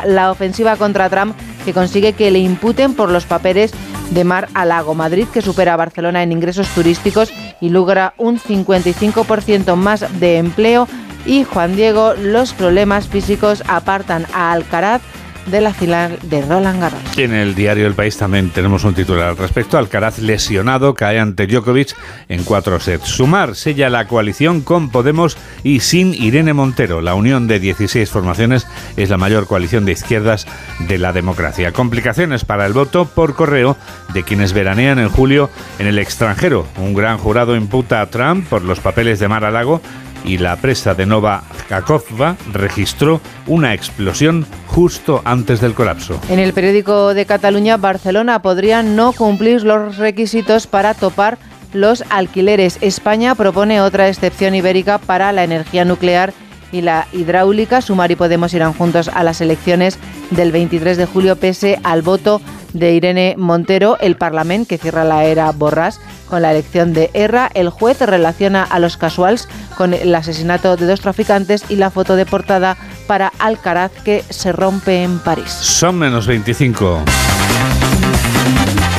la 0.05 0.31
ofensiva 0.31 0.75
contra 0.77 1.09
Trump 1.09 1.35
que 1.65 1.73
consigue 1.73 2.13
que 2.13 2.31
le 2.31 2.39
imputen 2.39 2.93
por 2.93 3.09
los 3.09 3.25
papeles 3.25 3.71
de 4.11 4.23
Mar 4.23 4.49
a 4.53 4.65
Lago. 4.65 4.93
Madrid, 4.93 5.27
que 5.31 5.41
supera 5.41 5.73
a 5.73 5.77
Barcelona 5.77 6.23
en 6.23 6.31
ingresos 6.31 6.67
turísticos 6.69 7.31
y 7.59 7.69
logra 7.69 8.13
un 8.17 8.39
55% 8.39 9.75
más 9.75 10.05
de 10.19 10.37
empleo. 10.37 10.87
Y 11.25 11.43
Juan 11.43 11.75
Diego, 11.75 12.13
los 12.15 12.53
problemas 12.53 13.07
físicos 13.07 13.63
apartan 13.67 14.25
a 14.33 14.51
Alcaraz 14.51 15.01
de 15.45 15.61
la 15.61 15.73
final 15.73 16.19
de 16.23 16.41
Roland 16.41 16.81
Garros. 16.81 17.17
En 17.17 17.33
el 17.33 17.55
diario 17.55 17.87
El 17.87 17.93
País 17.93 18.17
también 18.17 18.49
tenemos 18.49 18.83
un 18.83 18.93
titular 18.93 19.29
al 19.29 19.37
respecto. 19.37 19.77
Alcaraz 19.77 20.19
lesionado 20.19 20.93
cae 20.93 21.19
ante 21.19 21.47
Djokovic 21.47 21.95
en 22.29 22.43
cuatro 22.43 22.79
sets. 22.79 23.07
Sumar 23.07 23.55
sella 23.55 23.89
la 23.89 24.07
coalición 24.07 24.61
con 24.61 24.89
Podemos 24.89 25.37
y 25.63 25.79
sin 25.79 26.13
Irene 26.13 26.53
Montero. 26.53 27.01
La 27.01 27.15
unión 27.15 27.47
de 27.47 27.59
16 27.59 28.09
formaciones 28.09 28.67
es 28.97 29.09
la 29.09 29.17
mayor 29.17 29.47
coalición 29.47 29.85
de 29.85 29.93
izquierdas 29.93 30.47
de 30.87 30.97
la 30.97 31.13
democracia. 31.13 31.71
Complicaciones 31.71 32.45
para 32.45 32.65
el 32.65 32.73
voto 32.73 33.05
por 33.05 33.35
correo 33.35 33.77
de 34.13 34.23
quienes 34.23 34.53
veranean 34.53 34.99
en 34.99 35.09
julio 35.09 35.49
en 35.79 35.87
el 35.87 35.99
extranjero. 35.99 36.67
Un 36.77 36.93
gran 36.93 37.17
jurado 37.17 37.55
imputa 37.55 38.01
a 38.01 38.07
Trump 38.07 38.47
por 38.47 38.63
los 38.63 38.79
papeles 38.79 39.19
de 39.19 39.27
Mar 39.27 39.45
a 39.45 39.51
Lago 39.51 39.81
y 40.23 40.37
la 40.37 40.55
presa 40.55 40.93
de 40.93 41.05
Nova 41.05 41.43
Kakhovka 41.69 42.35
registró 42.53 43.21
una 43.47 43.73
explosión 43.73 44.45
justo 44.67 45.21
antes 45.25 45.61
del 45.61 45.73
colapso. 45.73 46.19
En 46.29 46.39
el 46.39 46.53
periódico 46.53 47.13
de 47.13 47.25
Cataluña, 47.25 47.77
Barcelona 47.77 48.41
podría 48.41 48.83
no 48.83 49.13
cumplir 49.13 49.63
los 49.63 49.97
requisitos 49.97 50.67
para 50.67 50.93
topar 50.93 51.37
los 51.73 52.03
alquileres. 52.09 52.77
España 52.81 53.35
propone 53.35 53.81
otra 53.81 54.07
excepción 54.07 54.55
ibérica 54.55 54.97
para 54.97 55.31
la 55.31 55.43
energía 55.43 55.85
nuclear 55.85 56.33
y 56.71 56.81
la 56.81 57.07
hidráulica. 57.11 57.81
Sumar 57.81 58.11
y 58.11 58.15
Podemos 58.15 58.53
irán 58.53 58.73
juntos 58.73 59.09
a 59.13 59.23
las 59.23 59.41
elecciones 59.41 59.97
del 60.31 60.51
23 60.51 60.97
de 60.97 61.05
julio 61.05 61.35
pese 61.35 61.79
al 61.83 62.01
voto 62.01 62.41
de 62.73 62.93
Irene 62.93 63.35
Montero. 63.37 63.97
El 63.99 64.15
Parlamento, 64.15 64.69
que 64.69 64.77
cierra 64.77 65.03
la 65.03 65.25
era 65.25 65.51
Borrás 65.51 65.99
con 66.29 66.41
la 66.41 66.51
elección 66.51 66.93
de 66.93 67.09
Erra. 67.13 67.49
El 67.53 67.69
juez 67.69 67.99
relaciona 68.01 68.63
a 68.63 68.79
los 68.79 68.97
casuals 68.97 69.47
con 69.77 69.93
el 69.93 70.13
asesinato 70.13 70.75
de 70.77 70.85
dos 70.85 71.01
traficantes 71.01 71.65
y 71.69 71.75
la 71.75 71.91
foto 71.91 72.15
de 72.15 72.25
portada 72.25 72.77
para 73.07 73.31
Alcaraz 73.39 73.91
que 74.03 74.23
se 74.29 74.51
rompe 74.51 75.03
en 75.03 75.19
París. 75.19 75.49
Son 75.49 75.97
menos 75.97 76.27
25. 76.27 77.03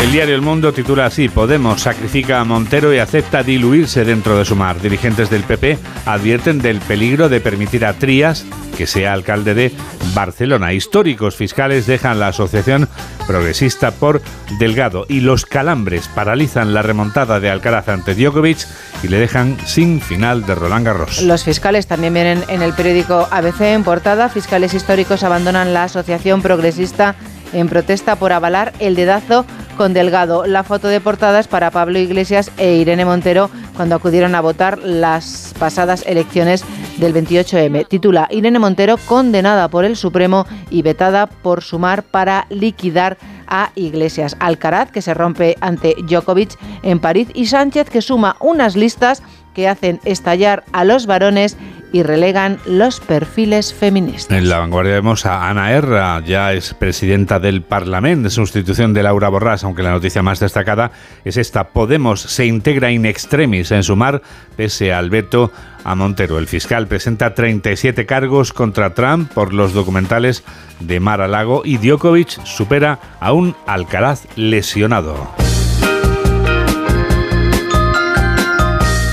El 0.02 0.10
diario 0.10 0.34
El 0.34 0.42
Mundo 0.42 0.72
titula 0.72 1.06
así, 1.06 1.28
Podemos 1.28 1.82
sacrifica 1.82 2.40
a 2.40 2.44
Montero 2.44 2.92
y 2.92 2.98
acepta 2.98 3.44
diluirse 3.44 4.04
dentro 4.04 4.36
de 4.36 4.44
su 4.44 4.56
mar. 4.56 4.80
Dirigentes 4.80 5.30
del 5.30 5.44
PP 5.44 5.78
advierten 6.06 6.60
del 6.60 6.80
peligro 6.80 7.28
de 7.28 7.40
permitir 7.40 7.84
a 7.86 7.92
Trías 7.92 8.44
que 8.76 8.88
sea 8.88 9.12
alcalde 9.12 9.54
de 9.54 9.72
Barcelona. 10.12 10.72
Históricos 10.72 11.36
fiscales 11.36 11.86
dejan 11.86 12.18
la 12.18 12.28
asociación 12.28 12.88
progresista 13.28 13.92
por 13.92 14.20
Delgado 14.58 15.06
y 15.08 15.20
los 15.20 15.46
calambres 15.46 16.08
paralizan 16.08 16.74
la 16.74 16.82
remontada 16.82 17.38
de 17.38 17.50
Alcaraz 17.50 17.88
ante 17.88 18.16
Djokovic 18.16 18.66
y 19.04 19.08
le 19.08 19.18
dejan 19.18 19.56
sin 19.66 20.00
final 20.00 20.44
de 20.44 20.56
Roland 20.56 20.84
Garros. 20.84 21.22
Los 21.22 21.44
fiscales 21.44 21.86
también 21.86 22.14
vienen 22.14 22.42
en 22.48 22.62
el 22.62 22.72
periódico 22.72 23.28
ABC 23.30 23.60
en 23.60 23.84
portada. 23.84 24.28
Fiscales 24.28 24.74
históricos 24.74 25.22
abandonan 25.22 25.72
la 25.72 25.84
asociación 25.84 26.42
progresista 26.42 27.14
en 27.52 27.68
protesta 27.68 28.16
por 28.16 28.32
avalar 28.32 28.72
el 28.80 28.96
dedazo 28.96 29.46
Delgado. 29.88 30.46
La 30.46 30.62
foto 30.62 30.86
de 30.86 31.00
portada 31.00 31.40
es 31.40 31.48
para 31.48 31.72
Pablo 31.72 31.98
Iglesias 31.98 32.52
e 32.56 32.74
Irene 32.74 33.04
Montero 33.04 33.50
cuando 33.76 33.96
acudieron 33.96 34.36
a 34.36 34.40
votar 34.40 34.78
las 34.78 35.54
pasadas 35.58 36.04
elecciones 36.06 36.64
del 36.98 37.12
28M. 37.12 37.88
Titula 37.88 38.28
Irene 38.30 38.60
Montero 38.60 38.96
condenada 38.96 39.66
por 39.68 39.84
el 39.84 39.96
Supremo 39.96 40.46
y 40.70 40.82
vetada 40.82 41.26
por 41.26 41.62
sumar 41.62 42.04
para 42.04 42.46
liquidar 42.48 43.18
a 43.48 43.72
Iglesias. 43.74 44.36
Alcaraz, 44.38 44.92
que 44.92 45.02
se 45.02 45.14
rompe 45.14 45.56
ante 45.60 45.96
Djokovic 46.06 46.56
en 46.82 47.00
París, 47.00 47.28
y 47.34 47.46
Sánchez, 47.46 47.90
que 47.90 48.00
suma 48.00 48.36
unas 48.40 48.76
listas 48.76 49.22
que 49.54 49.68
hacen 49.68 50.00
estallar 50.04 50.64
a 50.72 50.84
los 50.84 51.06
varones 51.06 51.56
y 51.92 52.02
relegan 52.02 52.58
los 52.66 53.00
perfiles 53.00 53.74
feministas. 53.74 54.36
En 54.36 54.48
la 54.48 54.58
vanguardia 54.58 54.94
vemos 54.94 55.26
a 55.26 55.48
Ana 55.48 55.72
Erra, 55.72 56.20
ya 56.24 56.52
es 56.54 56.74
presidenta 56.74 57.38
del 57.38 57.62
Parlamento, 57.62 58.24
de 58.24 58.30
sustitución 58.30 58.94
de 58.94 59.02
Laura 59.02 59.28
Borrás, 59.28 59.62
aunque 59.62 59.82
la 59.82 59.90
noticia 59.90 60.22
más 60.22 60.40
destacada 60.40 60.90
es 61.24 61.36
esta. 61.36 61.68
Podemos 61.68 62.20
se 62.20 62.46
integra 62.46 62.90
in 62.90 63.04
extremis 63.04 63.70
en 63.70 63.82
sumar, 63.82 64.22
pese 64.56 64.92
al 64.92 65.10
veto 65.10 65.52
a 65.84 65.94
Montero. 65.94 66.38
El 66.38 66.48
fiscal 66.48 66.86
presenta 66.86 67.34
37 67.34 68.06
cargos 68.06 68.52
contra 68.52 68.94
Trump 68.94 69.30
por 69.32 69.52
los 69.52 69.74
documentales 69.74 70.44
de 70.80 70.98
Mar 70.98 71.20
a 71.20 71.28
Lago 71.28 71.62
y 71.64 71.76
Djokovic 71.76 72.44
supera 72.44 72.98
a 73.20 73.32
un 73.32 73.54
Alcaraz 73.66 74.26
lesionado. 74.36 75.51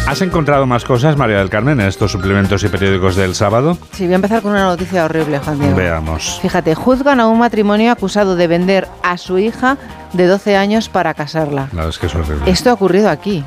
¿Has 0.10 0.24
encontrado 0.24 0.66
más 0.66 0.86
cosas, 0.86 1.18
María 1.18 1.38
del 1.38 1.51
Carmen, 1.51 1.80
en 1.80 1.86
estos 1.86 2.12
suplementos 2.12 2.64
y 2.64 2.68
periódicos 2.68 3.16
del 3.16 3.36
sábado? 3.36 3.78
Sí, 3.91 4.05
voy 4.05 4.14
a 4.14 4.16
empezar 4.16 4.41
con 4.41 4.53
una 4.53 4.64
noticia 4.64 5.05
horrible, 5.05 5.38
Juan 5.38 5.60
Diego. 5.60 5.76
Veamos. 5.76 6.39
Fíjate, 6.41 6.74
juzgan 6.74 7.20
a 7.20 7.28
un 7.28 7.38
matrimonio 7.38 7.91
acusado 7.91 8.36
de 8.36 8.47
vender 8.47 8.88
a 9.03 9.20
su 9.20 9.38
hija 9.38 9.78
de 10.14 10.26
12 10.26 10.57
años 10.57 10.89
para 10.89 11.14
casarla. 11.14 11.70
La 11.74 11.84
verdad 11.84 11.89
es 11.89 11.99
que 11.99 12.07
es 12.07 12.16
horrible. 12.16 12.49
Esto 12.49 12.72
ha 12.72 12.74
ocurrido 12.74 13.07
aquí. 13.07 13.43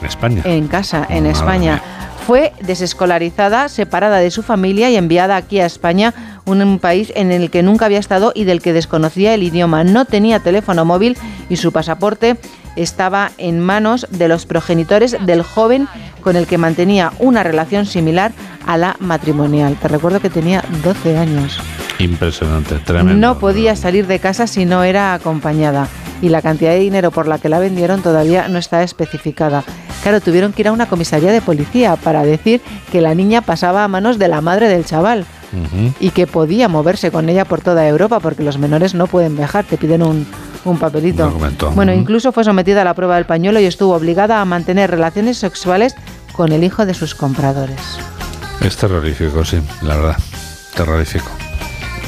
En 0.00 0.06
España. 0.06 0.42
En 0.44 0.66
casa, 0.66 1.06
en 1.08 1.22
Madre 1.22 1.30
España. 1.30 1.72
mía. 1.74 1.82
Fue 2.26 2.52
desescolarizada, 2.60 3.68
separada 3.68 4.18
de 4.18 4.32
su 4.32 4.42
familia 4.42 4.90
y 4.90 4.96
enviada 4.96 5.36
aquí 5.36 5.60
a 5.60 5.66
España, 5.66 6.14
un 6.46 6.80
país 6.80 7.12
en 7.14 7.30
el 7.30 7.48
que 7.48 7.62
nunca 7.62 7.86
había 7.86 8.00
estado 8.00 8.32
y 8.34 8.42
del 8.42 8.60
que 8.60 8.72
desconocía 8.72 9.34
el 9.34 9.44
idioma. 9.44 9.84
No 9.84 10.04
tenía 10.04 10.40
teléfono 10.40 10.84
móvil 10.84 11.16
y 11.48 11.56
su 11.56 11.70
pasaporte 11.70 12.38
estaba 12.76 13.30
en 13.38 13.60
manos 13.60 14.06
de 14.10 14.28
los 14.28 14.46
progenitores 14.46 15.16
del 15.24 15.42
joven 15.42 15.88
con 16.22 16.36
el 16.36 16.46
que 16.46 16.58
mantenía 16.58 17.12
una 17.18 17.42
relación 17.42 17.86
similar 17.86 18.32
a 18.66 18.76
la 18.76 18.96
matrimonial. 19.00 19.76
Te 19.80 19.88
recuerdo 19.88 20.20
que 20.20 20.30
tenía 20.30 20.64
12 20.82 21.18
años. 21.18 21.58
Impresionante, 21.98 22.76
tremendo. 22.76 23.14
No 23.14 23.38
podía 23.38 23.76
salir 23.76 24.06
de 24.06 24.18
casa 24.18 24.46
si 24.46 24.64
no 24.64 24.84
era 24.84 25.14
acompañada. 25.14 25.88
Y 26.20 26.28
la 26.28 26.40
cantidad 26.40 26.70
de 26.70 26.78
dinero 26.78 27.10
por 27.10 27.26
la 27.26 27.38
que 27.38 27.48
la 27.48 27.58
vendieron 27.58 28.00
todavía 28.00 28.46
no 28.48 28.58
está 28.58 28.82
especificada. 28.84 29.64
Claro, 30.02 30.20
tuvieron 30.20 30.52
que 30.52 30.62
ir 30.62 30.68
a 30.68 30.72
una 30.72 30.86
comisaría 30.86 31.32
de 31.32 31.40
policía 31.40 31.96
para 31.96 32.24
decir 32.24 32.60
que 32.90 33.00
la 33.00 33.14
niña 33.14 33.40
pasaba 33.40 33.84
a 33.84 33.88
manos 33.88 34.18
de 34.18 34.28
la 34.28 34.40
madre 34.40 34.68
del 34.68 34.84
chaval 34.84 35.26
y 36.00 36.10
que 36.10 36.26
podía 36.26 36.68
moverse 36.68 37.10
con 37.10 37.28
ella 37.28 37.44
por 37.44 37.60
toda 37.60 37.86
Europa 37.86 38.20
porque 38.20 38.42
los 38.42 38.58
menores 38.58 38.94
no 38.94 39.06
pueden 39.06 39.36
viajar, 39.36 39.64
te 39.64 39.76
piden 39.76 40.02
un, 40.02 40.26
un 40.64 40.78
papelito. 40.78 41.24
documento. 41.26 41.70
Bueno, 41.72 41.92
incluso 41.92 42.32
fue 42.32 42.44
sometida 42.44 42.82
a 42.82 42.84
la 42.84 42.94
prueba 42.94 43.16
del 43.16 43.24
pañuelo 43.26 43.60
y 43.60 43.64
estuvo 43.64 43.94
obligada 43.94 44.40
a 44.40 44.44
mantener 44.44 44.90
relaciones 44.90 45.38
sexuales 45.38 45.94
con 46.32 46.52
el 46.52 46.64
hijo 46.64 46.86
de 46.86 46.94
sus 46.94 47.14
compradores. 47.14 47.80
Es 48.60 48.76
terrorífico, 48.76 49.44
sí, 49.44 49.60
la 49.82 49.96
verdad. 49.96 50.16
Terrorífico. 50.74 51.28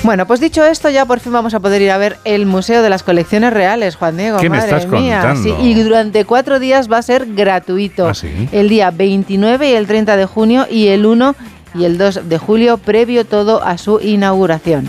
Bueno, 0.02 0.26
pues 0.26 0.38
dicho 0.38 0.64
esto, 0.64 0.90
ya 0.90 1.07
por 1.07 1.18
fin 1.18 1.32
vamos 1.32 1.55
a 1.55 1.61
poder 1.61 1.80
ir 1.80 1.90
a 1.90 1.96
ver 1.96 2.18
el 2.24 2.44
Museo 2.44 2.82
de 2.82 2.90
las 2.90 3.02
Colecciones 3.02 3.55
Reales, 3.55 3.96
Juan 3.96 4.18
Diego. 4.18 4.38
¿Qué 4.38 4.50
me 4.50 4.59
madre 4.59 4.76
estás 4.76 4.90
mía. 4.90 5.22
contando? 5.22 5.42
Sí, 5.42 5.62
y 5.62 5.74
durante 5.82 6.26
cuatro 6.26 6.61
días 6.61 6.92
va 6.92 6.98
a 6.98 7.02
ser 7.02 7.26
gratuito. 7.34 8.07
¿Ah, 8.09 8.14
sí? 8.14 8.48
El 8.52 8.68
día 8.68 8.90
29 8.90 9.70
y 9.70 9.72
el 9.72 9.86
30 9.86 10.16
de 10.18 10.26
junio 10.26 10.66
y 10.70 10.88
el 10.88 11.07
1 11.07 11.34
y 11.74 11.84
el 11.84 11.96
2 11.96 12.28
de 12.28 12.38
julio, 12.38 12.76
previo 12.76 13.24
todo 13.24 13.62
a 13.64 13.78
su 13.78 13.98
inauguración. 14.00 14.88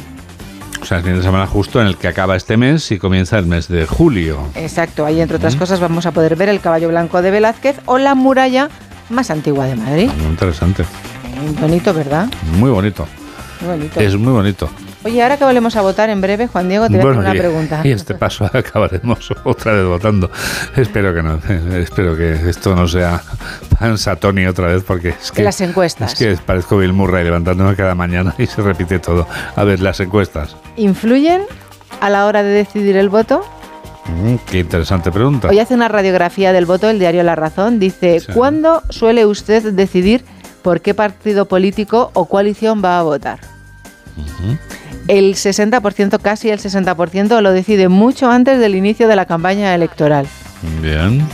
O 0.86 0.88
sea, 0.88 1.00
el 1.00 1.04
fin 1.04 1.16
de 1.16 1.24
semana 1.24 1.48
justo 1.48 1.82
en 1.82 1.88
el 1.88 1.98
que 1.98 2.08
acaba 2.08 2.36
este 2.36 2.58
mes 2.58 2.92
y 2.92 3.00
comienza 3.00 3.40
el 3.40 3.48
mes 3.48 3.68
de 3.68 3.88
julio. 3.88 4.38
Exacto, 4.54 5.04
ahí 5.04 5.20
entre 5.20 5.38
otras 5.38 5.56
cosas 5.56 5.80
vamos 5.80 6.06
a 6.06 6.12
poder 6.12 6.36
ver 6.36 6.48
el 6.48 6.60
caballo 6.60 6.90
blanco 6.90 7.24
de 7.24 7.32
Velázquez 7.32 7.78
o 7.88 7.98
la 7.98 8.14
muralla 8.14 8.70
más 9.10 9.32
antigua 9.32 9.66
de 9.66 9.76
Madrid. 9.76 10.12
Muy 10.16 10.28
interesante. 10.28 10.86
Muy 11.42 11.56
bonito, 11.56 11.92
¿verdad? 11.92 12.28
Muy 12.60 12.70
bonito. 12.70 13.08
Muy 13.62 13.70
bonito. 13.72 14.00
Es 14.00 14.16
muy 14.16 14.32
bonito. 14.32 14.70
Oye, 15.06 15.22
ahora 15.22 15.38
que 15.38 15.46
volvemos 15.46 15.76
a 15.76 15.82
votar 15.82 16.10
en 16.10 16.20
breve, 16.20 16.48
Juan 16.48 16.68
Diego, 16.68 16.88
te 16.90 16.98
voy 16.98 17.06
a 17.06 17.10
hacer 17.12 17.20
una 17.20 17.36
y, 17.36 17.38
pregunta. 17.38 17.82
y 17.84 17.92
este 17.92 18.16
paso 18.16 18.46
acabaremos 18.52 19.30
otra 19.44 19.74
vez 19.74 19.86
votando. 19.86 20.32
Espero 20.76 21.14
que 21.14 21.22
no. 21.22 21.40
Espero 21.78 22.18
que 22.18 22.34
esto 22.50 22.76
no 22.76 22.88
sea 22.88 23.22
Panza 23.80 24.16
Tony 24.16 24.48
otra 24.48 24.66
vez, 24.68 24.82
porque 24.84 25.10
es 25.10 25.32
que. 25.32 25.44
las 25.44 25.62
encuestas. 25.62 26.14
Es 26.14 26.18
que 26.18 26.36
parezco 26.44 26.78
Bill 26.80 26.92
Murray 26.94 27.24
levantándome 27.24 27.76
cada 27.76 27.94
mañana 27.94 28.34
y 28.40 28.48
se 28.48 28.64
repite 28.64 28.98
todo. 28.98 29.28
A 29.56 29.64
ver, 29.64 29.80
las 29.80 30.00
encuestas. 30.00 30.56
¿Influyen 30.76 31.44
a 32.02 32.10
la 32.10 32.26
hora 32.26 32.42
de 32.42 32.50
decidir 32.50 32.98
el 32.98 33.10
voto? 33.10 33.46
Mm, 34.08 34.38
qué 34.50 34.60
interesante 34.62 35.12
pregunta. 35.12 35.50
Hoy 35.50 35.60
hace 35.60 35.76
una 35.76 35.88
radiografía 35.88 36.52
del 36.52 36.66
voto 36.66 36.90
el 36.90 36.98
diario 36.98 37.22
La 37.22 37.36
Razón. 37.36 37.78
Dice, 37.80 38.22
Sí. 38.22 38.32
¿cuándo 38.34 38.82
suele 38.90 39.28
usted 39.28 39.72
decidir 39.72 40.26
por 40.64 40.82
qué 40.82 40.96
partido 40.96 41.46
político 41.46 42.10
o 42.16 42.26
coalición 42.26 42.82
va 42.84 42.98
a 42.98 43.04
votar? 43.04 43.40
El 45.08 45.36
60%, 45.36 46.20
casi 46.20 46.50
el 46.50 46.60
60%, 46.60 47.42
lo 47.42 47.52
decide 47.52 47.90
mucho 47.90 48.30
antes 48.32 48.60
del 48.60 48.76
inicio 48.76 49.08
de 49.08 49.16
la 49.16 49.26
campaña 49.26 49.76
electoral. 49.76 50.26
Bien. 50.82 51.26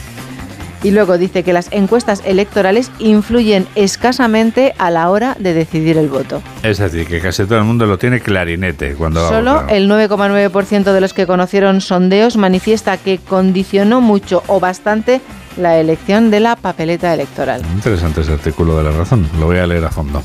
Y 0.83 0.89
luego 0.91 1.19
dice 1.19 1.43
que 1.43 1.53
las 1.53 1.67
encuestas 1.71 2.23
electorales 2.25 2.89
influyen 2.97 3.67
escasamente 3.75 4.73
a 4.79 4.89
la 4.89 5.09
hora 5.11 5.37
de 5.39 5.53
decidir 5.53 5.97
el 5.97 6.09
voto. 6.09 6.41
Es 6.63 6.79
decir, 6.79 7.05
que 7.07 7.21
casi 7.21 7.45
todo 7.45 7.59
el 7.59 7.65
mundo 7.65 7.85
lo 7.85 7.99
tiene 7.99 8.19
clarinete 8.19 8.95
cuando 8.95 9.21
va 9.21 9.27
a 9.27 9.29
Solo 9.29 9.53
votar. 9.61 9.73
el 9.75 9.87
9,9% 9.87 10.91
de 10.91 10.99
los 11.01 11.13
que 11.13 11.27
conocieron 11.27 11.81
sondeos 11.81 12.35
manifiesta 12.35 12.97
que 12.97 13.19
condicionó 13.19 14.01
mucho 14.01 14.41
o 14.47 14.59
bastante 14.59 15.21
la 15.55 15.77
elección 15.77 16.31
de 16.31 16.39
la 16.39 16.55
papeleta 16.55 17.13
electoral. 17.13 17.61
Interesante 17.75 18.21
ese 18.21 18.33
artículo 18.33 18.75
de 18.77 18.83
la 18.85 18.91
razón. 18.91 19.29
Lo 19.39 19.45
voy 19.45 19.59
a 19.59 19.67
leer 19.67 19.85
a 19.85 19.91
fondo. 19.91 20.23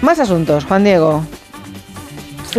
Más 0.00 0.18
asuntos, 0.20 0.64
Juan 0.64 0.84
Diego. 0.84 1.22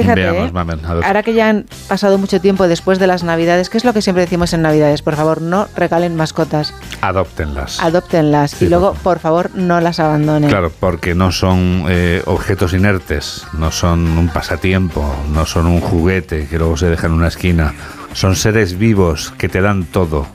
Fíjate, 0.01 0.21
Veamos, 0.21 0.49
¿eh? 0.49 0.53
mamen, 0.53 0.79
ahora 0.85 1.23
que 1.23 1.33
ya 1.33 1.49
han 1.49 1.65
pasado 1.87 2.17
mucho 2.17 2.39
tiempo 2.41 2.67
después 2.67 2.99
de 2.99 3.07
las 3.07 3.23
Navidades, 3.23 3.69
¿qué 3.69 3.77
es 3.77 3.85
lo 3.85 3.93
que 3.93 4.01
siempre 4.01 4.21
decimos 4.23 4.53
en 4.53 4.61
Navidades? 4.61 5.01
Por 5.01 5.15
favor, 5.15 5.41
no 5.41 5.67
regalen 5.75 6.15
mascotas, 6.15 6.73
Adóptenlas. 7.01 7.79
adóptenlas 7.81 8.51
Sí, 8.51 8.65
y 8.65 8.69
luego, 8.69 8.93
por 9.03 9.19
favor, 9.19 9.51
no 9.55 9.81
las 9.81 9.99
abandonen. 9.99 10.49
Claro, 10.49 10.71
porque 10.79 11.15
no 11.15 11.31
son 11.31 11.85
eh, 11.89 12.21
objetos 12.25 12.73
inertes, 12.73 13.45
no 13.53 13.71
son 13.71 14.17
un 14.17 14.29
pasatiempo, 14.29 15.15
no 15.33 15.45
son 15.45 15.65
un 15.67 15.81
juguete 15.81 16.47
que 16.47 16.57
luego 16.57 16.77
se 16.77 16.87
deja 16.87 17.07
en 17.07 17.13
una 17.13 17.27
esquina. 17.27 17.73
Son 18.13 18.35
seres 18.35 18.77
vivos 18.77 19.33
que 19.37 19.49
te 19.49 19.61
dan 19.61 19.85
todo 19.85 20.27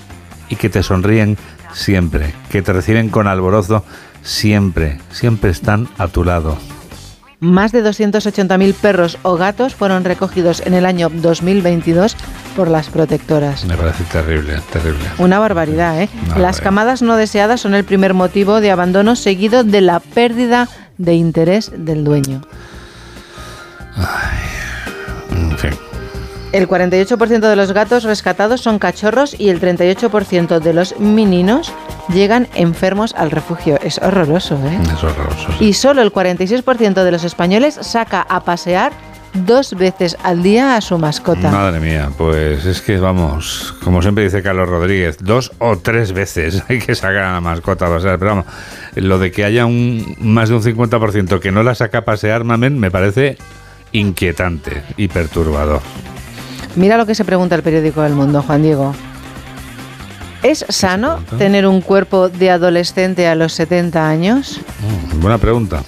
y 0.48 0.56
que 0.56 0.68
te 0.68 0.82
sonríen 0.82 1.36
siempre, 1.72 2.34
que 2.50 2.62
te 2.62 2.72
reciben 2.72 3.08
con 3.08 3.26
alborozo 3.26 3.84
siempre, 4.22 4.98
siempre 5.10 5.50
están 5.50 5.88
a 5.98 6.08
tu 6.08 6.24
lado. 6.24 6.56
Más 7.42 7.72
de 7.72 7.82
280.000 7.82 8.72
perros 8.74 9.18
o 9.22 9.36
gatos 9.36 9.74
fueron 9.74 10.04
recogidos 10.04 10.62
en 10.64 10.74
el 10.74 10.86
año 10.86 11.10
2022 11.12 12.16
por 12.54 12.68
las 12.68 12.88
protectoras. 12.88 13.64
Me 13.64 13.76
parece 13.76 14.04
terrible, 14.04 14.60
terrible. 14.72 15.04
Una 15.18 15.40
barbaridad, 15.40 16.00
¿eh? 16.00 16.08
las 16.36 16.60
camadas 16.60 17.02
no 17.02 17.16
deseadas 17.16 17.60
son 17.60 17.74
el 17.74 17.82
primer 17.82 18.14
motivo 18.14 18.60
de 18.60 18.70
abandono 18.70 19.16
seguido 19.16 19.64
de 19.64 19.80
la 19.80 19.98
pérdida 19.98 20.68
de 20.98 21.14
interés 21.14 21.72
del 21.76 22.04
dueño. 22.04 22.42
Fin. 23.94 24.31
El 26.52 26.68
48% 26.68 27.40
de 27.40 27.56
los 27.56 27.72
gatos 27.72 28.04
rescatados 28.04 28.60
son 28.60 28.78
cachorros 28.78 29.34
y 29.38 29.48
el 29.48 29.58
38% 29.60 30.60
de 30.60 30.74
los 30.74 30.98
meninos 31.00 31.72
llegan 32.12 32.46
enfermos 32.54 33.14
al 33.16 33.30
refugio. 33.30 33.78
Es 33.82 33.98
horroroso, 33.98 34.56
¿eh? 34.56 34.78
Es 34.82 35.02
horroroso. 35.02 35.48
sí. 35.58 35.64
Y 35.64 35.72
solo 35.72 36.02
el 36.02 36.12
46% 36.12 37.04
de 37.04 37.10
los 37.10 37.24
españoles 37.24 37.78
saca 37.80 38.20
a 38.20 38.44
pasear 38.44 38.92
dos 39.32 39.72
veces 39.74 40.16
al 40.22 40.42
día 40.42 40.76
a 40.76 40.82
su 40.82 40.98
mascota. 40.98 41.50
Madre 41.50 41.80
mía, 41.80 42.10
pues 42.18 42.66
es 42.66 42.82
que 42.82 42.98
vamos, 42.98 43.74
como 43.82 44.02
siempre 44.02 44.24
dice 44.24 44.42
Carlos 44.42 44.68
Rodríguez, 44.68 45.16
dos 45.20 45.52
o 45.58 45.78
tres 45.78 46.12
veces 46.12 46.62
hay 46.68 46.80
que 46.80 46.94
sacar 46.94 47.22
a 47.22 47.32
la 47.32 47.40
mascota 47.40 47.86
a 47.86 47.90
pasear. 47.90 48.18
Pero 48.18 48.32
vamos, 48.32 48.46
lo 48.96 49.18
de 49.18 49.32
que 49.32 49.46
haya 49.46 49.64
un 49.64 50.16
más 50.20 50.50
de 50.50 50.56
un 50.56 50.62
50% 50.62 51.40
que 51.40 51.50
no 51.50 51.62
la 51.62 51.74
saca 51.74 51.98
a 51.98 52.04
pasear, 52.04 52.44
mamen, 52.44 52.78
me 52.78 52.90
parece 52.90 53.38
inquietante 53.92 54.82
y 54.98 55.08
perturbador. 55.08 55.80
Mira 56.76 56.96
lo 56.96 57.06
que 57.06 57.14
se 57.14 57.24
pregunta 57.24 57.54
el 57.54 57.62
periódico 57.62 58.04
El 58.04 58.14
Mundo, 58.14 58.42
Juan 58.42 58.62
Diego. 58.62 58.94
¿Es 60.42 60.64
sano 60.68 61.20
tener 61.38 61.66
un 61.66 61.80
cuerpo 61.80 62.28
de 62.28 62.50
adolescente 62.50 63.28
a 63.28 63.34
los 63.34 63.52
70 63.52 64.08
años? 64.08 64.60
Mm, 65.14 65.20
Buena 65.20 65.38
pregunta. 65.38 65.82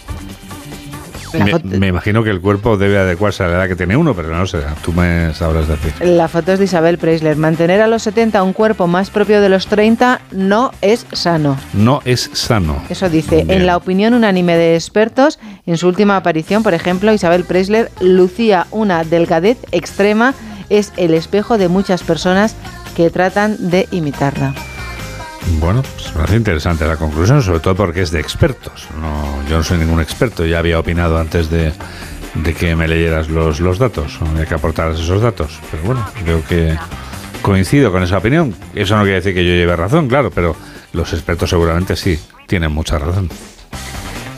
Me, 1.64 1.88
imagino 1.88 2.22
que 2.22 2.30
el 2.30 2.40
cuerpo 2.40 2.76
debe 2.76 2.96
adecuarse 2.98 3.42
a 3.42 3.48
la 3.48 3.54
edad 3.56 3.68
que 3.68 3.74
tiene 3.74 3.96
uno, 3.96 4.14
pero 4.14 4.28
no 4.28 4.46
sé, 4.46 4.58
tú 4.84 4.92
me 4.92 5.34
sabrás 5.34 5.66
decir. 5.66 5.92
La 6.00 6.28
foto 6.28 6.52
es 6.52 6.60
de 6.60 6.66
Isabel 6.66 6.98
Preisler. 6.98 7.36
Mantener 7.36 7.80
a 7.80 7.88
los 7.88 8.02
70 8.04 8.40
un 8.42 8.52
cuerpo 8.52 8.86
más 8.86 9.10
propio 9.10 9.40
de 9.40 9.48
los 9.48 9.66
30 9.66 10.20
no 10.30 10.70
es 10.80 11.06
sano. 11.12 11.56
No 11.72 12.02
es 12.04 12.30
sano. 12.34 12.80
Eso 12.88 13.08
dice, 13.08 13.36
Bien. 13.44 13.50
en 13.50 13.66
la 13.66 13.76
opinión 13.76 14.14
unánime 14.14 14.56
de 14.56 14.76
expertos, 14.76 15.40
en 15.66 15.76
su 15.76 15.88
última 15.88 16.16
aparición, 16.16 16.62
por 16.62 16.74
ejemplo, 16.74 17.12
Isabel 17.12 17.42
Preisler 17.44 17.90
lucía 18.00 18.68
una 18.70 19.02
delgadez 19.02 19.58
extrema, 19.72 20.34
es 20.68 20.92
el 20.96 21.14
espejo 21.14 21.58
de 21.58 21.68
muchas 21.68 22.02
personas 22.02 22.56
que 22.96 23.10
tratan 23.10 23.70
de 23.70 23.88
imitarla. 23.90 24.54
Bueno, 25.60 25.82
pues 25.82 26.08
me 26.14 26.20
parece 26.20 26.36
interesante 26.36 26.86
la 26.86 26.96
conclusión, 26.96 27.42
sobre 27.42 27.60
todo 27.60 27.74
porque 27.74 28.02
es 28.02 28.10
de 28.10 28.20
expertos. 28.20 28.86
No, 29.00 29.48
yo 29.48 29.58
no 29.58 29.62
soy 29.62 29.78
ningún 29.78 30.00
experto, 30.00 30.46
ya 30.46 30.58
había 30.58 30.78
opinado 30.78 31.18
antes 31.18 31.50
de, 31.50 31.72
de 32.34 32.54
que 32.54 32.74
me 32.74 32.88
leyeras 32.88 33.28
los, 33.28 33.60
los 33.60 33.78
datos, 33.78 34.18
de 34.36 34.46
que 34.46 34.54
aportaras 34.54 34.98
esos 34.98 35.20
datos. 35.20 35.58
Pero 35.70 35.82
bueno, 35.84 36.06
creo 36.22 36.44
que 36.44 36.76
coincido 37.42 37.92
con 37.92 38.02
esa 38.02 38.18
opinión. 38.18 38.54
Eso 38.74 38.96
no 38.96 39.02
quiere 39.02 39.16
decir 39.16 39.34
que 39.34 39.44
yo 39.44 39.52
lleve 39.52 39.76
razón, 39.76 40.08
claro, 40.08 40.30
pero 40.30 40.56
los 40.92 41.12
expertos 41.12 41.50
seguramente 41.50 41.94
sí, 41.94 42.18
tienen 42.46 42.72
mucha 42.72 42.98
razón. 42.98 43.28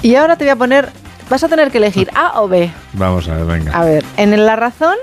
Y 0.02 0.16
ahora 0.16 0.36
te 0.36 0.44
voy 0.44 0.50
a 0.50 0.56
poner, 0.56 0.90
vas 1.30 1.44
a 1.44 1.48
tener 1.48 1.70
que 1.70 1.78
elegir 1.78 2.10
A 2.14 2.40
o 2.40 2.48
B. 2.48 2.70
Vamos 2.94 3.28
a 3.28 3.36
ver, 3.36 3.44
venga. 3.44 3.78
A 3.78 3.84
ver, 3.84 4.04
en 4.16 4.44
La 4.44 4.56
Razón 4.56 4.96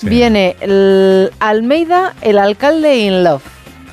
Sí. 0.00 0.08
viene 0.08 0.56
el 0.60 1.30
Almeida, 1.40 2.14
el 2.22 2.38
alcalde 2.38 2.98
in 2.98 3.24
love, 3.24 3.42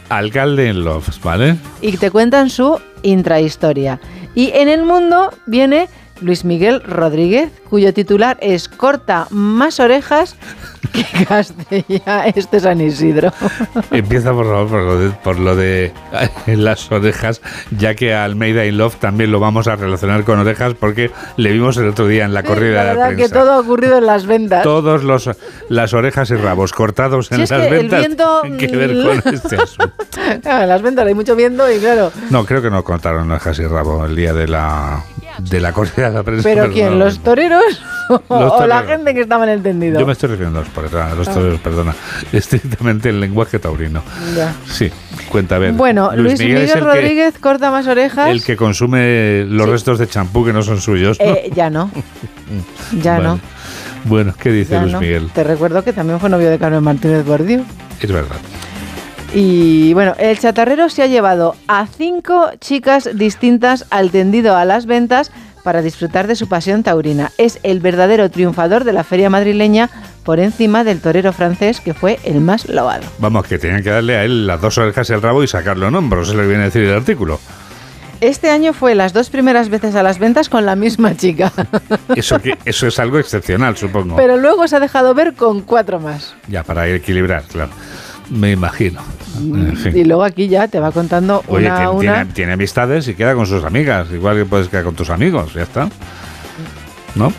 Alcalde 0.10 0.70
en 0.70 0.84
Love, 0.84 1.10
¿vale? 1.24 1.58
y 1.82 1.98
te 1.98 2.12
cuentan 2.12 2.50
su 2.50 2.80
intrahistoria. 3.02 4.00
Y 4.36 4.52
en 4.54 4.70
El 4.70 4.84
Mundo 4.84 5.32
viene 5.48 5.88
Luis 6.22 6.46
Miguel 6.46 6.82
Rodríguez, 6.84 7.52
cuyo 7.70 7.94
titular 7.94 8.38
es 8.42 8.70
Corta 8.70 9.28
más 9.32 9.80
orejas 9.80 10.36
que. 11.68 12.04
Este 12.36 12.58
es 12.58 12.64
San 12.64 12.82
Isidro. 12.82 13.32
Empieza 13.92 14.32
por 14.34 14.46
favor 14.46 14.68
por 14.70 14.82
lo 14.82 14.98
de, 15.00 15.10
por 15.24 15.40
lo 15.40 15.56
de 15.56 15.92
las 16.48 16.92
orejas, 16.92 17.42
ya 17.78 17.96
que 17.96 18.14
a 18.14 18.24
Almeida 18.24 18.66
in 18.66 18.78
Love 18.78 18.96
también 18.98 19.32
lo 19.32 19.40
vamos 19.40 19.68
a 19.68 19.76
relacionar 19.76 20.24
con 20.24 20.40
orejas 20.40 20.74
porque 20.80 21.12
le 21.38 21.52
vimos 21.52 21.78
el 21.78 21.88
otro 21.90 22.08
día 22.08 22.26
en 22.26 22.34
la 22.34 22.44
corrida 22.44 22.76
La 22.76 22.82
de 22.82 22.88
la 22.88 22.94
verdad 22.94 23.10
que 23.10 23.16
prensa. 23.16 23.36
todo 23.36 23.52
ha 23.54 23.60
ocurrido 23.60 23.98
en 23.98 24.06
las 24.06 24.26
ventas. 24.26 24.64
Todos 24.64 25.04
los 25.04 25.30
las 25.70 25.94
orejas 25.94 26.30
y 26.32 26.36
rabos 26.36 26.74
cortados 26.74 27.32
en 27.32 27.48
Si 27.48 27.54
las 27.54 27.70
ventas 27.70 28.00
viento- 28.00 28.42
tienen 28.42 28.60
que 28.60 28.78
ver 28.78 29.22
con 29.24 29.34
este 29.34 29.56
asunto. 29.56 29.92
Claro, 30.42 30.64
en 30.64 30.70
las 30.70 30.82
ventas 30.82 31.06
hay 31.08 31.14
mucho 31.14 31.36
viento 31.36 31.70
y 31.72 31.80
claro. 31.80 32.12
No, 32.30 32.46
creo 32.46 32.62
que 32.62 32.70
no 32.70 32.84
contaron 32.84 33.30
orejas 33.32 33.60
y 33.60 33.66
rabo 33.68 34.06
el 34.06 34.16
día 34.16 34.34
de 34.34 34.48
la 34.48 35.04
de 35.40 35.60
la 35.60 35.74
corrida 35.74 36.10
de 36.10 36.16
la 36.16 36.24
prensa. 36.24 36.44
¿Pero 36.44 36.72
quién? 36.72 36.98
¿Los 36.98 37.20
toreros 37.20 37.82
o, 38.28 38.66
la 38.68 38.84
gente 38.84 39.14
que 39.14 39.22
está 39.22 39.38
mal 39.38 39.50
entendido? 39.50 40.00
Yo 40.00 40.06
me 40.06 40.14
estoy 40.14 40.30
refiriendo 40.30 40.60
a 40.60 40.64
los, 40.64 40.72
por- 40.72 40.96
a 40.98 41.14
los 41.16 41.28
Ah. 41.28 41.34
toreros, 41.34 41.60
perdona. 41.60 41.96
Estrictamente 42.32 43.10
el 43.10 43.20
lenguaje 43.20 43.60
taurino. 43.60 44.02
Ya. 44.36 44.54
Sí, 44.68 44.92
cuenta 45.30 45.56
a 45.56 45.60
ver. 45.60 45.74
Bueno, 45.74 46.12
Luis, 46.16 46.40
Miguel, 46.40 46.64
el 46.64 46.74
que- 46.74 46.80
Rodríguez 46.80 47.40
corta 47.40 47.72
más 47.72 47.88
orejas. 47.88 48.30
el 48.30 48.44
que 48.44 48.56
consume 48.56 49.46
los 49.48 49.68
restos 49.68 50.00
de 50.00 50.08
champú 50.08 50.46
que 50.46 50.54
no 50.54 50.62
son 50.64 50.80
suyos. 50.82 51.18
¿no? 51.20 51.26
Eh, 51.26 51.52
ya 51.56 51.70
no. 51.70 51.90
Ya 53.02 53.14
Vale. 53.14 53.24
no. 53.26 53.40
Bueno, 54.06 54.34
¿qué 54.40 54.52
dice 54.52 54.74
ya 54.74 54.82
Luis 54.82 54.94
no. 54.94 55.00
Miguel? 55.00 55.30
Te 55.34 55.44
recuerdo 55.44 55.84
que 55.84 55.92
también 55.94 56.20
fue 56.20 56.30
novio 56.30 56.50
de 56.52 56.60
Carmen 56.60 56.84
Martínez 56.84 57.26
Bordiú. 57.26 57.64
Es 58.00 58.12
verdad. 58.12 58.36
Y 59.34 59.94
bueno, 59.94 60.14
el 60.18 60.38
chatarrero 60.40 60.90
se 60.90 61.02
ha 61.04 61.08
llevado 61.08 61.56
a 61.68 61.88
cinco 61.88 62.52
chicas 62.62 63.10
distintas 63.16 63.86
al 63.90 64.12
tendido 64.12 64.56
a 64.56 64.64
las 64.64 64.86
ventas 64.86 65.32
para 65.66 65.82
disfrutar 65.82 66.28
de 66.28 66.36
su 66.36 66.48
pasión 66.48 66.84
taurina. 66.84 67.32
Es 67.40 67.60
el 67.64 67.80
verdadero 67.80 68.30
triunfador 68.30 68.84
de 68.84 68.94
la 68.94 69.04
feria 69.04 69.32
madrileña 69.32 69.90
por 70.24 70.40
encima 70.40 70.84
del 70.84 71.02
torero 71.02 71.34
francés 71.34 71.82
que 71.82 71.96
fue 71.96 72.20
el 72.24 72.40
más 72.40 72.70
loado. 72.70 73.04
Vamos, 73.18 73.48
que 73.48 73.58
tenían 73.58 73.82
que 73.82 73.90
darle 73.90 74.16
a 74.16 74.24
él 74.24 74.46
las 74.46 74.62
dos 74.62 74.78
orejas 74.78 75.10
y 75.10 75.14
el 75.14 75.24
rabo 75.24 75.44
y 75.44 75.48
sacarlo 75.48 75.88
en 75.88 75.96
hombros, 75.96 76.30
es 76.30 76.36
lo 76.36 76.42
que 76.44 76.48
viene 76.48 76.62
a 76.62 76.66
decir 76.66 76.84
el 76.84 76.94
artículo. 76.94 77.40
Este 78.22 78.52
año 78.52 78.74
fue 78.74 78.94
las 78.94 79.12
dos 79.12 79.32
primeras 79.32 79.70
veces 79.70 79.96
a 79.96 80.04
las 80.04 80.20
ventas 80.20 80.50
con 80.50 80.66
la 80.66 80.76
misma 80.76 81.18
chica, 81.18 81.52
Eso, 82.16 82.40
que, 82.40 82.58
eso 82.64 82.88
es 82.88 83.00
algo 83.00 83.18
excepcional, 83.18 83.76
supongo. 83.76 84.16
pero 84.16 84.38
luego 84.38 84.68
se 84.68 84.76
ha 84.76 84.80
dejado 84.80 85.16
ver 85.16 85.34
con 85.34 85.62
cuatro 85.62 86.00
más. 86.00 86.36
Ya, 86.48 86.64
para 86.64 86.88
equilibrar, 86.88 87.44
claro. 87.44 87.72
Me 88.30 88.52
imagino. 88.52 89.02
En 89.38 89.76
fin. 89.78 89.96
Y 89.98 90.04
luego 90.06 90.24
aquí 90.24 90.48
ya 90.48 90.68
te 90.68 90.80
va 90.80 90.92
contando 90.92 91.44
Oye, 91.48 91.66
una 91.68 91.76
tiene, 91.78 91.90
una. 91.92 92.00
tiene- 92.14 92.34
tiene 92.34 92.54
amistades 92.54 93.08
y 93.08 93.16
queda 93.16 93.36
con 93.36 93.46
sus 93.46 93.64
amigas, 93.64 94.08
igual 94.14 94.38
que 94.38 94.46
puedes 94.46 94.70
quedar 94.70 94.84
con 94.86 94.96
tus 94.96 95.10
amigos, 95.10 95.54
ya 95.54 95.64
está. 95.64 95.90
¿No? 97.16 97.32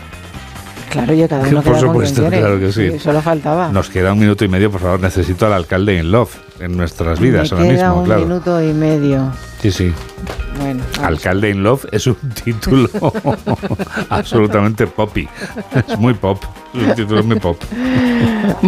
Claro, 0.89 1.13
ya 1.13 1.27
cada 1.27 1.41
uno 1.47 1.61
Por 1.61 1.63
queda 1.63 1.73
con 1.73 1.89
supuesto, 1.89 2.27
quien 2.29 2.39
claro 2.41 2.59
que 2.59 2.71
sí. 2.71 2.99
Solo 2.99 3.21
faltaba. 3.21 3.69
Nos 3.71 3.89
queda 3.89 4.13
un 4.13 4.19
minuto 4.19 4.45
y 4.45 4.47
medio, 4.47 4.71
por 4.71 4.79
favor. 4.81 4.99
Necesito 5.01 5.45
al 5.45 5.53
alcalde 5.53 5.97
in 5.97 6.11
love 6.11 6.31
en 6.59 6.75
nuestras 6.77 7.19
vidas 7.19 7.51
Me 7.51 7.57
ahora 7.57 7.69
queda 7.71 7.87
mismo, 7.87 7.99
un 7.99 8.05
claro. 8.05 8.21
minuto 8.21 8.61
y 8.61 8.73
medio. 8.73 9.31
Sí, 9.61 9.71
sí. 9.71 9.93
Bueno, 10.59 10.83
Alcalde 11.01 11.49
in 11.51 11.63
Love 11.63 11.85
es 11.91 12.07
un 12.07 12.15
título 12.43 12.89
absolutamente 14.09 14.87
poppy. 14.87 15.27
Es 15.87 15.97
muy 15.99 16.13
pop. 16.13 16.43
Es 16.73 16.83
un 16.83 16.95
título 16.95 17.23
muy 17.23 17.39
pop. 17.39 17.57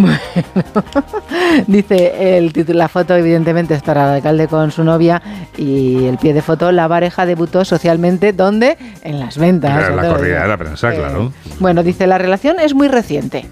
Dice 1.67 2.37
el 2.37 2.53
título, 2.53 2.77
la 2.77 2.87
foto 2.89 3.15
evidentemente 3.15 3.73
es 3.73 3.81
para 3.81 4.05
el 4.09 4.15
alcalde 4.15 4.47
con 4.47 4.71
su 4.71 4.83
novia 4.83 5.21
y 5.57 6.05
el 6.05 6.17
pie 6.17 6.33
de 6.33 6.41
foto, 6.41 6.71
la 6.71 6.87
pareja 6.87 7.25
debutó 7.25 7.65
socialmente, 7.65 8.33
¿dónde? 8.33 8.77
En 9.03 9.19
las 9.19 9.37
ventas. 9.37 9.75
Claro, 9.77 9.95
la 9.95 10.07
corrida 10.09 10.41
de 10.43 10.47
la 10.47 10.57
prensa, 10.57 10.93
Eh, 10.93 10.97
claro. 10.97 11.33
Bueno, 11.59 11.83
dice, 11.83 12.07
la 12.07 12.17
relación 12.17 12.59
es 12.59 12.73
muy 12.73 12.87
reciente. 12.87 13.45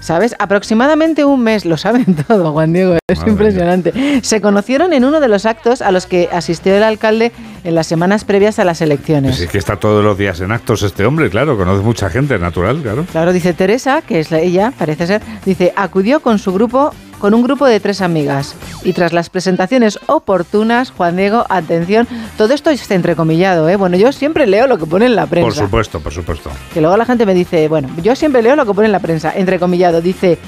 ¿Sabes? 0.00 0.34
Aproximadamente 0.38 1.24
un 1.24 1.42
mes, 1.42 1.64
lo 1.64 1.76
saben 1.76 2.04
todo, 2.28 2.52
Juan 2.52 2.72
Diego, 2.72 2.96
es 3.08 3.18
Madre 3.18 3.30
impresionante. 3.32 4.20
Se 4.22 4.40
conocieron 4.40 4.92
en 4.92 5.04
uno 5.04 5.20
de 5.20 5.28
los 5.28 5.46
actos 5.46 5.82
a 5.82 5.90
los 5.90 6.06
que 6.06 6.28
asistió 6.32 6.74
el 6.76 6.82
alcalde 6.82 7.32
en 7.64 7.74
las 7.74 7.86
semanas 7.86 8.24
previas 8.24 8.58
a 8.58 8.64
las 8.64 8.80
elecciones. 8.80 9.32
Pues 9.32 9.40
es 9.42 9.50
que 9.50 9.58
está 9.58 9.76
todos 9.76 10.04
los 10.04 10.16
días 10.16 10.40
en 10.40 10.52
actos 10.52 10.82
este 10.82 11.04
hombre, 11.04 11.30
claro. 11.30 11.56
Conoce 11.56 11.82
mucha 11.82 12.08
gente, 12.10 12.38
natural, 12.38 12.80
claro. 12.82 13.04
Claro, 13.10 13.32
dice 13.32 13.52
Teresa, 13.52 14.02
que 14.02 14.20
es 14.20 14.30
la- 14.30 14.40
ella, 14.40 14.72
parece 14.78 15.06
ser, 15.06 15.22
dice, 15.44 15.72
acudió 15.76 16.20
con 16.20 16.38
su 16.38 16.52
grupo, 16.52 16.92
con 17.18 17.34
un 17.34 17.42
grupo 17.42 17.66
de 17.66 17.80
tres 17.80 18.00
amigas. 18.00 18.54
Y 18.82 18.92
tras 18.92 19.12
las 19.12 19.30
presentaciones 19.30 19.98
oportunas, 20.06 20.90
Juan 20.90 21.16
Diego, 21.16 21.44
atención, 21.48 22.06
todo 22.36 22.54
esto 22.54 22.70
es 22.70 22.90
entrecomillado, 22.90 23.68
¿eh? 23.68 23.76
Bueno, 23.76 23.96
yo 23.96 24.12
siempre 24.12 24.46
leo 24.46 24.66
lo 24.66 24.78
que 24.78 24.86
pone 24.86 25.06
en 25.06 25.16
la 25.16 25.26
prensa. 25.26 25.46
Por 25.46 25.54
supuesto, 25.54 26.00
por 26.00 26.12
supuesto. 26.12 26.50
Que 26.72 26.80
luego 26.80 26.96
la 26.96 27.04
gente 27.04 27.26
me 27.26 27.34
dice, 27.34 27.68
bueno, 27.68 27.88
yo 28.02 28.14
siempre 28.16 28.42
leo 28.42 28.56
lo 28.56 28.66
que 28.66 28.74
pone 28.74 28.86
en 28.86 28.92
la 28.92 29.00
prensa, 29.00 29.32
entrecomillado. 29.34 30.00
Dice, 30.00 30.38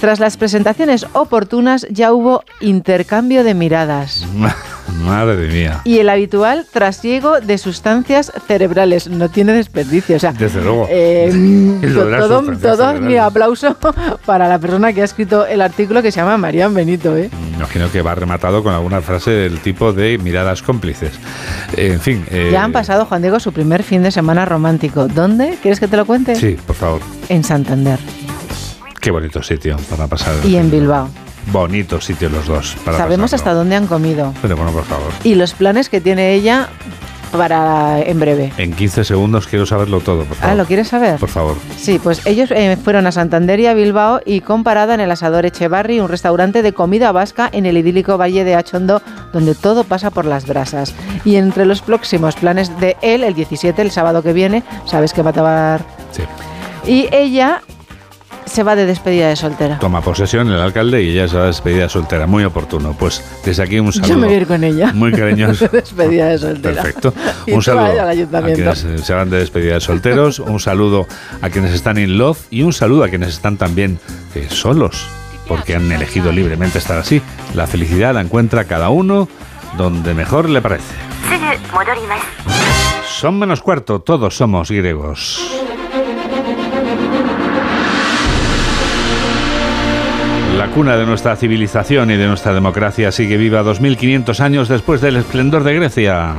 tras 0.00 0.20
las 0.20 0.36
presentaciones 0.36 1.06
oportunas 1.12 1.86
ya 1.90 2.12
hubo 2.12 2.44
intercambio 2.60 3.44
de 3.44 3.54
miradas. 3.54 4.26
Madre 5.04 5.48
mía. 5.48 5.80
Y 5.84 5.98
el 5.98 6.08
habitual 6.08 6.66
trasiego 6.72 7.40
de 7.40 7.58
sustancias 7.58 8.32
cerebrales. 8.46 9.08
No 9.08 9.28
tiene 9.28 9.52
desperdicio. 9.52 10.16
O 10.16 10.18
sea, 10.18 10.32
Desde 10.32 10.62
luego. 10.62 10.86
eh, 10.90 11.80
todo 12.18 12.42
todo 12.56 12.94
mi 13.00 13.16
aplauso 13.16 13.76
para 14.26 14.48
la 14.48 14.58
persona 14.58 14.92
que 14.92 15.02
ha 15.02 15.04
escrito 15.04 15.46
el 15.46 15.60
artículo 15.62 16.02
que 16.02 16.10
se 16.12 16.20
llama 16.20 16.36
Marian 16.36 16.74
Benito. 16.74 17.16
¿eh? 17.16 17.30
Imagino 17.56 17.90
que 17.90 18.02
va 18.02 18.14
rematado 18.14 18.62
con 18.62 18.72
alguna 18.72 19.00
frase 19.00 19.30
del 19.30 19.58
tipo 19.60 19.92
de 19.92 20.18
miradas 20.18 20.62
cómplices. 20.62 21.12
En 21.76 22.00
fin. 22.00 22.24
eh, 22.30 22.50
Ya 22.52 22.64
han 22.64 22.72
pasado, 22.72 23.04
Juan 23.06 23.22
Diego, 23.22 23.40
su 23.40 23.52
primer 23.52 23.82
fin 23.82 24.02
de 24.02 24.10
semana 24.10 24.44
romántico. 24.44 25.08
¿Dónde? 25.08 25.58
¿Quieres 25.62 25.80
que 25.80 25.88
te 25.88 25.96
lo 25.96 26.06
cuente? 26.06 26.34
Sí, 26.36 26.56
por 26.66 26.76
favor. 26.76 27.00
En 27.28 27.44
Santander 27.44 27.98
Qué 29.00 29.10
bonito 29.12 29.42
sitio 29.42 29.76
para 29.88 30.06
pasar. 30.08 30.34
y 30.44 30.56
en 30.56 30.70
Bilbao. 30.70 31.08
Bonito 31.52 32.00
sitio 32.00 32.28
los 32.28 32.46
dos. 32.46 32.76
Para 32.84 32.98
Sabemos 32.98 33.30
pasarlo. 33.30 33.50
hasta 33.50 33.58
dónde 33.58 33.76
han 33.76 33.86
comido 33.86 34.34
Pero 34.42 34.56
bueno, 34.56 34.72
por 34.72 34.84
favor. 34.84 35.12
y 35.24 35.34
los 35.34 35.54
planes 35.54 35.88
que 35.88 36.00
tiene 36.00 36.34
ella 36.34 36.68
para 37.32 38.00
en 38.00 38.18
breve. 38.18 38.52
En 38.56 38.72
15 38.72 39.04
segundos 39.04 39.46
quiero 39.46 39.66
saberlo 39.66 40.00
todo, 40.00 40.24
por 40.24 40.34
favor. 40.36 40.50
Ah, 40.50 40.54
¿lo 40.54 40.64
quieres 40.64 40.88
saber? 40.88 41.18
Por 41.18 41.28
favor. 41.28 41.56
Sí, 41.76 41.98
pues 42.02 42.24
ellos 42.26 42.50
eh, 42.50 42.78
fueron 42.82 43.06
a 43.06 43.12
Santander 43.12 43.60
y 43.60 43.66
a 43.66 43.74
Bilbao 43.74 44.20
y 44.24 44.40
con 44.40 44.64
parada 44.64 44.94
en 44.94 45.00
el 45.00 45.10
Asador 45.10 45.44
Echevarri, 45.44 46.00
un 46.00 46.08
restaurante 46.08 46.62
de 46.62 46.72
comida 46.72 47.12
vasca 47.12 47.48
en 47.52 47.66
el 47.66 47.76
idílico 47.76 48.16
Valle 48.16 48.44
de 48.44 48.54
Achondo, 48.54 49.02
donde 49.34 49.54
todo 49.54 49.84
pasa 49.84 50.10
por 50.10 50.24
las 50.24 50.46
brasas. 50.46 50.94
Y 51.26 51.36
entre 51.36 51.66
los 51.66 51.82
próximos 51.82 52.34
planes 52.36 52.78
de 52.80 52.96
él, 53.02 53.22
el 53.22 53.34
17, 53.34 53.82
el 53.82 53.90
sábado 53.90 54.22
que 54.22 54.32
viene, 54.32 54.62
sabes 54.86 55.12
que 55.12 55.20
va 55.22 55.30
a 55.30 55.34
tomar... 55.34 55.80
Sí. 56.12 56.22
Y 56.90 57.08
ella 57.12 57.60
se 58.48 58.62
va 58.62 58.76
de 58.76 58.86
despedida 58.86 59.28
de 59.28 59.36
soltera. 59.36 59.78
Toma 59.78 60.00
posesión 60.00 60.50
el 60.50 60.60
alcalde 60.60 61.02
y 61.02 61.10
ella 61.10 61.28
se 61.28 61.36
va 61.36 61.44
a 61.44 61.46
despedida 61.46 61.88
soltera. 61.88 62.26
Muy 62.26 62.44
oportuno. 62.44 62.94
Pues 62.98 63.22
desde 63.44 63.62
aquí 63.62 63.78
un 63.78 63.92
saludo. 63.92 64.08
Yo 64.08 64.18
me 64.18 64.26
voy 64.26 64.34
a 64.34 64.38
ir 64.38 64.46
con 64.46 64.64
ella. 64.64 64.92
Muy 64.92 65.12
cariñoso. 65.12 65.68
despedida 65.72 66.30
de 66.30 66.38
soltera. 66.38 66.82
Perfecto. 66.82 67.14
Y 67.46 67.52
Un 67.52 67.62
saludo 67.62 68.02
a 68.08 68.42
quienes 68.42 68.86
se 69.02 69.14
van 69.14 69.30
de 69.30 69.38
despedida 69.38 69.74
de 69.74 69.80
solteros, 69.80 70.38
un 70.38 70.60
saludo 70.60 71.06
a 71.40 71.50
quienes 71.50 71.72
están 71.72 71.98
in 71.98 72.18
love 72.18 72.38
y 72.50 72.62
un 72.62 72.72
saludo 72.72 73.04
a 73.04 73.08
quienes 73.08 73.30
están 73.30 73.56
también 73.56 73.98
eh, 74.34 74.46
solos, 74.50 75.06
porque 75.46 75.74
han 75.74 75.90
elegido 75.92 76.32
libremente 76.32 76.78
estar 76.78 76.98
así. 76.98 77.22
La 77.54 77.66
felicidad 77.66 78.14
la 78.14 78.20
encuentra 78.20 78.64
cada 78.64 78.88
uno 78.88 79.28
donde 79.76 80.14
mejor 80.14 80.48
le 80.48 80.60
parece. 80.60 80.94
Son 83.06 83.38
menos 83.38 83.62
cuarto, 83.62 84.00
todos 84.00 84.36
somos 84.36 84.70
griegos. 84.70 85.57
La 90.58 90.72
cuna 90.72 90.96
de 90.96 91.06
nuestra 91.06 91.36
civilización 91.36 92.10
y 92.10 92.16
de 92.16 92.26
nuestra 92.26 92.52
democracia 92.52 93.12
sigue 93.12 93.36
viva 93.36 93.62
2500 93.62 94.40
años 94.40 94.68
después 94.68 95.00
del 95.00 95.16
esplendor 95.16 95.62
de 95.62 95.74
Grecia. 95.74 96.34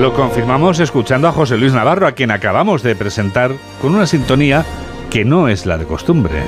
Lo 0.00 0.12
confirmamos 0.14 0.80
escuchando 0.80 1.28
a 1.28 1.32
José 1.32 1.56
Luis 1.58 1.72
Navarro, 1.72 2.08
a 2.08 2.12
quien 2.12 2.32
acabamos 2.32 2.82
de 2.82 2.96
presentar 2.96 3.52
con 3.80 3.94
una 3.94 4.04
sintonía 4.04 4.66
que 5.10 5.24
no 5.24 5.46
es 5.46 5.64
la 5.64 5.78
de 5.78 5.84
costumbre. 5.84 6.42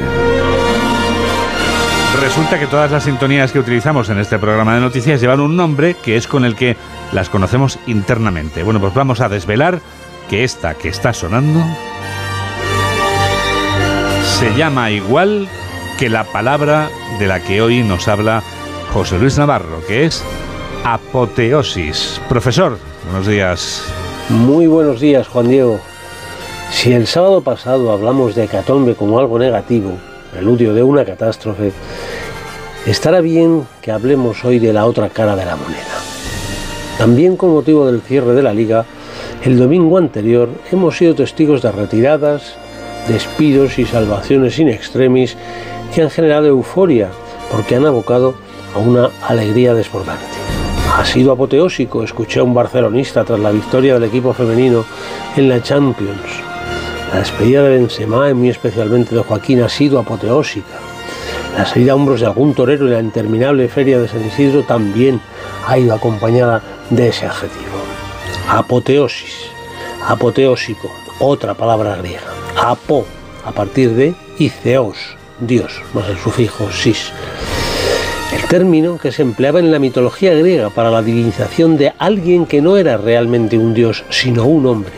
Resulta 2.20 2.58
que 2.58 2.66
todas 2.66 2.90
las 2.90 3.04
sintonías 3.04 3.52
que 3.52 3.60
utilizamos 3.60 4.08
en 4.10 4.18
este 4.18 4.40
programa 4.40 4.74
de 4.74 4.80
noticias 4.80 5.20
llevan 5.20 5.38
un 5.38 5.56
nombre 5.56 5.94
que 6.02 6.16
es 6.16 6.26
con 6.26 6.44
el 6.44 6.56
que 6.56 6.76
las 7.12 7.28
conocemos 7.28 7.78
internamente. 7.86 8.64
Bueno, 8.64 8.80
pues 8.80 8.92
vamos 8.92 9.20
a 9.20 9.28
desvelar 9.28 9.80
que 10.28 10.42
esta 10.42 10.74
que 10.74 10.88
está 10.88 11.12
sonando 11.12 11.64
se 14.24 14.52
llama 14.56 14.90
igual 14.90 15.48
que 16.00 16.08
la 16.08 16.24
palabra 16.24 16.88
de 17.18 17.26
la 17.26 17.40
que 17.40 17.60
hoy 17.60 17.82
nos 17.82 18.08
habla 18.08 18.42
José 18.94 19.18
Luis 19.18 19.36
Navarro, 19.36 19.84
que 19.86 20.06
es 20.06 20.24
apoteosis. 20.82 22.18
Profesor, 22.26 22.78
buenos 23.04 23.26
días. 23.26 23.84
Muy 24.30 24.66
buenos 24.66 24.98
días, 24.98 25.28
Juan 25.28 25.50
Diego. 25.50 25.78
Si 26.70 26.94
el 26.94 27.06
sábado 27.06 27.42
pasado 27.42 27.92
hablamos 27.92 28.34
de 28.34 28.44
hecatombe 28.44 28.94
como 28.94 29.18
algo 29.18 29.38
negativo, 29.38 29.92
preludio 30.32 30.72
de 30.72 30.82
una 30.82 31.04
catástrofe, 31.04 31.70
estará 32.86 33.20
bien 33.20 33.66
que 33.82 33.92
hablemos 33.92 34.42
hoy 34.42 34.58
de 34.58 34.72
la 34.72 34.86
otra 34.86 35.10
cara 35.10 35.36
de 35.36 35.44
la 35.44 35.56
moneda. 35.56 36.00
También 36.96 37.36
con 37.36 37.52
motivo 37.52 37.84
del 37.84 38.00
cierre 38.00 38.32
de 38.32 38.42
la 38.42 38.54
liga, 38.54 38.86
el 39.44 39.58
domingo 39.58 39.98
anterior 39.98 40.48
hemos 40.72 40.96
sido 40.96 41.14
testigos 41.14 41.60
de 41.60 41.72
retiradas, 41.72 42.54
despidos 43.06 43.78
y 43.78 43.84
salvaciones 43.84 44.58
in 44.58 44.68
extremis 44.68 45.36
que 45.94 46.02
han 46.02 46.10
generado 46.10 46.46
euforia 46.46 47.10
porque 47.50 47.76
han 47.76 47.86
abocado 47.86 48.34
a 48.74 48.78
una 48.78 49.10
alegría 49.26 49.74
desbordante. 49.74 50.24
Ha 50.96 51.04
sido 51.04 51.32
apoteósico, 51.32 52.02
escuché 52.02 52.40
a 52.40 52.42
un 52.42 52.54
barcelonista 52.54 53.24
tras 53.24 53.40
la 53.40 53.50
victoria 53.50 53.94
del 53.94 54.04
equipo 54.04 54.32
femenino 54.32 54.84
en 55.36 55.48
la 55.48 55.62
Champions. 55.62 56.20
La 57.12 57.20
despedida 57.20 57.62
de 57.62 57.78
Benzema 57.78 58.28
y 58.28 58.34
muy 58.34 58.50
especialmente 58.50 59.14
de 59.14 59.22
Joaquín 59.22 59.62
ha 59.62 59.68
sido 59.68 59.98
apoteósica. 59.98 60.78
La 61.56 61.66
salida 61.66 61.92
a 61.92 61.94
hombros 61.94 62.20
de 62.20 62.26
algún 62.26 62.54
torero 62.54 62.86
en 62.86 62.92
la 62.92 63.00
interminable 63.00 63.68
feria 63.68 63.98
de 63.98 64.08
San 64.08 64.24
Isidro 64.24 64.62
también 64.62 65.20
ha 65.66 65.78
ido 65.78 65.94
acompañada 65.94 66.62
de 66.90 67.08
ese 67.08 67.26
adjetivo. 67.26 67.78
Apoteosis, 68.48 69.46
apoteósico, 70.06 70.90
otra 71.18 71.54
palabra 71.54 71.96
griega. 71.96 72.32
Apo, 72.56 73.04
a 73.44 73.52
partir 73.52 73.90
de 73.90 74.14
y 74.38 74.50
theos, 74.50 75.16
Dios, 75.40 75.82
más 75.94 76.08
el 76.08 76.18
sufijo 76.18 76.70
sis. 76.70 77.12
El 78.32 78.46
término 78.48 78.98
que 78.98 79.10
se 79.10 79.22
empleaba 79.22 79.58
en 79.58 79.72
la 79.72 79.78
mitología 79.78 80.34
griega 80.34 80.70
para 80.70 80.90
la 80.90 81.02
divinización 81.02 81.76
de 81.76 81.92
alguien 81.98 82.46
que 82.46 82.60
no 82.60 82.76
era 82.76 82.96
realmente 82.96 83.58
un 83.58 83.74
dios, 83.74 84.04
sino 84.10 84.44
un 84.44 84.66
hombre. 84.66 84.92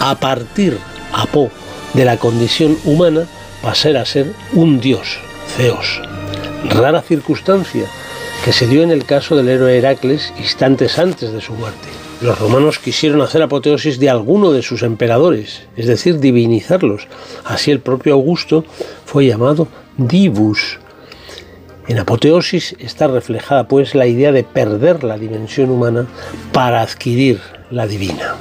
A 0.00 0.16
partir, 0.16 0.78
apo, 1.12 1.50
de 1.94 2.04
la 2.04 2.18
condición 2.18 2.76
humana, 2.84 3.26
pasar 3.62 3.96
a 3.96 4.04
ser 4.04 4.32
un 4.52 4.80
dios, 4.80 5.18
Zeus. 5.56 6.02
Rara 6.68 7.00
circunstancia 7.00 7.86
que 8.44 8.52
se 8.52 8.66
dio 8.66 8.82
en 8.82 8.90
el 8.90 9.04
caso 9.04 9.34
del 9.34 9.48
héroe 9.48 9.78
Heracles 9.78 10.32
instantes 10.38 10.98
antes 10.98 11.32
de 11.32 11.40
su 11.40 11.54
muerte. 11.54 11.95
Los 12.22 12.38
romanos 12.38 12.78
quisieron 12.78 13.20
hacer 13.20 13.42
apoteosis 13.42 13.98
de 13.98 14.08
alguno 14.08 14.50
de 14.50 14.62
sus 14.62 14.82
emperadores, 14.82 15.64
es 15.76 15.86
decir, 15.86 16.18
divinizarlos. 16.18 17.08
Así 17.44 17.70
el 17.70 17.80
propio 17.80 18.14
Augusto 18.14 18.64
fue 19.04 19.26
llamado 19.26 19.68
divus. 19.98 20.78
En 21.88 21.98
apoteosis 21.98 22.74
está 22.78 23.06
reflejada 23.06 23.68
pues 23.68 23.94
la 23.94 24.06
idea 24.06 24.32
de 24.32 24.44
perder 24.44 25.04
la 25.04 25.18
dimensión 25.18 25.70
humana 25.70 26.06
para 26.52 26.80
adquirir 26.80 27.40
la 27.70 27.86
divina. 27.86 28.36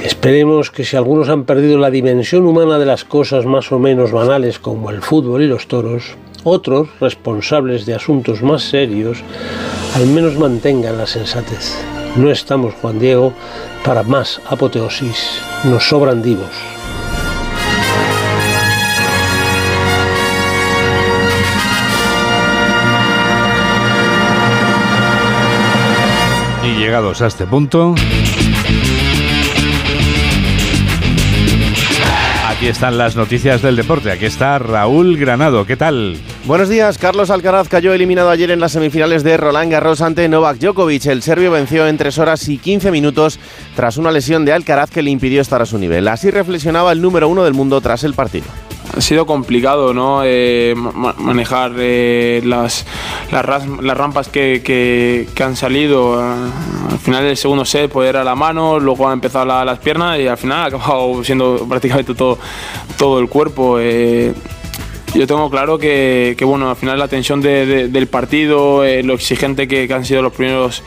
Esperemos 0.00 0.70
que 0.70 0.84
si 0.84 0.96
algunos 0.96 1.28
han 1.28 1.44
perdido 1.44 1.76
la 1.78 1.90
dimensión 1.90 2.46
humana 2.46 2.78
de 2.78 2.86
las 2.86 3.04
cosas 3.04 3.46
más 3.46 3.72
o 3.72 3.80
menos 3.80 4.12
banales 4.12 4.60
como 4.60 4.90
el 4.90 5.02
fútbol 5.02 5.42
y 5.42 5.48
los 5.48 5.66
toros, 5.66 6.16
otros, 6.44 6.88
responsables 7.00 7.84
de 7.84 7.94
asuntos 7.94 8.42
más 8.42 8.62
serios, 8.62 9.18
al 9.96 10.06
menos 10.06 10.38
mantengan 10.38 10.96
la 10.96 11.06
sensatez. 11.08 11.95
No 12.16 12.30
estamos, 12.30 12.72
Juan 12.80 12.98
Diego, 12.98 13.34
para 13.84 14.02
más 14.02 14.40
apoteosis. 14.48 15.38
Nos 15.64 15.86
sobran 15.86 16.22
divos. 16.22 16.48
Y 26.64 26.78
llegados 26.78 27.20
a 27.20 27.26
este 27.26 27.46
punto, 27.46 27.94
aquí 32.48 32.68
están 32.68 32.96
las 32.96 33.14
noticias 33.14 33.60
del 33.60 33.76
deporte. 33.76 34.10
Aquí 34.10 34.24
está 34.24 34.58
Raúl 34.58 35.18
Granado. 35.18 35.66
¿Qué 35.66 35.76
tal? 35.76 36.16
Buenos 36.46 36.68
días, 36.68 36.96
Carlos 36.96 37.30
Alcaraz 37.30 37.68
cayó 37.68 37.92
eliminado 37.92 38.30
ayer 38.30 38.52
en 38.52 38.60
las 38.60 38.70
semifinales 38.70 39.24
de 39.24 39.36
Roland 39.36 39.72
Garros 39.72 40.00
ante 40.00 40.28
Novak 40.28 40.58
Djokovic. 40.58 41.06
El 41.06 41.22
serbio 41.22 41.50
venció 41.50 41.88
en 41.88 41.96
3 41.96 42.18
horas 42.18 42.48
y 42.48 42.58
15 42.58 42.92
minutos 42.92 43.40
tras 43.74 43.96
una 43.96 44.12
lesión 44.12 44.44
de 44.44 44.52
Alcaraz 44.52 44.88
que 44.90 45.02
le 45.02 45.10
impidió 45.10 45.40
estar 45.40 45.60
a 45.60 45.66
su 45.66 45.76
nivel. 45.76 46.06
Así 46.06 46.30
reflexionaba 46.30 46.92
el 46.92 47.02
número 47.02 47.28
uno 47.28 47.42
del 47.42 47.52
mundo 47.54 47.80
tras 47.80 48.04
el 48.04 48.14
partido. 48.14 48.46
Ha 48.96 49.00
sido 49.00 49.26
complicado 49.26 49.92
¿no? 49.92 50.20
Eh, 50.24 50.74
ma- 50.76 51.16
manejar 51.18 51.72
eh, 51.78 52.40
las, 52.44 52.86
las, 53.32 53.44
rampas 53.96 54.28
que, 54.28 54.62
que- 54.64 55.42
han 55.42 55.56
salido. 55.56 56.20
Eh, 56.22 56.34
Al 56.92 56.98
final 57.00 57.24
del 57.24 57.36
segundo 57.36 57.64
set 57.64 57.90
pues 57.90 58.08
era 58.08 58.22
la 58.22 58.36
mano, 58.36 58.78
luego 58.78 59.08
han 59.08 59.14
empezado 59.14 59.44
la- 59.46 59.64
las 59.64 59.80
piernas 59.80 60.20
y 60.20 60.28
al 60.28 60.38
final 60.38 60.58
ha 60.58 60.64
acabado 60.66 61.24
siendo 61.24 61.66
prácticamente 61.68 62.14
todo, 62.14 62.38
todo 62.96 63.18
el 63.18 63.28
cuerpo. 63.28 63.78
Eh, 63.80 64.32
yo 65.14 65.26
tengo 65.26 65.48
claro 65.50 65.78
que, 65.78 66.36
bueno, 66.42 66.68
al 66.68 66.76
final 66.76 66.98
la 66.98 67.08
tensión 67.08 67.40
de- 67.40 67.64
de- 67.66 67.88
del 67.88 68.06
partido, 68.06 68.84
eh, 68.84 69.02
lo 69.02 69.14
exigente 69.14 69.66
que, 69.66 69.88
han 69.92 70.04
sido 70.04 70.20
los 70.22 70.32
primeros 70.32 70.82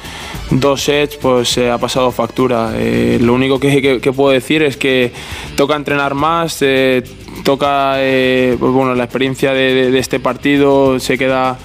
dos 0.51 0.84
sets, 0.84 1.15
pues 1.17 1.57
eh, 1.57 1.70
ha 1.72 1.78
pasado 1.78 2.11
factura. 2.11 2.72
Eh, 2.76 3.17
lo 3.22 3.34
único 3.34 3.59
que, 3.59 3.99
puedo 4.15 4.32
decir 4.32 4.61
es 4.61 4.78
que 4.78 5.11
toca 5.55 5.76
entrenar 5.76 6.13
más, 6.13 6.63
toca, 7.43 7.95
pues 7.97 8.59
bueno, 8.59 8.93
la 8.95 9.03
experiencia 9.05 9.53
de 9.53 9.97
este 9.97 10.20
partido 10.20 10.99
se 10.99 11.17
queda 11.17 11.57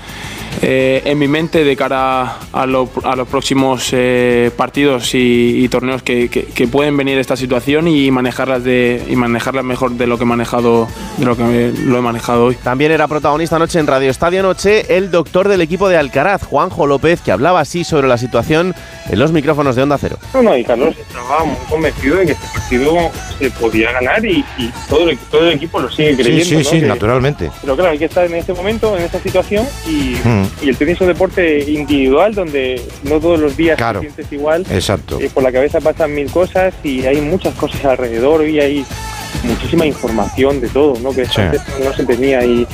eh, 0.62 1.02
en 1.04 1.18
mi 1.18 1.28
mente 1.28 1.64
de 1.64 1.76
cara 1.76 2.36
a, 2.52 2.66
lo- 2.66 2.88
a 3.02 3.16
los 3.16 3.28
próximos 3.28 3.88
eh, 3.92 4.50
partidos 4.56 5.14
y, 5.14 5.64
y 5.64 5.68
torneos 5.68 6.02
que, 6.02 6.28
que- 6.28 6.44
que 6.46 6.68
pueden 6.68 6.96
venir 6.96 7.18
esta 7.18 7.36
situación 7.36 7.88
y 7.88 8.10
manejarlas 8.10 8.64
de 8.64 9.02
y 9.08 9.16
manejarlas 9.16 9.64
mejor 9.64 9.92
de 9.92 10.06
lo 10.06 10.16
que 10.18 10.24
he 10.24 10.26
manejado 10.26 10.88
de 11.18 11.24
lo 11.24 11.36
que 11.36 11.42
me- 11.42 11.72
lo 11.72 11.98
he 11.98 12.00
manejado 12.00 12.46
hoy. 12.46 12.56
También 12.56 12.92
era 12.92 13.08
protagonista 13.08 13.56
anoche 13.56 13.78
en 13.78 13.86
Radio 13.86 14.10
Estadio 14.10 14.42
Noche 14.42 14.96
el 14.96 15.10
doctor 15.10 15.48
del 15.48 15.60
equipo 15.60 15.88
de 15.88 15.96
Alcaraz, 15.96 16.42
Juanjo 16.44 16.86
López, 16.86 17.20
que 17.20 17.32
hablaba 17.32 17.60
así 17.60 17.84
sobre 17.84 18.08
la 18.08 18.18
situación 18.18 18.74
en 19.10 19.18
los 19.18 19.32
micrófonos 19.32 19.76
de 19.76 19.82
Onda 19.82 19.98
Cero. 19.98 20.16
No, 20.32 20.42
no, 20.42 20.56
y 20.56 20.64
Carlos 20.64 20.94
estaba 20.98 21.44
muy 21.44 21.56
convencido 21.68 22.16
de 22.16 22.26
que 22.26 22.32
este 22.32 22.46
partido 22.54 23.10
se 23.38 23.50
podía 23.50 23.92
ganar 23.92 24.24
y, 24.24 24.44
y 24.58 24.70
todo, 24.88 25.08
el, 25.10 25.18
todo 25.18 25.42
el 25.48 25.54
equipo 25.54 25.80
lo 25.80 25.90
sigue 25.90 26.14
creyendo. 26.16 26.44
sí, 26.44 26.56
¿no? 26.56 26.64
sí, 26.64 26.80
Que- 26.80 26.86
naturalmente. 26.86 27.50
Pero 27.60 27.74
claro, 27.76 27.90
hay 27.90 27.98
que 27.98 28.06
estar 28.06 28.24
en 28.24 28.34
este 28.34 28.52
momento, 28.54 28.96
en 28.96 29.04
esta 29.04 29.20
situación 29.20 29.66
y, 29.86 30.14
Mm. 30.24 30.43
Y 30.62 30.68
el 30.68 30.76
tenis 30.76 30.94
es 30.96 31.00
un 31.02 31.08
deporte 31.08 31.58
individual 31.70 32.34
donde 32.34 32.80
no 33.04 33.20
todos 33.20 33.38
los 33.40 33.56
días 33.56 33.76
Claro. 33.76 34.00
te 34.00 34.06
sientes 34.10 34.32
igual. 34.32 34.64
Exacto. 34.70 35.18
Eh, 35.20 35.30
por 35.32 35.42
la 35.42 35.52
cabeza 35.52 35.80
pasan 35.80 36.14
mil 36.14 36.30
cosas 36.30 36.74
y 36.82 37.04
hay 37.06 37.20
muchas 37.20 37.54
cosas 37.54 37.84
alrededor 37.84 38.46
y 38.48 38.60
hay 38.60 38.84
muchísima 39.44 39.84
información 39.86 40.60
de 40.60 40.68
todo, 40.68 40.98
¿no? 41.00 41.12
Que 41.12 41.26
Sí. 41.26 41.40
antes 41.40 41.60
no 41.84 41.92
se 41.92 42.04
tenía 42.04 42.44
y, 42.44 42.66